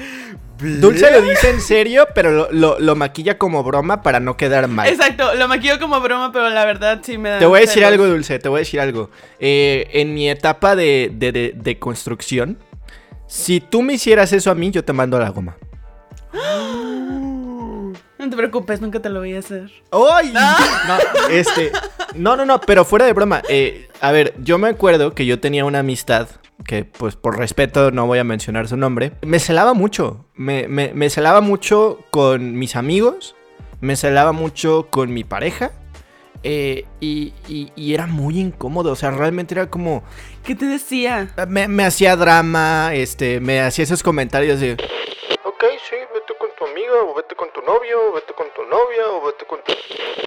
Dulce 0.60 1.10
lo 1.12 1.22
dice 1.22 1.50
en 1.52 1.62
serio, 1.62 2.06
pero 2.14 2.32
lo, 2.32 2.48
lo- 2.52 2.80
lo 2.80 2.96
maquilla 2.96 3.38
como 3.38 3.64
broma 3.64 4.02
para 4.04 4.20
no 4.20 4.36
quedar 4.36 4.68
mal. 4.68 4.88
Exacto, 4.90 5.34
lo 5.36 5.48
maquillo 5.48 5.80
como 5.80 6.00
broma, 6.02 6.32
pero 6.34 6.50
la 6.50 6.66
verdad 6.66 7.00
sí 7.02 7.18
me 7.18 7.30
da. 7.30 7.40
Te 7.40 7.46
voy 7.46 7.58
a 7.60 7.62
decir 7.62 7.76
celos. 7.76 7.92
algo, 7.92 8.08
Dulce, 8.08 8.40
te 8.40 8.50
voy 8.50 8.58
a 8.58 8.60
decir 8.60 8.80
algo. 8.82 9.10
Eh, 9.40 9.90
en 9.94 10.14
mi 10.14 10.30
etapa 10.30 10.76
de, 10.76 11.12
de- 11.14 11.32
de- 11.32 11.54
de 11.56 11.80
construcción, 11.80 12.58
si 13.30 13.60
tú 13.62 13.84
me 13.84 13.94
hicieras 13.94 14.34
eso 14.34 14.50
a 14.50 14.56
mí, 14.56 14.72
yo 14.72 14.84
te 14.84 14.92
mando 14.92 15.16
a 15.18 15.20
la 15.20 15.30
goma. 15.30 15.56
No 18.18 18.30
te 18.30 18.36
preocupes, 18.36 18.82
nunca 18.82 19.00
te 19.00 19.10
lo 19.10 19.20
voy 19.20 19.36
a 19.36 19.40
hacer. 19.40 19.70
¡Ay! 19.92 20.34
No, 20.88 20.98
este. 21.30 21.72
No, 22.16 22.36
no, 22.36 22.46
no, 22.46 22.60
pero 22.60 22.84
fuera 22.86 23.06
de 23.06 23.14
broma. 23.14 23.42
eh, 23.48 23.88
a 24.02 24.12
ver, 24.12 24.34
yo 24.44 24.58
me 24.58 24.68
acuerdo 24.70 25.14
que 25.14 25.26
yo 25.26 25.40
tenía 25.40 25.64
una 25.66 25.80
amistad. 25.80 26.28
Que 26.66 26.84
pues 26.84 27.16
por 27.16 27.38
respeto 27.38 27.92
no 27.92 28.06
voy 28.08 28.20
a 28.20 28.24
mencionar 28.26 28.68
su 28.68 28.76
nombre. 28.76 29.14
Me 29.22 29.40
celaba 29.40 29.74
mucho. 29.74 30.26
Me, 30.36 30.68
me, 30.68 30.92
me 30.94 31.10
celaba 31.10 31.40
mucho 31.40 32.00
con 32.12 32.58
mis 32.58 32.76
amigos. 32.76 33.36
Me 33.80 33.96
celaba 33.96 34.34
mucho 34.34 34.88
con 34.90 35.14
mi 35.14 35.24
pareja. 35.24 35.72
Eh, 36.44 36.86
y, 37.00 37.34
y- 37.48 37.72
y 37.76 37.94
era 37.94 38.06
muy 38.08 38.40
incómodo. 38.40 38.92
O 38.92 38.96
sea, 38.96 39.12
realmente 39.12 39.54
era 39.54 39.70
como. 39.70 40.04
¿Qué 40.44 40.56
te 40.56 40.66
decía? 40.66 41.34
Me, 41.48 41.68
me 41.68 41.84
hacía 41.86 42.16
drama. 42.16 42.92
Este. 42.94 43.40
Me 43.40 43.62
hacía 43.62 43.84
esos 43.84 44.02
comentarios 44.04 44.60
de. 44.60 44.74
Ok, 45.44 45.64
sí, 45.90 45.96
vete 46.14 46.34
con 46.40 46.50
tu 46.58 46.66
amiga, 46.66 46.94
o 47.06 47.14
vete 47.16 47.36
con 47.36 47.48
tu 47.54 47.62
novio, 47.62 48.10
o 48.10 48.14
vete 48.14 48.34
con 48.34 48.48
tu 48.56 48.64
novia, 48.64 49.08
o 49.12 49.26
vete 49.26 49.46
con 49.46 49.60
tu... 49.66 49.74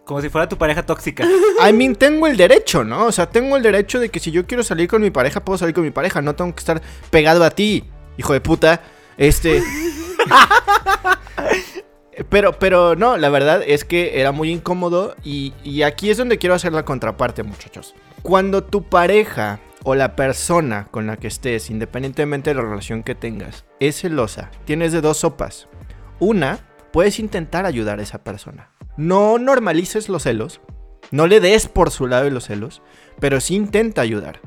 Como 0.04 0.20
si 0.20 0.28
fuera 0.28 0.48
tu 0.48 0.58
pareja 0.58 0.84
tóxica. 0.84 1.24
I 1.68 1.72
mean, 1.72 1.94
tengo 1.96 2.26
el 2.26 2.36
derecho, 2.36 2.84
¿no? 2.84 3.06
O 3.06 3.12
sea, 3.12 3.30
tengo 3.30 3.56
el 3.56 3.62
derecho 3.62 3.98
de 3.98 4.10
que 4.10 4.20
si 4.20 4.30
yo 4.30 4.46
quiero 4.46 4.62
salir 4.62 4.88
con 4.88 5.00
mi 5.00 5.10
pareja, 5.10 5.40
puedo 5.44 5.56
salir 5.58 5.74
con 5.74 5.84
mi 5.84 5.90
pareja. 5.90 6.20
No 6.20 6.34
tengo 6.34 6.54
que 6.54 6.58
estar 6.60 6.82
pegado 7.10 7.44
a 7.44 7.50
ti, 7.50 7.84
hijo 8.18 8.32
de 8.34 8.40
puta. 8.42 8.82
Este. 9.16 9.62
Pero, 12.28 12.58
pero 12.58 12.94
no, 12.94 13.16
la 13.16 13.30
verdad 13.30 13.62
es 13.66 13.84
que 13.84 14.20
era 14.20 14.32
muy 14.32 14.50
incómodo 14.50 15.16
y, 15.24 15.54
y 15.64 15.82
aquí 15.82 16.10
es 16.10 16.18
donde 16.18 16.38
quiero 16.38 16.54
hacer 16.54 16.72
la 16.72 16.84
contraparte, 16.84 17.42
muchachos. 17.42 17.94
Cuando 18.22 18.62
tu 18.62 18.82
pareja 18.82 19.60
o 19.84 19.94
la 19.94 20.14
persona 20.14 20.88
con 20.90 21.06
la 21.06 21.16
que 21.16 21.28
estés, 21.28 21.70
independientemente 21.70 22.50
de 22.50 22.56
la 22.56 22.62
relación 22.62 23.02
que 23.02 23.14
tengas, 23.14 23.64
es 23.80 24.00
celosa, 24.00 24.50
tienes 24.64 24.92
de 24.92 25.00
dos 25.00 25.18
sopas. 25.18 25.68
Una, 26.20 26.60
puedes 26.92 27.18
intentar 27.18 27.66
ayudar 27.66 27.98
a 27.98 28.02
esa 28.02 28.22
persona. 28.22 28.70
No 28.96 29.38
normalices 29.38 30.08
los 30.08 30.24
celos, 30.24 30.60
no 31.10 31.26
le 31.26 31.40
des 31.40 31.66
por 31.66 31.90
su 31.90 32.06
lado 32.06 32.28
los 32.30 32.44
celos, 32.44 32.82
pero 33.18 33.40
sí 33.40 33.54
intenta 33.54 34.02
ayudar. 34.02 34.40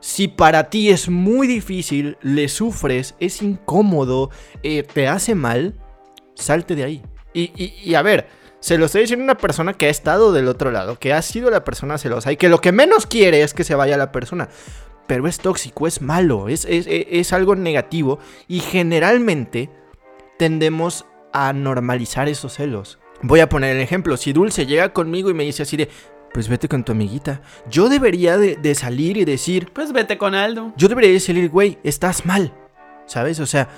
Si 0.00 0.28
para 0.28 0.70
ti 0.70 0.90
es 0.90 1.08
muy 1.08 1.46
difícil, 1.46 2.18
le 2.22 2.48
sufres, 2.48 3.14
es 3.20 3.42
incómodo, 3.42 4.30
eh, 4.62 4.82
te 4.82 5.08
hace 5.08 5.34
mal, 5.34 5.74
salte 6.38 6.74
de 6.74 6.84
ahí. 6.84 7.02
Y, 7.34 7.52
y- 7.56 7.74
y 7.84 7.94
a 7.94 8.02
ver, 8.02 8.28
se 8.60 8.78
lo 8.78 8.86
estoy 8.86 9.02
diciendo 9.02 9.22
a 9.22 9.26
una 9.26 9.36
persona 9.38 9.72
que 9.74 9.86
ha 9.86 9.90
estado 9.90 10.32
del 10.32 10.48
otro 10.48 10.70
lado, 10.70 10.98
que 10.98 11.12
ha 11.12 11.22
sido 11.22 11.50
la 11.50 11.64
persona 11.64 11.98
celosa 11.98 12.32
y 12.32 12.36
que 12.36 12.48
lo 12.48 12.60
que 12.60 12.72
menos 12.72 13.06
quiere 13.06 13.42
es 13.42 13.54
que 13.54 13.64
se 13.64 13.74
vaya 13.74 13.96
la 13.96 14.10
persona. 14.12 14.48
Pero 15.06 15.26
es 15.26 15.38
tóxico, 15.38 15.86
es 15.86 16.02
malo, 16.02 16.48
es, 16.48 16.64
es- 16.64 16.86
es- 16.86 17.06
es 17.10 17.32
algo 17.32 17.54
negativo 17.56 18.18
y 18.46 18.60
generalmente 18.60 19.70
tendemos 20.38 21.06
a 21.32 21.52
normalizar 21.52 22.28
esos 22.28 22.54
celos. 22.54 22.98
Voy 23.22 23.40
a 23.40 23.48
poner 23.48 23.76
el 23.76 23.82
ejemplo, 23.82 24.16
si 24.16 24.32
Dulce 24.32 24.66
llega 24.66 24.92
conmigo 24.92 25.30
y 25.30 25.34
me 25.34 25.44
dice 25.44 25.62
así 25.64 25.76
de, 25.76 25.88
pues 26.32 26.48
vete 26.48 26.68
con 26.68 26.84
tu 26.84 26.92
amiguita, 26.92 27.40
yo 27.70 27.88
debería 27.88 28.36
de, 28.38 28.56
de 28.56 28.74
salir 28.74 29.16
y 29.16 29.24
decir, 29.24 29.70
Pues 29.72 29.92
vete 29.92 30.18
con 30.18 30.34
Aldo. 30.34 30.72
yo 30.76 30.88
debería 30.88 31.10
decirle, 31.12 31.48
güey, 31.48 31.78
estás 31.84 32.26
mal. 32.26 32.52
¿Sabes? 33.06 33.40
O 33.40 33.46
sea, 33.46 33.68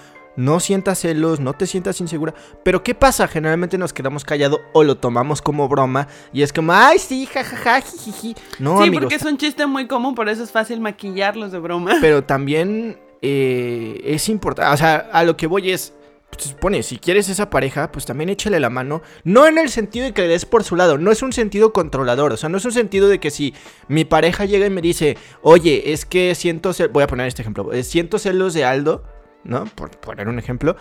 no 0.41 0.59
sientas 0.59 0.99
celos, 1.01 1.39
no 1.39 1.53
te 1.53 1.67
sientas 1.67 2.01
insegura. 2.01 2.35
Pero 2.65 2.83
¿qué 2.83 2.95
pasa? 2.95 3.29
Generalmente 3.29 3.77
nos 3.79 3.93
quedamos 3.93 4.25
callados 4.25 4.61
o 4.73 4.83
lo 4.85 4.97
tomamos 4.97 5.43
como 5.43 5.69
broma. 5.69 6.09
Y 6.33 6.43
es 6.43 6.53
como, 6.53 6.73
ay, 6.73 6.99
sí, 6.99 7.27
jajaja, 7.27 7.81
jijiji. 7.83 8.35
No, 8.59 8.79
sí, 8.79 8.85
amigos. 8.85 9.01
porque 9.03 9.17
es 9.17 9.25
un 9.25 9.37
chiste 9.37 9.67
muy 9.67 9.87
común, 9.87 10.15
por 10.15 10.29
eso 10.29 10.43
es 10.43 10.51
fácil 10.51 10.81
maquillarlos 10.81 11.53
de 11.53 11.59
broma. 11.59 11.97
Pero 12.01 12.25
también 12.25 12.99
eh, 13.23 14.01
es 14.05 14.29
importante. 14.29 14.73
O 14.73 14.77
sea, 14.77 15.09
a 15.13 15.25
lo 15.25 15.37
que 15.37 15.47
voy 15.47 15.71
es. 15.71 15.93
Se 16.39 16.51
supone, 16.51 16.85
si 16.85 16.97
quieres 16.97 17.29
esa 17.29 17.51
pareja, 17.51 17.91
pues 17.91 18.07
también 18.07 18.31
échale 18.31 18.61
la 18.61 18.71
mano. 18.71 19.03
No 19.25 19.49
en 19.49 19.59
el 19.59 19.69
sentido 19.69 20.07
de 20.07 20.13
que 20.15 20.23
le 20.23 20.29
des 20.29 20.45
por 20.47 20.63
su 20.63 20.77
lado, 20.77 20.97
no 20.97 21.11
es 21.11 21.23
un 21.23 21.33
sentido 21.33 21.73
controlador. 21.73 22.33
O 22.33 22.37
sea, 22.37 22.49
no 22.49 22.57
es 22.59 22.65
un 22.65 22.71
sentido 22.73 23.09
de 23.09 23.19
que 23.19 23.31
si 23.33 23.53
mi 23.89 24.05
pareja 24.05 24.45
llega 24.45 24.65
y 24.65 24.71
me 24.71 24.81
dice, 24.81 25.19
oye, 25.43 25.93
es 25.93 26.05
que 26.07 26.35
siento 26.37 26.73
celos. 26.73 26.93
Voy 26.93 27.03
a 27.03 27.09
poner 27.09 27.27
este 27.27 27.43
ejemplo. 27.43 27.73
eh, 27.73 27.83
Siento 27.83 28.19
celos 28.21 28.55
de 28.55 28.65
Aldo, 28.65 29.03
¿no? 29.45 29.65
Por 29.65 29.91
poner 29.91 30.29
un 30.29 30.39
ejemplo. 30.39 30.77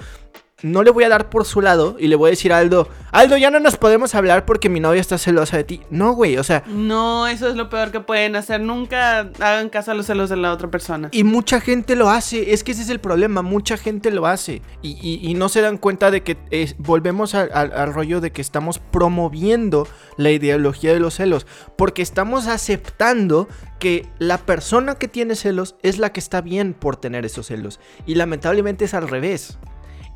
No 0.61 0.83
le 0.83 0.91
voy 0.91 1.03
a 1.05 1.09
dar 1.09 1.29
por 1.29 1.45
su 1.45 1.61
lado 1.61 1.95
y 1.99 2.07
le 2.07 2.15
voy 2.15 2.27
a 2.27 2.31
decir 2.31 2.51
a 2.53 2.57
Aldo, 2.57 2.89
Aldo, 3.11 3.37
ya 3.37 3.49
no 3.49 3.59
nos 3.59 3.77
podemos 3.77 4.13
hablar 4.15 4.45
porque 4.45 4.69
mi 4.69 4.79
novia 4.79 5.01
está 5.01 5.17
celosa 5.17 5.57
de 5.57 5.63
ti. 5.63 5.81
No, 5.89 6.13
güey, 6.13 6.37
o 6.37 6.43
sea, 6.43 6.63
No, 6.67 7.27
eso 7.27 7.47
es 7.49 7.55
lo 7.55 7.69
peor 7.69 7.91
que 7.91 7.99
pueden 8.01 8.35
hacer. 8.35 8.61
Nunca 8.61 9.19
hagan 9.39 9.69
caso 9.69 9.91
a 9.91 9.93
los 9.95 10.05
celos 10.05 10.29
de 10.29 10.35
la 10.37 10.51
otra 10.53 10.69
persona. 10.69 11.09
Y 11.11 11.23
mucha 11.23 11.59
gente 11.61 11.95
lo 11.95 12.09
hace, 12.09 12.53
es 12.53 12.63
que 12.63 12.71
ese 12.73 12.81
es 12.83 12.89
el 12.89 12.99
problema, 12.99 13.41
mucha 13.41 13.77
gente 13.77 14.11
lo 14.11 14.27
hace. 14.27 14.61
Y, 14.81 14.97
y- 15.01 15.27
y 15.29 15.33
no 15.33 15.49
se 15.49 15.61
dan 15.61 15.77
cuenta 15.77 16.11
de 16.11 16.21
que 16.23 16.37
es- 16.51 16.75
volvemos 16.77 17.33
al 17.35 17.93
rollo 17.93 18.21
de 18.21 18.31
que 18.31 18.41
estamos 18.41 18.79
promoviendo 18.79 19.87
la 20.17 20.31
ideología 20.31 20.93
de 20.93 20.99
los 20.99 21.15
celos, 21.15 21.47
porque 21.77 22.01
estamos 22.01 22.47
aceptando 22.47 23.47
que 23.79 24.05
la 24.19 24.37
persona 24.37 24.95
que 24.95 25.07
tiene 25.07 25.35
celos 25.35 25.75
es 25.83 25.97
la 25.99 26.11
que 26.11 26.19
está 26.19 26.41
bien 26.41 26.73
por 26.73 26.97
tener 26.97 27.25
esos 27.25 27.47
celos. 27.47 27.79
Y 28.05 28.15
lamentablemente 28.15 28.85
es 28.85 28.93
al 28.93 29.07
revés. 29.07 29.57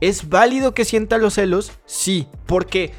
¿Es 0.04 0.28
válido 0.28 0.74
que 0.74 0.84
sienta 0.84 1.18
los 1.18 1.36
celos? 1.36 1.72
Sí, 1.86 2.28
porque 2.46 2.92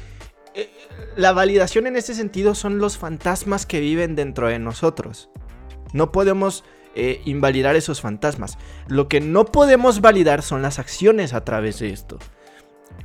eh, 0.55 0.71
la 1.15 1.33
validación 1.33 1.85
en 1.85 1.97
este 1.97 2.15
sentido 2.15 2.55
son 2.55 2.79
los 2.79 2.97
fantasmas 2.97 3.67
que 3.67 3.79
viven 3.79 4.15
dentro 4.15 4.47
de 4.47 4.57
nosotros. 4.57 5.29
No 5.93 6.11
podemos 6.11 6.63
eh, 6.95 7.21
invalidar 7.25 7.75
esos 7.75 8.01
fantasmas. 8.01 8.57
Lo 8.87 9.07
que 9.07 9.21
no 9.21 9.45
podemos 9.45 10.01
validar 10.01 10.41
son 10.41 10.63
las 10.63 10.79
acciones 10.79 11.35
a 11.35 11.45
través 11.45 11.77
de 11.77 11.91
esto. 11.91 12.17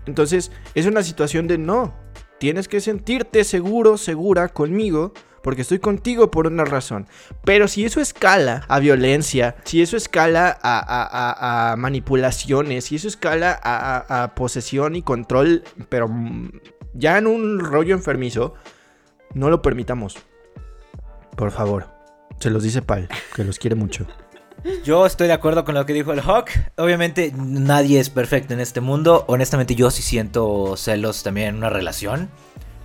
Entonces, 0.06 0.50
es 0.74 0.86
una 0.86 1.02
situación 1.02 1.46
de 1.46 1.58
no. 1.58 1.92
Tienes 2.38 2.68
que 2.68 2.80
sentirte 2.80 3.44
seguro, 3.44 3.98
segura 3.98 4.48
conmigo, 4.48 5.12
porque 5.42 5.62
estoy 5.62 5.78
contigo 5.78 6.30
por 6.30 6.46
una 6.46 6.64
razón. 6.64 7.06
Pero 7.44 7.68
si 7.68 7.84
eso 7.84 8.00
escala 8.00 8.64
a 8.68 8.78
violencia, 8.78 9.56
si 9.64 9.82
eso 9.82 9.96
escala 9.96 10.58
a, 10.62 11.72
a- 11.72 11.76
manipulaciones, 11.76 12.84
si 12.86 12.96
eso 12.96 13.08
escala 13.08 13.58
a 13.62 14.34
posesión 14.34 14.96
y 14.96 15.02
control, 15.02 15.64
pero 15.88 16.08
mm, 16.08 16.50
ya 16.94 17.18
en 17.18 17.26
un 17.26 17.60
rollo 17.60 17.94
enfermizo, 17.94 18.54
no 19.34 19.48
lo 19.50 19.62
permitamos. 19.62 20.16
Por 21.36 21.50
favor. 21.50 21.86
Se 22.38 22.50
los 22.50 22.62
dice 22.62 22.80
Pal, 22.82 23.08
que 23.34 23.44
los 23.44 23.58
quiere 23.58 23.76
mucho. 23.76 24.06
Yo 24.84 25.06
estoy 25.06 25.26
de 25.26 25.32
acuerdo 25.32 25.64
con 25.64 25.74
lo 25.74 25.86
que 25.86 25.92
dijo 25.94 26.12
el 26.12 26.20
Hawk. 26.20 26.50
Obviamente 26.76 27.32
nadie 27.36 27.98
es 28.00 28.10
perfecto 28.10 28.52
en 28.54 28.60
este 28.60 28.80
mundo. 28.80 29.24
Honestamente 29.28 29.74
yo 29.74 29.90
sí 29.90 30.02
siento 30.02 30.74
celos 30.76 31.22
también 31.22 31.48
en 31.48 31.56
una 31.56 31.70
relación. 31.70 32.28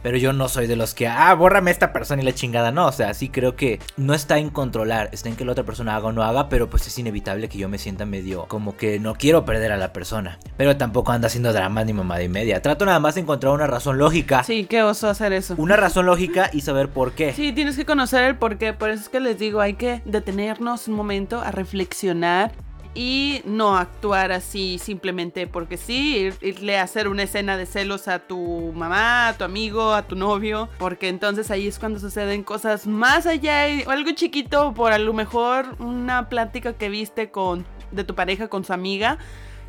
Pero 0.06 0.20
yo 0.20 0.34
no 0.34 0.50
soy 0.50 0.68
de 0.68 0.76
los 0.76 0.94
que, 0.94 1.08
ah, 1.08 1.34
bórrame 1.34 1.72
a 1.72 1.74
esta 1.74 1.92
persona 1.92 2.22
y 2.22 2.26
la 2.26 2.32
chingada. 2.32 2.72
No, 2.72 2.86
o 2.86 2.92
sea, 2.92 3.16
sí 3.16 3.30
creo 3.30 3.56
que 3.56 3.80
no 3.98 4.14
está 4.14 4.38
en 4.38 4.52
controlar, 4.52 5.10
está 5.12 5.30
en 5.30 5.36
que 5.36 5.46
la 5.46 5.54
otra 5.54 5.64
persona 5.64 5.96
haga 5.96 6.10
o 6.10 6.12
no 6.12 6.22
haga, 6.22 6.48
pero 6.48 6.70
pues 6.70 6.86
es 6.86 7.00
inevitable 7.00 7.50
que 7.50 7.58
yo 7.58 7.70
me 7.70 7.80
sienta 7.80 8.06
medio 8.06 8.46
como 8.46 8.78
que 8.78 9.00
no 9.00 9.16
quiero 9.16 9.46
perder 9.46 9.72
a 9.72 9.78
la 9.78 9.94
persona. 9.94 10.38
Pero 10.58 10.78
tampoco 10.78 11.12
anda 11.12 11.26
haciendo 11.26 11.52
drama 11.54 11.84
ni 11.84 11.94
mamada 11.94 12.22
y 12.22 12.30
media. 12.30 12.62
Trato 12.62 12.86
nada 12.86 13.00
más 13.00 13.16
de 13.16 13.22
encontrar 13.22 13.52
una 13.52 13.66
razón 13.66 13.98
lógica. 13.98 14.44
Sí, 14.44 14.68
qué 14.70 14.84
oso 14.84 15.10
hacer 15.10 15.34
eso. 15.34 15.56
Una 15.58 15.76
razón 15.76 16.06
lógica 16.06 16.52
y 16.54 16.62
saber 16.62 16.90
por 16.90 17.14
qué. 17.14 17.34
Sí, 17.34 17.52
tienes 17.52 17.76
que 17.76 17.86
conocer 17.86 18.26
el 18.26 18.36
porqué. 18.36 18.74
Por 18.74 18.92
eso 18.92 19.02
es 19.02 19.10
que 19.10 19.20
les 19.20 19.40
digo, 19.40 19.60
hay 19.60 19.74
que 19.74 20.04
detenernos 20.06 20.88
un 20.88 20.94
momento 20.94 21.42
a 21.42 21.50
reflexionar 21.50 22.52
y 22.96 23.42
no 23.46 23.78
actuar 23.78 24.32
así 24.32 24.80
simplemente 24.80 25.46
porque 25.48 25.78
sí, 25.78 26.16
ir- 26.30 26.38
irle 26.42 26.78
a 26.80 26.84
hacer 26.84 27.08
una 27.10 27.24
escena 27.24 27.58
de 27.58 27.66
celos 27.66 28.08
a 28.08 28.20
tu 28.20 28.72
mamá, 28.74 29.28
a 29.28 29.38
tu 29.38 29.44
amigo, 29.44 29.94
a 29.94 30.04
tu 30.08 30.16
novio, 30.16 30.70
porque 30.80 31.10
entonces 31.10 31.52
ahí 31.52 31.68
es 31.68 31.78
cuando 31.78 32.00
suceden 32.00 32.44
cosas 32.44 32.88
más 32.88 33.26
allá, 33.28 33.68
y- 33.70 33.84
o 33.84 33.92
algo 33.92 34.12
chiquito, 34.12 34.74
por 34.74 34.94
a 34.94 34.98
lo 34.98 35.12
mejor 35.14 35.76
una 35.80 36.30
plática 36.30 36.74
que 36.74 36.90
viste 36.90 37.30
con 37.30 37.66
de 37.92 38.04
tu 38.06 38.16
pareja 38.16 38.48
con 38.48 38.64
su 38.66 38.74
amiga 38.74 39.18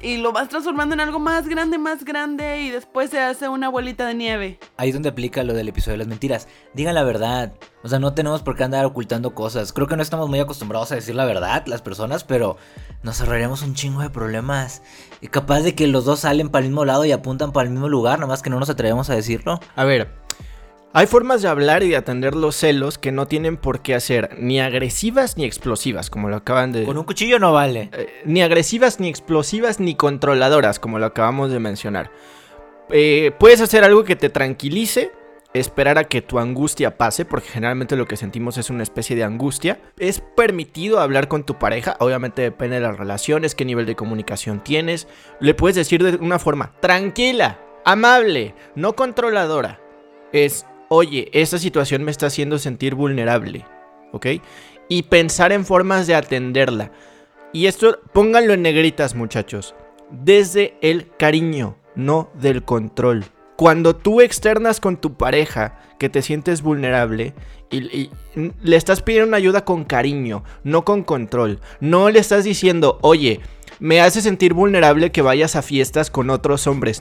y 0.01 0.19
lo 0.19 0.33
vas 0.33 0.49
transformando 0.49 0.95
en 0.95 1.01
algo 1.01 1.19
más 1.19 1.49
grande, 1.49 1.79
más 1.79 2.05
grande 2.05 2.63
y 2.63 2.71
después 2.71 3.11
se 3.11 3.21
hace 3.21 3.49
una 3.49 3.69
bolita 3.69 4.07
de 4.07 4.15
nieve. 4.15 4.59
Ahí 4.77 4.89
es 4.89 4.95
donde 4.95 5.09
aplica 5.09 5.43
lo 5.43 5.55
del 5.55 5.69
episodio 5.69 5.95
de 5.95 5.99
las 5.99 6.07
mentiras. 6.07 6.49
Digan 6.75 6.95
la 6.95 7.03
verdad. 7.03 7.55
O 7.83 7.89
sea, 7.89 7.99
no 7.99 8.15
tenemos 8.15 8.43
por 8.43 8.57
qué 8.57 8.65
andar 8.65 8.85
ocultando 8.85 9.35
cosas. 9.35 9.73
Creo 9.73 9.87
que 9.87 9.97
no 9.97 10.03
estamos 10.03 10.29
muy 10.29 10.41
acostumbrados 10.41 10.93
a 10.93 10.97
decir 10.97 11.15
la 11.15 11.25
verdad, 11.25 11.65
las 11.67 11.83
personas, 11.83 12.25
pero 12.25 12.57
nos 13.03 13.21
ahorraríamos 13.21 13.63
un 13.63 13.75
chingo 13.75 14.03
de 14.03 14.11
problemas. 14.11 14.83
Y 15.21 15.29
capaz 15.29 15.61
de 15.61 15.75
que 15.75 15.87
los 15.87 16.05
dos 16.05 16.21
salen 16.21 16.49
para 16.49 16.65
el 16.65 16.71
mismo 16.71 16.85
lado 16.85 17.05
y 17.05 17.13
apuntan 17.13 17.53
para 17.53 17.67
el 17.67 17.73
mismo 17.73 17.89
lugar, 17.89 18.19
nomás 18.19 18.43
que 18.43 18.51
no 18.51 18.59
nos 18.59 18.71
atrevemos 18.71 19.09
a 19.11 19.15
decirlo. 19.15 19.61
A 19.77 19.85
ver, 19.85 20.26
hay 20.97 21.07
formas 21.07 21.43
de 21.43 21.49
hablar 21.49 21.83
y 21.83 21.91
de 21.91 21.97
atender 21.97 22.35
los 22.35 22.57
celos 22.57 22.97
que 22.97 23.13
no 23.13 23.27
tienen 23.27 23.59
por 23.59 23.81
qué 23.81 23.95
hacer 23.95 24.35
ni 24.39 24.61
agresivas 24.61 25.37
ni 25.37 25.45
explosivas, 25.45 26.09
como 26.09 26.31
lo 26.31 26.37
acaban 26.37 26.73
de... 26.73 26.85
Con 26.85 26.97
un 26.97 27.05
cuchillo 27.05 27.39
no 27.39 27.53
vale. 27.53 27.91
Eh, 27.93 28.23
ni 28.25 28.41
agresivas, 28.41 28.99
ni 28.99 29.11
explosivas, 29.11 29.79
ni 29.79 29.95
controladoras, 29.95 30.81
como 30.81 30.99
lo 30.99 31.05
acabamos 31.05 31.51
de 31.51 31.61
mencionar. 31.61 32.11
Eh, 32.89 33.31
puedes 33.39 33.61
hacer 33.61 33.85
algo 33.85 34.05
que 34.05 34.17
te 34.17 34.31
tranquilice, 34.31 35.13
esperar 35.53 35.99
a 35.99 36.05
que 36.05 36.23
tu 36.23 36.39
angustia 36.39 36.97
pase, 36.97 37.27
porque 37.27 37.51
generalmente 37.51 37.95
lo 37.95 38.07
que 38.07 38.17
sentimos 38.17 38.57
es 38.57 38.71
una 38.71 38.83
especie 38.83 39.17
de 39.17 39.25
angustia. 39.25 39.79
Es 39.99 40.23
permitido 40.35 41.01
hablar 41.01 41.29
con 41.29 41.45
tu 41.45 41.59
pareja, 41.59 41.99
obviamente 42.01 42.41
depende 42.41 42.77
de 42.77 42.83
las 42.89 42.97
relaciones, 42.97 43.55
qué 43.55 43.67
nivel 43.67 43.85
de 43.85 43.97
comunicación 43.97 44.65
tienes. 44.65 45.09
Le 45.41 45.53
puedes 45.53 45.77
decir 45.77 46.03
de 46.03 46.17
una 46.17 46.39
forma 46.39 46.73
tranquila, 46.81 47.61
amable, 47.85 48.55
no 48.75 48.97
controladora. 48.97 49.83
Es, 50.33 50.65
oye, 50.89 51.29
esta 51.33 51.59
situación 51.59 52.05
me 52.05 52.11
está 52.11 52.27
haciendo 52.27 52.59
sentir 52.59 52.95
vulnerable, 52.95 53.65
¿ok? 54.13 54.27
Y 54.89 55.03
pensar 55.05 55.53
en 55.53 55.65
formas 55.65 56.07
de 56.07 56.15
atenderla. 56.15 56.93
Y 57.53 57.67
esto 57.67 57.99
pónganlo 58.13 58.55
en 58.55 58.63
negritas, 58.63 59.15
muchachos. 59.15 59.75
Desde 60.11 60.77
el 60.83 61.09
cariño, 61.17 61.77
no 61.95 62.31
del 62.35 62.63
control. 62.63 63.25
Cuando 63.57 63.97
tú 63.97 64.21
externas 64.21 64.81
con 64.81 64.99
tu 64.99 65.15
pareja 65.15 65.81
que 65.99 66.09
te 66.09 66.23
sientes 66.23 66.63
vulnerable 66.63 67.35
y, 67.71 68.11
le 68.63 68.77
estás 68.77 69.01
pidiendo 69.01 69.29
una 69.29 69.39
ayuda 69.39 69.65
con 69.65 69.85
cariño, 69.85 70.45
no 70.63 70.85
con 70.85 71.03
control. 71.03 71.61
No 71.81 72.11
le 72.11 72.19
estás 72.19 72.45
diciendo, 72.45 72.99
oye, 73.01 73.41
me 73.81 74.01
hace 74.01 74.21
sentir 74.21 74.53
vulnerable 74.53 75.11
que 75.11 75.23
vayas 75.23 75.57
a 75.57 75.63
fiestas 75.63 76.11
con 76.11 76.31
otros 76.31 76.67
hombres. 76.67 77.01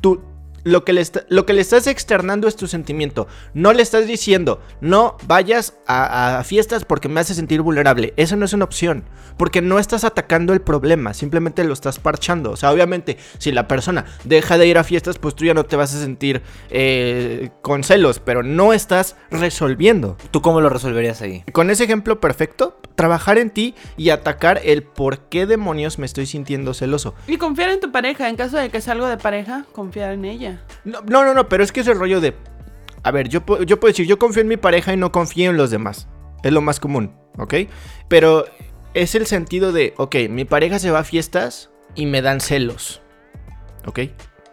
Tú, 0.00 0.20
lo 0.64 0.84
que, 0.84 0.92
le 0.92 1.00
está- 1.00 1.24
lo 1.28 1.46
que 1.46 1.52
le 1.52 1.60
estás 1.60 1.86
externando 1.86 2.48
es 2.48 2.56
tu 2.56 2.66
sentimiento. 2.66 3.28
No 3.54 3.72
le 3.72 3.82
estás 3.82 4.06
diciendo, 4.06 4.60
no 4.80 5.16
vayas 5.26 5.74
a, 5.86 6.38
a 6.38 6.44
fiestas 6.44 6.84
porque 6.84 7.08
me 7.08 7.20
hace 7.20 7.34
sentir 7.34 7.60
vulnerable. 7.62 8.12
Eso 8.16 8.34
no 8.36 8.44
es 8.44 8.52
una 8.52 8.64
opción. 8.64 9.04
Porque 9.36 9.60
no 9.62 9.78
estás 9.80 10.04
atacando 10.04 10.52
el 10.52 10.60
problema, 10.60 11.12
simplemente 11.12 11.64
lo 11.64 11.72
estás 11.72 11.98
parchando. 11.98 12.52
O 12.52 12.56
sea, 12.56 12.70
obviamente, 12.72 13.18
si 13.38 13.50
la 13.50 13.66
persona 13.66 14.04
deja 14.24 14.58
de 14.58 14.66
ir 14.68 14.78
a 14.78 14.84
fiestas, 14.84 15.18
pues 15.18 15.34
tú 15.34 15.44
ya 15.44 15.54
no 15.54 15.64
te 15.64 15.74
vas 15.76 15.92
a 15.94 16.00
sentir 16.00 16.40
eh, 16.70 17.50
con 17.62 17.82
celos, 17.84 18.20
pero 18.20 18.42
no 18.42 18.72
estás 18.72 19.16
resolviendo. 19.30 20.16
¿Tú 20.30 20.40
cómo 20.40 20.60
lo 20.60 20.68
resolverías 20.68 21.20
ahí? 21.22 21.42
Con 21.52 21.70
ese 21.70 21.84
ejemplo 21.84 22.20
perfecto, 22.20 22.78
trabajar 22.94 23.38
en 23.38 23.50
ti 23.50 23.74
y 23.96 24.10
atacar 24.10 24.60
el 24.64 24.82
por 24.84 25.18
qué 25.28 25.46
demonios 25.46 25.98
me 25.98 26.06
estoy 26.06 26.26
sintiendo 26.26 26.72
celoso. 26.72 27.14
Y 27.26 27.36
confiar 27.36 27.70
en 27.70 27.80
tu 27.80 27.90
pareja, 27.90 28.28
en 28.28 28.36
caso 28.36 28.56
de 28.56 28.70
que 28.70 28.80
sea 28.80 28.92
algo 28.92 29.08
de 29.08 29.16
pareja, 29.18 29.64
confiar 29.72 30.12
en 30.12 30.24
ella. 30.24 30.53
No, 30.84 31.02
no, 31.02 31.34
no, 31.34 31.48
pero 31.48 31.64
es 31.64 31.72
que 31.72 31.80
es 31.80 31.88
el 31.88 31.98
rollo 31.98 32.20
de... 32.20 32.34
A 33.02 33.10
ver, 33.10 33.28
yo, 33.28 33.40
yo 33.64 33.80
puedo 33.80 33.92
decir, 33.92 34.06
yo 34.06 34.18
confío 34.18 34.42
en 34.42 34.48
mi 34.48 34.56
pareja 34.56 34.92
y 34.92 34.96
no 34.96 35.12
confío 35.12 35.50
en 35.50 35.56
los 35.56 35.70
demás. 35.70 36.08
Es 36.42 36.52
lo 36.52 36.60
más 36.60 36.80
común, 36.80 37.14
¿ok? 37.38 37.54
Pero 38.08 38.46
es 38.94 39.14
el 39.14 39.26
sentido 39.26 39.72
de, 39.72 39.92
ok, 39.96 40.16
mi 40.30 40.44
pareja 40.44 40.78
se 40.78 40.90
va 40.90 41.00
a 41.00 41.04
fiestas 41.04 41.70
y 41.94 42.06
me 42.06 42.22
dan 42.22 42.40
celos, 42.40 43.02
¿ok? 43.86 44.00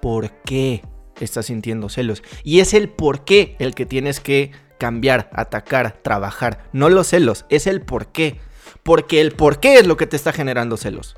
¿Por 0.01 0.31
qué 0.43 0.83
estás 1.19 1.45
sintiendo 1.45 1.89
celos? 1.89 2.23
Y 2.43 2.59
es 2.59 2.73
el 2.73 2.89
por 2.89 3.23
qué 3.23 3.55
el 3.59 3.75
que 3.75 3.85
tienes 3.85 4.19
que 4.19 4.51
cambiar, 4.79 5.29
atacar, 5.33 5.99
trabajar. 6.01 6.63
No 6.73 6.89
los 6.89 7.07
celos, 7.07 7.45
es 7.49 7.67
el 7.67 7.81
por 7.81 8.07
qué. 8.07 8.39
Porque 8.83 9.21
el 9.21 9.31
por 9.31 9.59
qué 9.59 9.75
es 9.75 9.85
lo 9.85 9.95
que 9.95 10.07
te 10.07 10.15
está 10.15 10.33
generando 10.33 10.75
celos. 10.75 11.15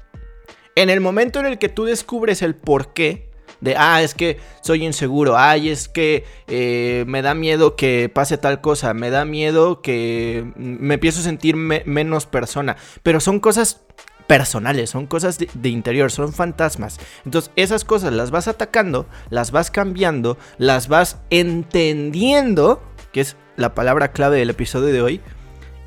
En 0.75 0.89
el 0.89 0.99
momento 0.99 1.39
en 1.39 1.45
el 1.45 1.59
que 1.59 1.69
tú 1.69 1.85
descubres 1.85 2.41
el 2.41 2.55
por 2.55 2.93
qué, 2.93 3.31
de, 3.63 3.75
ah, 3.77 4.01
es 4.03 4.13
que 4.13 4.39
soy 4.61 4.85
inseguro, 4.85 5.37
ay, 5.37 5.69
es 5.69 5.87
que 5.87 6.25
eh, 6.47 7.05
me 7.07 7.21
da 7.21 7.33
miedo 7.33 7.75
que 7.75 8.11
pase 8.13 8.37
tal 8.37 8.59
cosa, 8.59 8.93
me 8.93 9.09
da 9.09 9.23
miedo 9.23 9.81
que 9.81 10.51
me 10.55 10.95
empiezo 10.95 11.21
a 11.21 11.23
sentir 11.23 11.55
me- 11.55 11.83
menos 11.85 12.25
persona, 12.25 12.75
pero 13.01 13.19
son 13.21 13.39
cosas 13.39 13.81
personales, 14.27 14.89
son 14.89 15.07
cosas 15.07 15.37
de, 15.37 15.49
de 15.53 15.69
interior, 15.69 16.11
son 16.11 16.33
fantasmas. 16.33 16.99
Entonces 17.25 17.51
esas 17.55 17.85
cosas 17.85 18.11
las 18.13 18.31
vas 18.31 18.47
atacando, 18.47 19.07
las 19.29 19.51
vas 19.51 19.71
cambiando, 19.71 20.37
las 20.57 20.87
vas 20.89 21.19
entendiendo, 21.29 22.81
que 23.11 23.21
es 23.21 23.37
la 23.55 23.73
palabra 23.73 24.11
clave 24.11 24.39
del 24.39 24.49
episodio 24.49 24.93
de 24.93 25.01
hoy, 25.01 25.21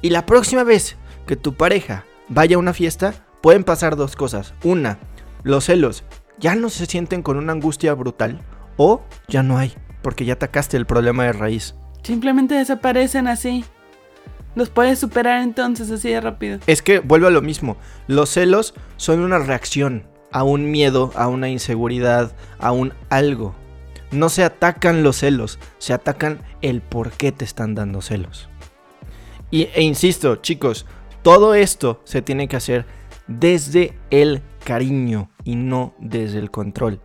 y 0.03 0.11
la 0.11 0.25
próxima 0.27 0.65
vez 0.65 0.97
que 1.27 1.37
tu 1.37 1.55
pareja 1.55 2.05
vaya 2.29 2.57
a 2.57 2.59
una 2.59 2.73
fiesta, 2.73 3.27
pueden 3.43 3.65
pasar 3.65 3.97
dos 3.97 4.17
cosas. 4.17 4.55
Una, 4.65 4.99
los 5.43 5.65
celos 5.67 6.05
ya 6.39 6.55
no 6.55 6.71
se 6.71 6.87
sienten 6.87 7.23
con 7.23 7.37
una 7.37 7.53
angustia 7.53 7.95
brutal 7.95 8.41
o 8.77 9.03
ya 9.29 9.43
no 9.43 9.59
hay, 9.59 9.75
porque 10.03 10.25
ya 10.25 10.35
atacaste 10.35 10.77
el 10.77 10.87
problema 10.87 11.25
de 11.25 11.33
raíz. 11.33 11.75
Simplemente 12.03 12.55
desaparecen 12.55 13.27
así. 13.27 13.65
Los 14.55 14.71
puedes 14.71 14.99
superar 14.99 15.43
entonces 15.43 15.91
así 15.91 16.11
de 16.11 16.21
rápido. 16.21 16.61
Es 16.67 16.81
que 16.81 17.01
vuelvo 17.01 17.27
a 17.27 17.31
lo 17.31 17.43
mismo, 17.43 17.77
los 18.07 18.31
celos 18.31 18.75
son 18.97 19.21
una 19.21 19.39
reacción 19.39 20.07
a 20.33 20.43
un 20.43 20.71
miedo, 20.71 21.13
a 21.15 21.29
una 21.29 21.49
inseguridad, 21.49 22.35
a 22.59 22.73
un 22.73 22.93
algo. 23.11 23.55
No 24.13 24.29
se 24.29 24.45
atacan 24.45 25.03
los 25.03 25.17
celos, 25.17 25.59
se 25.79 25.93
atacan 25.93 26.41
el 26.63 26.81
por 26.81 27.11
qué 27.11 27.33
te 27.33 27.45
están 27.45 27.75
dando 27.75 28.01
celos. 28.01 28.49
Y, 29.51 29.65
e 29.75 29.83
insisto, 29.83 30.37
chicos, 30.37 30.87
todo 31.23 31.55
esto 31.55 32.01
se 32.05 32.23
tiene 32.23 32.49
que 32.49 32.57
hacer 32.57 32.87
desde 33.27 33.99
el 34.11 34.43
cariño 34.67 35.31
y 35.45 35.55
no 35.55 35.95
desde 35.99 36.39
el 36.41 36.51
control. 36.51 37.01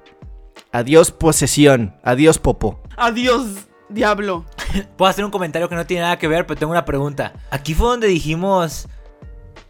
Adiós 0.74 1.12
posesión, 1.12 1.95
adiós 2.03 2.39
popo. 2.39 2.82
Adiós, 2.97 3.68
diablo. 3.88 4.45
Puedo 4.97 5.09
hacer 5.09 5.24
un 5.24 5.32
comentario 5.32 5.70
que 5.70 5.76
no 5.76 5.86
tiene 5.86 6.01
nada 6.01 6.18
que 6.18 6.28
ver, 6.28 6.45
pero 6.47 6.59
tengo 6.59 6.72
una 6.72 6.84
pregunta. 6.86 7.34
Aquí 7.51 7.74
fue 7.74 7.88
donde 7.88 8.07
dijimos... 8.07 8.89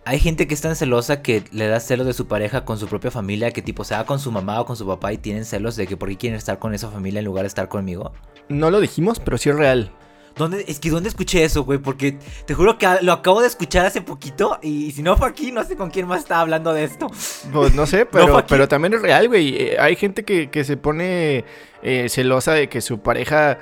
Hay 0.03 0.19
gente 0.19 0.47
que 0.47 0.55
es 0.55 0.61
tan 0.61 0.75
celosa 0.75 1.21
que 1.21 1.43
le 1.51 1.67
da 1.67 1.79
celos 1.79 2.07
de 2.07 2.13
su 2.13 2.27
pareja 2.27 2.65
con 2.65 2.79
su 2.79 2.87
propia 2.87 3.11
familia, 3.11 3.51
que 3.51 3.61
tipo 3.61 3.83
se 3.83 3.93
va 3.93 4.03
con 4.03 4.17
su 4.17 4.31
mamá 4.31 4.59
o 4.59 4.65
con 4.65 4.75
su 4.75 4.87
papá 4.87 5.13
y 5.13 5.19
tienen 5.19 5.45
celos 5.45 5.75
de 5.75 5.85
que 5.85 5.95
por 5.95 6.09
qué 6.09 6.17
quieren 6.17 6.37
estar 6.37 6.57
con 6.57 6.73
esa 6.73 6.89
familia 6.89 7.19
en 7.19 7.25
lugar 7.25 7.43
de 7.43 7.49
estar 7.49 7.67
conmigo. 7.67 8.11
No 8.49 8.71
lo 8.71 8.79
dijimos, 8.79 9.19
pero 9.19 9.37
sí 9.37 9.49
es 9.49 9.55
real. 9.55 9.91
¿Dónde, 10.37 10.63
es 10.67 10.79
que 10.79 10.89
¿dónde 10.89 11.09
escuché 11.09 11.43
eso, 11.43 11.63
güey? 11.63 11.77
Porque 11.79 12.17
te 12.45 12.53
juro 12.53 12.77
que 12.77 12.87
lo 13.01 13.11
acabo 13.13 13.41
de 13.41 13.47
escuchar 13.47 13.85
hace 13.85 14.01
poquito 14.01 14.57
y 14.61 14.91
si 14.91 15.03
no 15.03 15.17
fue 15.17 15.27
aquí, 15.27 15.51
no 15.51 15.63
sé 15.63 15.75
con 15.75 15.89
quién 15.89 16.07
más 16.07 16.21
está 16.21 16.39
hablando 16.39 16.73
de 16.73 16.83
esto. 16.85 17.07
Pues 17.53 17.73
no 17.75 17.85
sé, 17.85 18.05
pero, 18.11 18.43
pero 18.47 18.67
también 18.67 18.93
es 18.93 19.01
real, 19.01 19.27
güey. 19.27 19.55
Eh, 19.55 19.77
hay 19.79 19.95
gente 19.95 20.23
que, 20.23 20.49
que 20.49 20.63
se 20.63 20.77
pone 20.77 21.43
eh, 21.83 22.07
celosa 22.09 22.53
de 22.53 22.69
que 22.69 22.81
su 22.81 22.99
pareja 22.99 23.57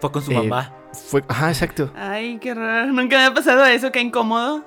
Fue 0.00 0.10
con 0.10 0.22
su 0.22 0.32
Eh, 0.32 0.34
mamá. 0.34 0.74
fue... 1.08 1.22
Ajá, 1.28 1.48
exacto. 1.50 1.92
Ay, 1.96 2.38
qué 2.40 2.54
raro. 2.54 2.92
Nunca 2.92 3.16
me 3.18 3.24
ha 3.26 3.34
pasado 3.34 3.64
eso, 3.66 3.92
qué 3.92 4.00
incómodo. 4.00 4.64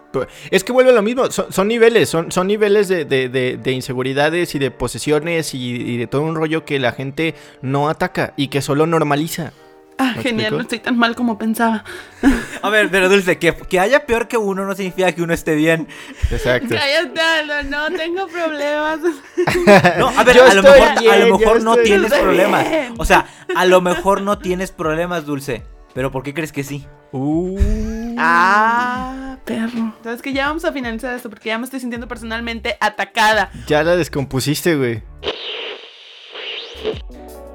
Es 0.52 0.64
que 0.64 0.72
vuelve 0.72 0.92
a 0.92 0.94
lo 0.94 1.02
mismo, 1.02 1.30
son, 1.32 1.52
son 1.52 1.68
niveles, 1.68 2.08
son, 2.10 2.32
son 2.32 2.48
niveles 2.48 2.88
de, 2.88 3.06
de- 3.06 3.30
de- 3.30 3.58
de 3.58 3.72
inseguridades 3.72 4.54
y 4.56 4.60
de 4.60 4.72
posesiones 4.72 5.54
y, 5.54 5.76
y 5.76 5.98
de 5.98 6.08
todo 6.08 6.22
un 6.22 6.36
rollo 6.36 6.66
que 6.66 6.80
la 6.80 6.92
gente 6.92 7.36
no 7.62 7.90
ataca 7.90 8.34
y 8.38 8.48
que 8.48 8.62
solo 8.62 8.86
normaliza. 8.88 9.54
Ah, 10.00 10.14
¿Me 10.16 10.22
genial, 10.22 10.40
explico? 10.40 10.56
no 10.58 10.62
estoy 10.62 10.80
tan 10.80 10.98
mal 10.98 11.16
como 11.16 11.38
pensaba. 11.40 11.84
A 12.62 12.70
ver, 12.70 12.90
pero 12.92 13.10
Dulce, 13.10 13.40
que, 13.40 13.56
que 13.56 13.80
haya 13.80 14.06
peor 14.06 14.28
que 14.28 14.38
uno 14.38 14.66
no 14.66 14.76
significa 14.76 15.12
que 15.12 15.22
uno 15.24 15.34
esté 15.34 15.56
bien. 15.56 15.88
Exacto. 16.32 16.76
Cállate, 16.76 17.20
Aldo, 17.20 17.64
no 17.64 17.90
tengo 17.98 18.28
problemas. 18.28 19.00
No, 19.98 20.10
a 20.10 20.24
ver, 20.24 20.36
Yo 20.36 20.46
a 20.46 20.54
lo 20.54 20.62
mejor, 20.64 20.88
a 20.88 21.18
lo 21.18 21.38
mejor 21.38 21.64
no 21.64 21.76
tienes 21.78 22.12
bien. 22.12 22.22
problemas. 22.24 22.68
O 22.98 23.06
sea, 23.06 23.26
a 23.56 23.66
lo 23.66 23.82
mejor 23.82 24.22
no 24.22 24.38
tienes 24.38 24.72
problemas, 24.72 25.26
Dulce. 25.26 25.64
Pero 25.94 26.12
¿por 26.12 26.22
qué 26.24 26.34
crees 26.34 26.52
que 26.52 26.64
sí? 26.64 26.86
Uh. 27.12 28.16
Ah, 28.20 29.38
perro. 29.46 29.96
Sabes 30.04 30.22
que 30.22 30.32
ya 30.34 30.48
vamos 30.48 30.64
a 30.66 30.72
finalizar 30.72 31.16
esto 31.16 31.30
porque 31.30 31.50
ya 31.50 31.58
me 31.58 31.64
estoy 31.66 31.80
sintiendo 31.80 32.08
personalmente 32.08 32.78
atacada. 32.80 33.50
Ya 33.68 33.84
la 33.84 33.96
descompusiste, 33.96 34.76
güey. 34.76 35.02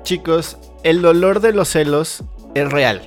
Chicos, 0.03 0.59
el 0.82 1.02
dolor 1.02 1.40
de 1.40 1.52
los 1.52 1.68
celos 1.68 2.24
es 2.54 2.70
real. 2.70 3.02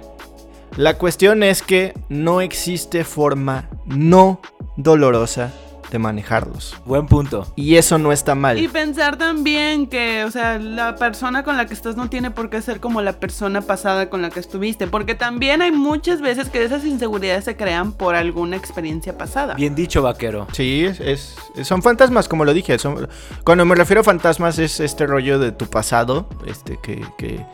La 0.77 0.95
cuestión 0.97 1.43
es 1.43 1.61
que 1.61 1.93
no 2.09 2.41
existe 2.41 3.03
forma 3.05 3.69
no 3.85 4.41
dolorosa 4.75 5.53
de 5.91 5.99
manejarlos. 5.99 6.75
Buen 6.85 7.05
punto. 7.05 7.47
Y 7.55 7.75
eso 7.75 7.97
no 7.99 8.11
está 8.11 8.35
mal. 8.35 8.57
Y 8.57 8.67
pensar 8.67 9.17
también 9.17 9.85
que, 9.87 10.25
o 10.25 10.31
sea, 10.31 10.57
la 10.57 10.95
persona 10.97 11.43
con 11.43 11.55
la 11.55 11.67
que 11.67 11.73
estás 11.75 11.95
no 11.95 12.09
tiene 12.09 12.31
por 12.31 12.49
qué 12.49 12.61
ser 12.61 12.79
como 12.81 13.01
la 13.01 13.13
persona 13.13 13.61
pasada 13.61 14.09
con 14.09 14.21
la 14.21 14.31
que 14.31 14.39
estuviste. 14.41 14.87
Porque 14.87 15.15
también 15.15 15.61
hay 15.61 15.71
muchas 15.71 16.19
veces 16.21 16.49
que 16.49 16.63
esas 16.63 16.83
inseguridades 16.83 17.45
se 17.45 17.55
crean 17.55 17.93
por 17.93 18.15
alguna 18.15 18.57
experiencia 18.57 19.17
pasada. 19.17 19.53
Bien 19.53 19.75
dicho, 19.75 20.01
vaquero. 20.01 20.47
Sí, 20.53 20.83
es, 20.85 20.99
es- 20.99 21.35
son 21.65 21.81
fantasmas, 21.83 22.27
como 22.27 22.43
lo 22.43 22.53
dije. 22.53 22.77
son- 22.79 23.07
cuando 23.45 23.63
me 23.63 23.75
refiero 23.75 24.01
a 24.01 24.03
fantasmas 24.03 24.57
es 24.59 24.79
este 24.81 25.05
rollo 25.07 25.39
de 25.39 25.51
tu 25.53 25.67
pasado, 25.67 26.27
este 26.47 26.77
que, 26.81 27.05
que, 27.17 27.45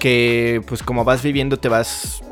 que, 0.00 0.60
pues 0.66 0.82
como 0.82 1.04
vas 1.04 1.22
viviendo 1.22 1.58
te 1.58 1.68
vas 1.68 2.24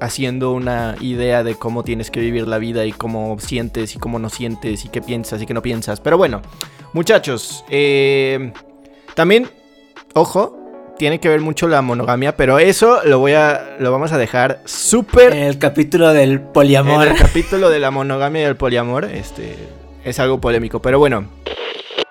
haciendo 0.00 0.52
una 0.52 0.96
idea 1.00 1.42
de 1.42 1.54
cómo 1.54 1.82
tienes 1.82 2.10
que 2.10 2.20
vivir 2.20 2.46
la 2.46 2.58
vida 2.58 2.84
y 2.84 2.92
cómo 2.92 3.38
sientes 3.40 3.96
y 3.96 3.98
cómo 3.98 4.18
no 4.18 4.28
sientes 4.28 4.84
y 4.84 4.88
qué 4.88 5.00
piensas 5.00 5.40
y 5.40 5.46
qué 5.46 5.54
no 5.54 5.62
piensas. 5.62 6.00
Pero 6.00 6.18
bueno, 6.18 6.42
muchachos, 6.92 7.64
eh, 7.70 8.52
también, 9.14 9.48
ojo, 10.12 10.58
tiene 10.98 11.20
que 11.20 11.28
ver 11.28 11.40
mucho 11.40 11.68
la 11.68 11.80
monogamia, 11.80 12.36
pero 12.36 12.58
eso 12.58 13.00
lo 13.04 13.20
voy 13.20 13.32
a, 13.32 13.76
lo 13.78 13.90
vamos 13.90 14.12
a 14.12 14.18
dejar 14.18 14.60
súper 14.64 15.32
En 15.32 15.44
el 15.44 15.58
capítulo 15.58 16.12
del 16.12 16.40
poliamor. 16.40 17.06
en 17.06 17.12
el 17.12 17.18
capítulo 17.18 17.70
de 17.70 17.78
la 17.78 17.90
monogamia 17.90 18.42
y 18.42 18.44
el 18.44 18.56
poliamor, 18.56 19.04
este 19.04 19.56
es 20.04 20.18
algo 20.18 20.40
polémico, 20.40 20.82
pero 20.82 20.98
bueno. 20.98 21.26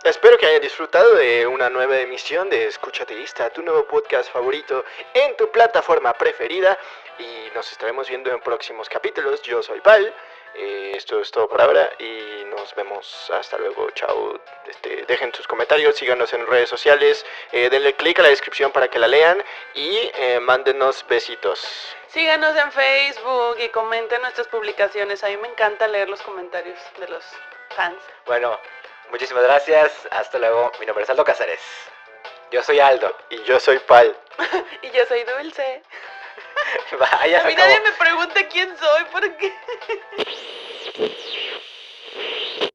Espero 0.08 0.38
que 0.38 0.46
hayan 0.46 0.62
disfrutado 0.62 1.16
de 1.16 1.46
una 1.46 1.70
nueva 1.70 2.00
emisión 2.00 2.50
de 2.50 2.68
Escúchate 2.68 3.14
Lista, 3.14 3.50
tu 3.50 3.62
nuevo 3.62 3.84
podcast 3.86 4.32
favorito 4.32 4.86
en 5.14 5.36
tu 5.36 5.52
plataforma 5.52 6.14
preferida. 6.14 6.78
Y 7.20 7.54
nos 7.54 7.70
estaremos 7.74 8.08
viendo 8.08 8.32
en 8.32 8.40
próximos 8.40 8.88
capítulos. 8.88 9.42
Yo 9.42 9.62
soy 9.62 9.82
Pal. 9.82 10.14
eh, 10.56 10.94
esto 10.96 11.20
es 11.20 11.30
todo 11.30 11.50
por 11.50 11.62
ahora 11.62 11.92
y 12.00 12.46
nos 12.46 12.74
vemos 12.74 13.30
hasta 13.32 13.58
luego. 13.58 13.92
Chao. 13.92 14.40
Este, 14.66 15.04
dejen 15.06 15.34
sus 15.34 15.46
comentarios, 15.46 15.98
síganos 15.98 16.32
en 16.32 16.48
redes 16.48 16.70
sociales, 16.70 17.26
eh, 17.52 17.70
denle 17.70 17.94
click 17.94 18.18
a 18.20 18.22
la 18.22 18.30
descripción 18.30 18.72
para 18.72 18.88
que 18.88 19.00
la 19.00 19.10
lean 19.10 19.44
y 19.74 20.10
eh, 20.16 20.40
mándenos 20.40 21.06
besitos. 21.10 21.96
Síganos 22.08 22.56
en 22.56 22.72
Facebook 22.72 23.58
y 23.60 23.68
comenten 23.70 24.22
nuestras 24.22 24.48
publicaciones. 24.48 25.22
A 25.26 25.28
mí 25.28 25.36
me 25.36 25.50
encanta 25.50 25.86
leer 25.86 26.08
los 26.08 26.22
comentarios 26.22 26.80
de 26.98 27.10
los 27.10 27.26
fans. 27.76 28.02
Bueno, 28.26 28.58
muchísimas 29.12 29.44
gracias. 29.44 29.92
Hasta 30.12 30.40
luego. 30.40 30.72
Mi 30.80 30.86
nombre 30.86 31.04
es 31.04 31.10
Aldo 31.10 31.24
Cáceres. 31.24 31.62
Yo 32.52 32.64
soy 32.64 32.80
Aldo. 32.80 33.16
Y 33.30 33.44
yo 33.44 33.60
soy 33.60 33.80
Pal. 33.80 34.16
Y 34.82 34.92
yo 34.92 35.06
soy 35.06 35.24
Dulce. 35.24 35.82
Vaya, 37.00 37.42
A 37.42 37.46
mí 37.46 37.56
nadie 37.56 37.80
me 37.82 37.92
pregunta 37.94 38.48
quién 38.48 38.76
soy 38.78 39.06
porque... 39.12 39.54